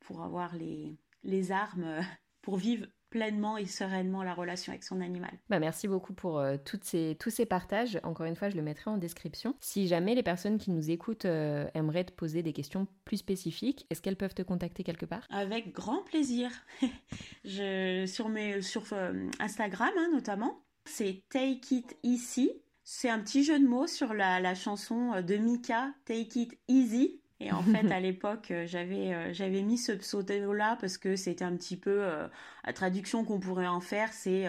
pour 0.00 0.22
avoir 0.22 0.54
les, 0.54 0.98
les 1.24 1.50
armes 1.50 2.00
pour 2.42 2.58
vivre 2.58 2.86
pleinement 3.10 3.56
et 3.56 3.66
sereinement 3.66 4.22
la 4.22 4.34
relation 4.34 4.72
avec 4.72 4.84
son 4.84 5.00
animal. 5.00 5.32
Bah 5.48 5.58
merci 5.58 5.88
beaucoup 5.88 6.12
pour 6.12 6.38
euh, 6.38 6.56
toutes 6.62 6.84
ces, 6.84 7.16
tous 7.18 7.30
ces 7.30 7.46
partages. 7.46 8.00
Encore 8.02 8.26
une 8.26 8.36
fois, 8.36 8.48
je 8.48 8.56
le 8.56 8.62
mettrai 8.62 8.90
en 8.90 8.98
description. 8.98 9.54
Si 9.60 9.86
jamais 9.86 10.14
les 10.14 10.22
personnes 10.22 10.58
qui 10.58 10.70
nous 10.70 10.90
écoutent 10.90 11.24
euh, 11.24 11.66
aimeraient 11.74 12.04
te 12.04 12.12
poser 12.12 12.42
des 12.42 12.52
questions 12.52 12.86
plus 13.04 13.18
spécifiques, 13.18 13.86
est-ce 13.90 14.02
qu'elles 14.02 14.16
peuvent 14.16 14.34
te 14.34 14.42
contacter 14.42 14.82
quelque 14.82 15.06
part? 15.06 15.26
Avec 15.30 15.72
grand 15.72 16.02
plaisir. 16.02 16.50
je, 17.44 18.04
sur 18.06 18.28
mes, 18.28 18.62
sur 18.62 18.84
euh, 18.92 19.28
Instagram 19.40 19.90
hein, 19.96 20.08
notamment, 20.12 20.60
c'est 20.84 21.22
Take 21.30 21.74
It 21.74 21.96
Easy 22.02 22.50
c'est 22.88 23.10
un 23.10 23.18
petit 23.18 23.42
jeu 23.42 23.58
de 23.58 23.66
mots 23.66 23.88
sur 23.88 24.14
la, 24.14 24.54
chanson 24.54 25.20
de 25.20 25.36
Mika, 25.36 25.92
Take 26.04 26.38
It 26.40 26.58
Easy. 26.68 27.20
Et 27.40 27.52
en 27.52 27.62
fait, 27.62 27.90
à 27.92 28.00
l'époque, 28.00 28.50
euh, 28.50 28.66
j'avais 28.66 29.12
euh, 29.12 29.32
j'avais 29.32 29.62
mis 29.62 29.78
ce 29.78 29.92
pseudo-là 29.92 30.76
parce 30.80 30.98
que 30.98 31.16
c'était 31.16 31.44
un 31.44 31.56
petit 31.56 31.76
peu 31.76 32.02
euh, 32.02 32.26
la 32.64 32.72
traduction 32.72 33.24
qu'on 33.24 33.40
pourrait 33.40 33.66
en 33.66 33.80
faire, 33.80 34.12
c'est 34.12 34.46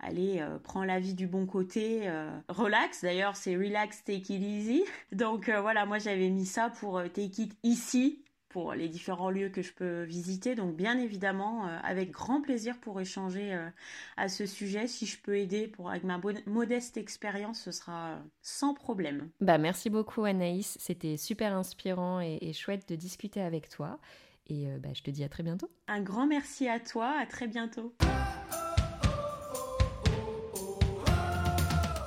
allez, 0.00 0.44
prends 0.64 0.84
la 0.84 0.98
vie 0.98 1.14
du 1.14 1.26
bon 1.26 1.46
côté, 1.46 2.10
relax. 2.48 3.02
D'ailleurs, 3.02 3.36
c'est 3.36 3.56
relax, 3.56 4.02
take 4.04 4.34
it 4.34 4.42
easy. 4.42 4.84
Donc 5.12 5.48
voilà, 5.48 5.86
moi 5.86 5.98
j'avais 5.98 6.30
mis 6.30 6.46
ça 6.46 6.70
pour 6.70 7.02
take 7.12 7.42
it 7.42 7.56
ici 7.62 8.24
pour 8.52 8.74
les 8.74 8.88
différents 8.88 9.30
lieux 9.30 9.48
que 9.48 9.62
je 9.62 9.72
peux 9.72 10.02
visiter. 10.02 10.54
Donc 10.54 10.76
bien 10.76 10.98
évidemment, 10.98 11.66
euh, 11.66 11.78
avec 11.82 12.10
grand 12.10 12.40
plaisir 12.40 12.78
pour 12.78 13.00
échanger 13.00 13.54
euh, 13.54 13.68
à 14.16 14.28
ce 14.28 14.46
sujet. 14.46 14.86
Si 14.86 15.06
je 15.06 15.18
peux 15.20 15.36
aider 15.36 15.66
pour, 15.66 15.90
avec 15.90 16.04
ma 16.04 16.20
modeste 16.46 16.96
expérience, 16.96 17.62
ce 17.62 17.72
sera 17.72 18.18
sans 18.42 18.74
problème. 18.74 19.30
Bah, 19.40 19.58
merci 19.58 19.90
beaucoup 19.90 20.24
Anaïs, 20.24 20.76
c'était 20.78 21.16
super 21.16 21.54
inspirant 21.54 22.20
et, 22.20 22.52
chouette 22.52 22.88
de 22.88 22.96
discuter 22.96 23.40
avec 23.40 23.68
toi. 23.68 23.98
Et 24.46 24.68
euh, 24.68 24.78
bah, 24.78 24.90
je 24.94 25.02
te 25.02 25.10
dis 25.10 25.24
à 25.24 25.28
très 25.28 25.42
bientôt. 25.42 25.70
Un 25.88 26.02
grand 26.02 26.26
merci 26.26 26.68
à 26.68 26.78
toi, 26.78 27.14
à 27.18 27.26
très 27.26 27.46
bientôt. 27.46 27.94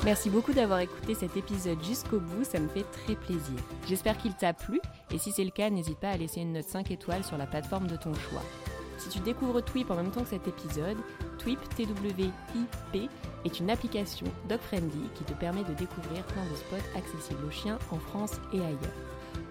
Merci 0.06 0.30
beaucoup 0.30 0.54
d'avoir 0.54 0.82
écouté 0.82 1.16
cet 1.16 1.36
épisode 1.36 1.84
jusqu'au 1.84 2.20
bout, 2.20 2.44
ça 2.44 2.60
me 2.60 2.68
fait 2.68 2.84
très 2.84 3.16
plaisir. 3.16 3.60
J'espère 3.88 4.16
qu'il 4.20 4.36
t'a 4.36 4.54
plu 4.54 4.80
et 5.10 5.18
si 5.18 5.32
c'est 5.32 5.44
le 5.44 5.50
cas, 5.50 5.72
n'hésite 5.72 5.98
pas 5.98 6.12
à 6.12 6.18
laisser 6.18 6.42
une 6.42 6.54
note 6.54 6.68
5 6.68 6.92
étoiles 6.92 7.24
sur 7.24 7.40
la 7.40 7.48
plateforme 7.48 7.88
de 7.88 7.96
ton 7.96 8.14
choix. 8.14 8.44
Si 9.00 9.10
tu 9.10 9.18
découvres 9.18 9.64
Twip 9.64 9.90
en 9.90 9.96
même 9.96 10.12
temps 10.12 10.22
que 10.22 10.30
cet 10.30 10.48
épisode, 10.48 10.98
Twip 11.40 11.58
T-W-I-P 11.76 13.10
est 13.46 13.60
une 13.60 13.72
application 13.72 14.28
dog-friendly 14.48 15.10
qui 15.16 15.24
te 15.24 15.34
permet 15.34 15.64
de 15.64 15.74
découvrir 15.74 16.24
plein 16.26 16.46
de 16.46 16.56
spots 16.56 16.98
accessibles 17.00 17.44
aux 17.44 17.52
chiens 17.52 17.80
en 17.90 17.98
France 17.98 18.34
et 18.54 18.60
ailleurs. 18.60 18.78